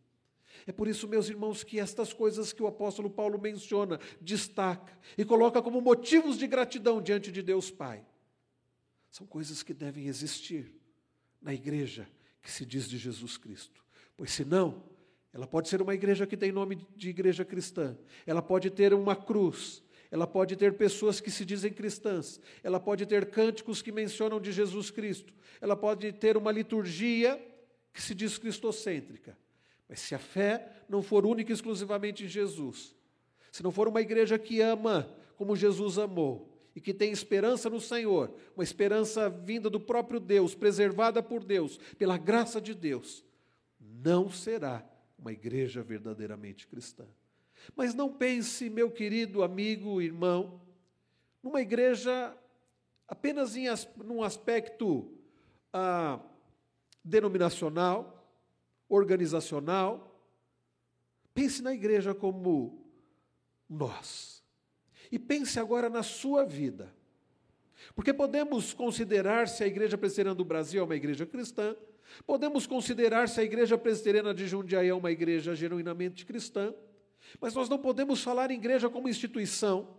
É 0.69 0.71
por 0.71 0.87
isso, 0.87 1.09
meus 1.09 1.29
irmãos, 1.29 1.65
que 1.65 1.81
estas 1.81 2.13
coisas 2.13 2.53
que 2.53 2.63
o 2.63 2.69
apóstolo 2.69 3.11
Paulo 3.11 3.41
menciona, 3.41 3.99
destaca 4.21 4.97
e 5.19 5.25
coloca 5.25 5.61
como 5.61 5.81
motivos 5.81 6.39
de 6.39 6.47
gratidão 6.47 7.03
diante 7.03 7.33
de 7.33 7.43
Deus 7.43 7.73
Pai, 7.73 8.07
são 9.11 9.27
coisas 9.27 9.65
que 9.65 9.75
devem 9.75 10.07
existir 10.07 10.86
na 11.41 11.55
igreja 11.55 12.09
que 12.43 12.51
se 12.51 12.65
diz 12.65 12.89
de 12.89 12.99
Jesus 12.99 13.37
Cristo. 13.37 13.85
Pois 14.17 14.31
senão, 14.31 14.83
ela 15.33 15.47
pode 15.47 15.69
ser 15.69 15.83
uma 15.83 15.95
igreja 15.95 16.27
que 16.27 16.37
tem 16.37 16.51
nome 16.51 16.87
de 16.97 17.11
igreja 17.11 17.45
cristã, 17.45 17.97
ela 18.27 18.41
pode 18.41 18.71
ter 18.71 18.95
uma 18.95 19.15
cruz, 19.15 19.83
ela 20.11 20.27
pode 20.27 20.57
ter 20.57 20.75
pessoas 20.75 21.21
que 21.21 21.31
se 21.31 21.45
dizem 21.45 21.73
cristãs, 21.73 22.41
ela 22.63 22.81
pode 22.81 23.05
ter 23.05 23.31
cânticos 23.31 23.83
que 23.83 23.93
mencionam 23.93 24.41
de 24.41 24.53
Jesus 24.53 24.91
Cristo, 24.91 25.35
ela 25.61 25.77
pode 25.77 26.13
ter 26.13 26.37
uma 26.37 26.51
liturgia 26.53 27.41
que 27.93 28.01
se 28.01 28.15
diz 28.15 28.39
cristocêntrica. 28.39 29.37
Mas 29.89 30.01
se 30.01 30.15
a 30.15 30.19
fé 30.19 30.71
não 30.89 31.03
for 31.03 31.27
única 31.27 31.53
e 31.53 31.55
exclusivamente 31.55 32.25
em 32.25 32.29
Jesus, 32.29 32.95
se 33.53 33.63
não 33.63 33.71
for 33.71 33.89
uma 33.89 34.01
igreja 34.01 34.39
que 34.39 34.61
ama 34.61 35.11
como 35.37 35.55
Jesus 35.57 35.99
amou, 35.99 36.56
e 36.77 36.81
que 36.81 36.93
tem 36.93 37.11
esperança 37.11 37.71
no 37.71 37.81
Senhor, 37.81 38.35
uma 38.55 38.63
esperança 38.63 39.31
vinda 39.31 39.71
do 39.71 39.81
próprio 39.81 40.21
Deus, 40.21 40.55
preservada 40.55 41.23
por 41.23 41.43
Deus, 41.43 41.79
pela 41.97 42.19
graça 42.19 42.61
de 42.61 42.75
Deus, 42.75 43.25
não 43.81 44.29
será 44.29 44.87
uma 45.19 45.33
igreja 45.33 45.83
verdadeiramente 45.83 46.67
cristã. 46.67 47.07
Mas 47.75 47.95
não 47.95 48.13
pense, 48.13 48.69
meu 48.69 48.91
querido 48.91 49.43
amigo, 49.43 50.03
irmão, 50.03 50.61
numa 51.43 51.63
igreja 51.63 52.37
apenas 53.09 53.57
em 53.57 53.65
num 54.05 54.23
aspecto 54.23 55.11
ah, 55.73 56.21
denominacional, 57.03 58.31
organizacional. 58.87 60.13
Pense 61.33 61.63
na 61.63 61.73
igreja 61.73 62.15
como 62.15 62.87
nós. 63.67 64.45
E 65.11 65.19
pense 65.19 65.59
agora 65.59 65.89
na 65.89 66.03
sua 66.03 66.45
vida. 66.45 66.95
Porque 67.95 68.13
podemos 68.13 68.73
considerar 68.73 69.49
se 69.49 69.63
a 69.63 69.67
Igreja 69.67 69.99
Presbiteriana 69.99 70.35
do 70.35 70.45
Brasil 70.45 70.81
é 70.81 70.85
uma 70.85 70.97
igreja 70.97 71.27
cristã, 71.27 71.77
podemos 72.27 72.67
considerar 72.67 73.29
se 73.29 73.41
a 73.41 73.45
Igreja 73.45 73.77
Presbiteriana 73.77 74.35
de 74.35 74.47
Jundiaí 74.47 74.89
é 74.89 74.95
uma 74.95 75.11
igreja 75.11 75.55
genuinamente 75.55 76.25
cristã, 76.25 76.75
mas 77.41 77.55
nós 77.55 77.69
não 77.69 77.79
podemos 77.79 78.23
falar 78.23 78.51
em 78.51 78.55
igreja 78.55 78.89
como 78.89 79.09
instituição. 79.09 79.97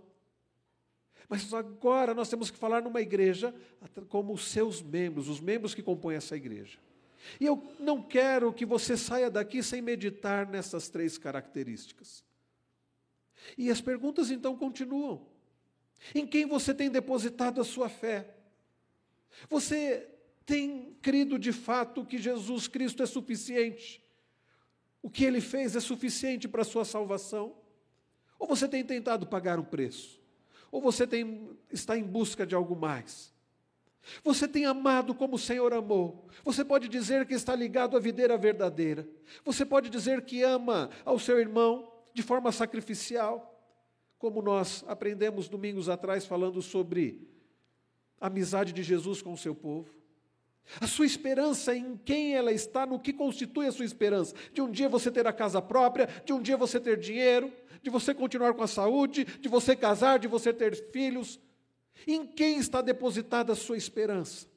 Mas 1.30 1.54
agora 1.54 2.14
nós 2.14 2.30
temos 2.30 2.50
que 2.50 2.58
falar 2.58 2.82
numa 2.82 3.02
igreja 3.02 3.54
como 4.08 4.34
os 4.34 4.46
seus 4.46 4.82
membros, 4.82 5.28
os 5.28 5.42
membros 5.42 5.76
que 5.76 5.84
compõem 5.84 6.16
essa 6.16 6.38
igreja. 6.38 6.80
E 7.40 7.46
eu 7.46 7.62
não 7.80 8.02
quero 8.02 8.54
que 8.54 8.66
você 8.66 8.96
saia 8.96 9.30
daqui 9.30 9.62
sem 9.62 9.82
meditar 9.82 10.48
nessas 10.48 10.88
três 10.88 11.18
características. 11.18 12.24
E 13.58 13.70
as 13.70 13.82
perguntas 13.82 14.32
então 14.32 14.56
continuam. 14.56 15.26
Em 16.14 16.26
quem 16.26 16.46
você 16.46 16.74
tem 16.74 16.90
depositado 16.90 17.60
a 17.60 17.64
sua 17.64 17.90
fé? 17.90 18.36
Você 19.50 20.08
tem 20.46 20.96
crido 21.02 21.38
de 21.38 21.52
fato 21.52 22.06
que 22.06 22.18
Jesus 22.18 22.68
Cristo 22.68 23.04
é 23.04 23.06
suficiente? 23.06 24.04
O 25.02 25.10
que 25.10 25.24
ele 25.24 25.42
fez 25.42 25.76
é 25.76 25.80
suficiente 25.80 26.48
para 26.48 26.62
a 26.62 26.66
sua 26.66 26.86
salvação? 26.86 27.56
Ou 28.40 28.48
você 28.48 28.68
tem 28.68 28.84
tentado 28.84 29.28
pagar 29.28 29.60
um 29.60 29.64
preço? 29.64 30.20
Ou 30.72 30.82
você 30.82 31.08
tem, 31.08 31.58
está 31.72 31.98
em 31.98 32.04
busca 32.04 32.46
de 32.46 32.56
algo 32.56 32.76
mais? 32.76 33.34
Você 34.24 34.48
tem 34.48 34.66
amado 34.66 35.14
como 35.14 35.36
o 35.36 35.40
Senhor 35.40 35.74
amou. 35.74 36.28
Você 36.44 36.64
pode 36.64 36.88
dizer 36.88 37.26
que 37.26 37.34
está 37.34 37.56
ligado 37.56 37.98
à 37.98 38.00
videira 38.00 38.38
verdadeira. 38.38 39.08
Você 39.44 39.66
pode 39.66 39.90
dizer 39.90 40.24
que 40.24 40.44
ama 40.44 40.90
ao 41.04 41.20
seu 41.20 41.40
irmão 41.40 41.92
de 42.18 42.24
forma 42.24 42.52
sacrificial, 42.52 43.64
como 44.18 44.42
nós 44.42 44.84
aprendemos 44.88 45.48
domingos 45.48 45.88
atrás 45.88 46.26
falando 46.26 46.64
sobre 46.64 47.30
a 48.20 48.26
amizade 48.26 48.74
de 48.74 48.82
Jesus 48.82 49.22
com 49.22 49.34
o 49.34 49.38
seu 49.38 49.54
povo. 49.54 49.94
A 50.82 50.88
sua 50.88 51.06
esperança 51.06 51.76
em 51.76 51.96
quem 51.96 52.34
ela 52.34 52.52
está, 52.52 52.88
no 52.88 53.00
que 53.00 53.14
constitui 53.14 53.68
a 53.68 53.72
sua 53.72 53.86
esperança. 53.86 54.34
De 54.52 54.64
um 54.64 54.72
dia 54.72 54.90
você 54.90 55.12
ter 55.12 55.28
a 55.28 55.32
casa 55.32 55.62
própria, 55.62 56.08
de 56.26 56.34
um 56.34 56.42
dia 56.42 56.58
você 56.58 56.80
ter 56.80 56.98
dinheiro, 56.98 57.54
de 57.84 57.90
você 57.92 58.16
continuar 58.16 58.56
com 58.56 58.64
a 58.64 58.68
saúde, 58.68 59.24
de 59.24 59.48
você 59.48 59.76
casar, 59.76 60.18
de 60.18 60.28
você 60.28 60.52
ter 60.52 60.76
filhos. 60.92 61.40
Em 62.08 62.26
quem 62.26 62.58
está 62.58 62.82
depositada 62.82 63.54
a 63.54 63.56
sua 63.56 63.78
esperança? 63.78 64.48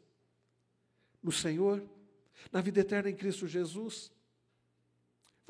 No 1.23 1.31
Senhor? 1.31 1.83
Na 2.51 2.63
vida 2.63 2.81
eterna 2.81 3.11
em 3.11 3.15
Cristo 3.15 3.47
Jesus? 3.47 4.11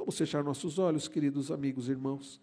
Vamos 0.00 0.16
fechar 0.16 0.42
nossos 0.42 0.78
olhos, 0.78 1.08
queridos 1.08 1.50
amigos 1.50 1.86
e 1.86 1.90
irmãos. 1.90 2.40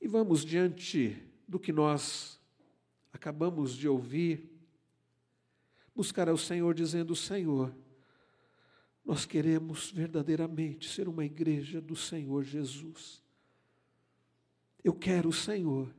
E 0.00 0.08
vamos 0.08 0.42
diante 0.42 1.22
do 1.46 1.60
que 1.60 1.70
nós 1.70 2.40
acabamos 3.12 3.76
de 3.76 3.86
ouvir, 3.86 4.50
buscar 5.94 6.30
ao 6.30 6.38
Senhor 6.38 6.72
dizendo: 6.74 7.14
Senhor, 7.14 7.76
nós 9.04 9.26
queremos 9.26 9.90
verdadeiramente 9.90 10.88
ser 10.88 11.06
uma 11.06 11.22
igreja 11.22 11.78
do 11.78 11.94
Senhor 11.94 12.42
Jesus. 12.42 13.22
Eu 14.82 14.94
quero, 14.94 15.30
Senhor, 15.30 15.94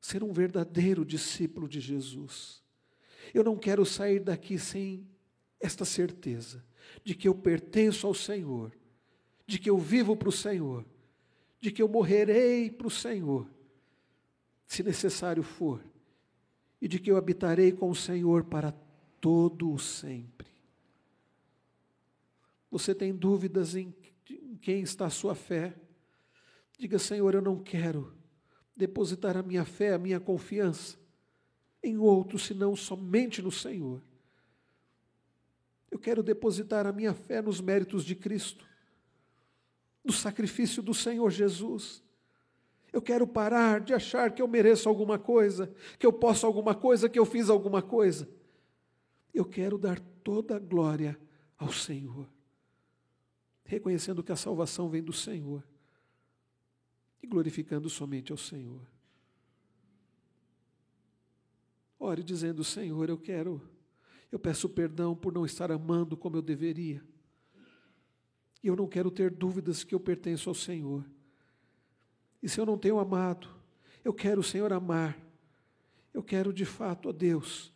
ser 0.00 0.22
um 0.22 0.32
verdadeiro 0.32 1.04
discípulo 1.04 1.68
de 1.68 1.80
Jesus. 1.80 2.62
Eu 3.34 3.42
não 3.42 3.58
quero 3.58 3.84
sair 3.84 4.20
daqui 4.20 4.56
sem 4.56 5.17
esta 5.60 5.84
certeza 5.84 6.64
de 7.04 7.14
que 7.14 7.28
eu 7.28 7.34
pertenço 7.34 8.06
ao 8.06 8.14
Senhor, 8.14 8.72
de 9.46 9.58
que 9.58 9.70
eu 9.70 9.78
vivo 9.78 10.16
para 10.16 10.28
o 10.28 10.32
Senhor, 10.32 10.84
de 11.60 11.70
que 11.70 11.82
eu 11.82 11.88
morrerei 11.88 12.70
para 12.70 12.86
o 12.86 12.90
Senhor, 12.90 13.48
se 14.66 14.82
necessário 14.82 15.42
for, 15.42 15.82
e 16.80 16.86
de 16.86 16.98
que 16.98 17.10
eu 17.10 17.16
habitarei 17.16 17.72
com 17.72 17.90
o 17.90 17.94
Senhor 17.94 18.44
para 18.44 18.72
todo 19.20 19.72
o 19.72 19.78
sempre. 19.78 20.46
Você 22.70 22.94
tem 22.94 23.14
dúvidas 23.14 23.74
em 23.74 23.94
quem 24.60 24.82
está 24.82 25.06
a 25.06 25.10
sua 25.10 25.34
fé? 25.34 25.74
Diga, 26.78 26.98
Senhor, 26.98 27.34
eu 27.34 27.42
não 27.42 27.58
quero 27.58 28.14
depositar 28.76 29.36
a 29.36 29.42
minha 29.42 29.64
fé, 29.64 29.94
a 29.94 29.98
minha 29.98 30.20
confiança 30.20 30.96
em 31.82 31.96
outro, 31.96 32.38
senão 32.38 32.76
somente 32.76 33.42
no 33.42 33.50
Senhor. 33.50 34.02
Eu 35.90 35.98
quero 35.98 36.22
depositar 36.22 36.86
a 36.86 36.92
minha 36.92 37.14
fé 37.14 37.40
nos 37.40 37.60
méritos 37.60 38.04
de 38.04 38.14
Cristo, 38.14 38.66
no 40.04 40.12
sacrifício 40.12 40.82
do 40.82 40.92
Senhor 40.92 41.30
Jesus. 41.30 42.02
Eu 42.92 43.02
quero 43.02 43.26
parar 43.26 43.80
de 43.80 43.92
achar 43.92 44.32
que 44.32 44.40
eu 44.40 44.48
mereço 44.48 44.88
alguma 44.88 45.18
coisa, 45.18 45.72
que 45.98 46.06
eu 46.06 46.12
posso 46.12 46.46
alguma 46.46 46.74
coisa, 46.74 47.08
que 47.08 47.18
eu 47.18 47.26
fiz 47.26 47.50
alguma 47.50 47.82
coisa. 47.82 48.28
Eu 49.32 49.44
quero 49.44 49.78
dar 49.78 50.00
toda 50.22 50.56
a 50.56 50.58
glória 50.58 51.18
ao 51.56 51.72
Senhor, 51.72 52.28
reconhecendo 53.64 54.22
que 54.22 54.32
a 54.32 54.36
salvação 54.36 54.88
vem 54.88 55.02
do 55.02 55.12
Senhor 55.12 55.62
e 57.22 57.26
glorificando 57.26 57.90
somente 57.90 58.32
ao 58.32 58.38
Senhor. 58.38 58.80
Ore 61.98 62.22
dizendo: 62.22 62.62
Senhor, 62.62 63.08
eu 63.08 63.18
quero, 63.18 63.60
eu 64.30 64.38
peço 64.38 64.68
perdão 64.68 65.14
por 65.14 65.32
não 65.32 65.44
estar 65.44 65.70
amando 65.72 66.16
como 66.16 66.36
eu 66.36 66.42
deveria. 66.42 67.02
E 68.62 68.68
eu 68.68 68.76
não 68.76 68.86
quero 68.86 69.10
ter 69.10 69.30
dúvidas 69.30 69.84
que 69.84 69.94
eu 69.94 70.00
pertenço 70.00 70.48
ao 70.48 70.54
Senhor. 70.54 71.04
E 72.42 72.48
se 72.48 72.60
eu 72.60 72.66
não 72.66 72.76
tenho 72.76 72.98
amado, 72.98 73.48
eu 74.04 74.12
quero, 74.12 74.42
Senhor, 74.42 74.72
amar. 74.72 75.18
Eu 76.12 76.22
quero 76.22 76.52
de 76.52 76.64
fato, 76.64 77.08
ó 77.08 77.12
Deus, 77.12 77.72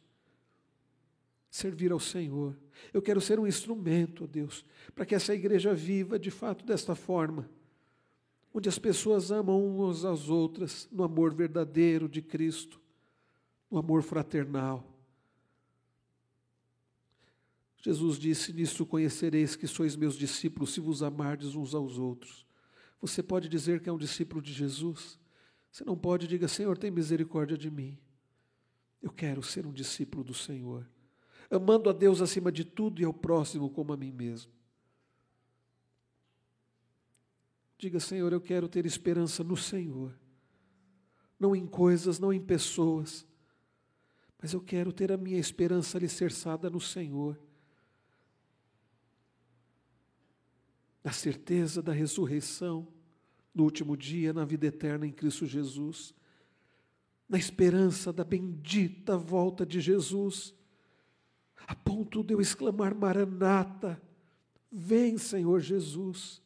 servir 1.51 1.93
ao 1.93 2.01
Senhor. 2.01 2.57
Eu 2.93 3.01
quero 3.01 3.21
ser 3.21 3.39
um 3.39 3.47
instrumento, 3.47 4.25
ó 4.25 4.27
Deus, 4.27 4.65
para 4.95 5.07
que 5.07 5.15
essa 5.15 5.35
igreja 5.35 5.75
viva 5.75 6.19
de 6.19 6.31
fato 6.31 6.65
desta 6.65 6.95
forma 6.95 7.49
onde 8.55 8.69
as 8.69 8.79
pessoas 8.79 9.31
amam 9.31 9.65
umas 9.65 10.05
às 10.05 10.29
outras 10.29 10.89
no 10.93 11.03
amor 11.05 11.35
verdadeiro 11.35 12.09
de 12.09 12.21
Cristo, 12.21 12.81
no 13.71 13.79
amor 13.79 14.03
fraternal. 14.03 14.85
Jesus 17.83 18.17
disse: 18.17 18.53
Nisso 18.53 18.87
conhecereis 18.87 19.57
que 19.57 19.67
sois 19.67 19.97
meus 19.97 20.17
discípulos, 20.17 20.73
se 20.73 20.81
vos 20.81 21.03
amardes 21.03 21.57
uns 21.57 21.75
aos 21.75 21.99
outros. 21.99 22.47
Você 23.01 23.23
pode 23.23 23.49
dizer 23.49 23.81
que 23.81 23.89
é 23.89 23.93
um 23.93 23.99
discípulo 23.99 24.41
de 24.41 24.53
Jesus? 24.53 25.19
Você 25.71 25.85
não 25.85 25.99
pode, 25.99 26.29
diga: 26.29 26.47
Senhor, 26.47 26.79
tem 26.79 26.91
misericórdia 26.91 27.59
de 27.59 27.71
mim. 27.71 27.99
Eu 29.03 29.11
quero 29.11 29.43
ser 29.43 29.67
um 29.67 29.73
discípulo 29.73 30.23
do 30.23 30.33
Senhor, 30.33 30.89
amando 31.51 31.91
a 31.91 31.93
Deus 31.93 32.23
acima 32.23 32.53
de 32.53 32.65
tudo 32.65 33.03
e 33.03 33.05
ao 33.05 33.13
próximo 33.13 33.69
como 33.69 33.93
a 33.93 33.97
mim 33.97 34.13
mesmo. 34.13 34.53
Diga, 37.77 37.99
Senhor, 37.99 38.33
eu 38.33 38.41
quero 38.41 38.69
ter 38.69 38.87
esperança 38.87 39.43
no 39.43 39.57
Senhor, 39.57 40.17
não 41.37 41.57
em 41.57 41.67
coisas, 41.67 42.21
não 42.21 42.33
em 42.33 42.41
pessoas, 42.41 43.27
mas 44.41 44.53
eu 44.53 44.61
quero 44.61 44.93
ter 44.93 45.11
a 45.11 45.17
minha 45.17 45.39
esperança 45.39 45.99
alicerçada 45.99 46.71
no 46.71 46.81
Senhor, 46.81 47.37
na 51.03 51.13
certeza 51.13 51.83
da 51.83 51.93
ressurreição, 51.93 52.87
no 53.55 53.65
último 53.65 53.97
dia, 53.97 54.33
na 54.33 54.45
vida 54.45 54.67
eterna 54.67 55.07
em 55.07 55.13
Cristo 55.13 55.47
Jesus, 55.47 56.15
na 57.29 57.39
esperança 57.39 58.13
da 58.13 58.25
bendita 58.25 59.17
volta 59.17 59.65
de 59.65 59.81
Jesus, 59.81 60.55
a 61.67 61.75
ponto 61.75 62.23
de 62.23 62.35
eu 62.35 62.41
exclamar: 62.41 62.95
Maranata, 62.95 64.01
vem, 64.71 65.17
Senhor 65.19 65.61
Jesus 65.61 66.42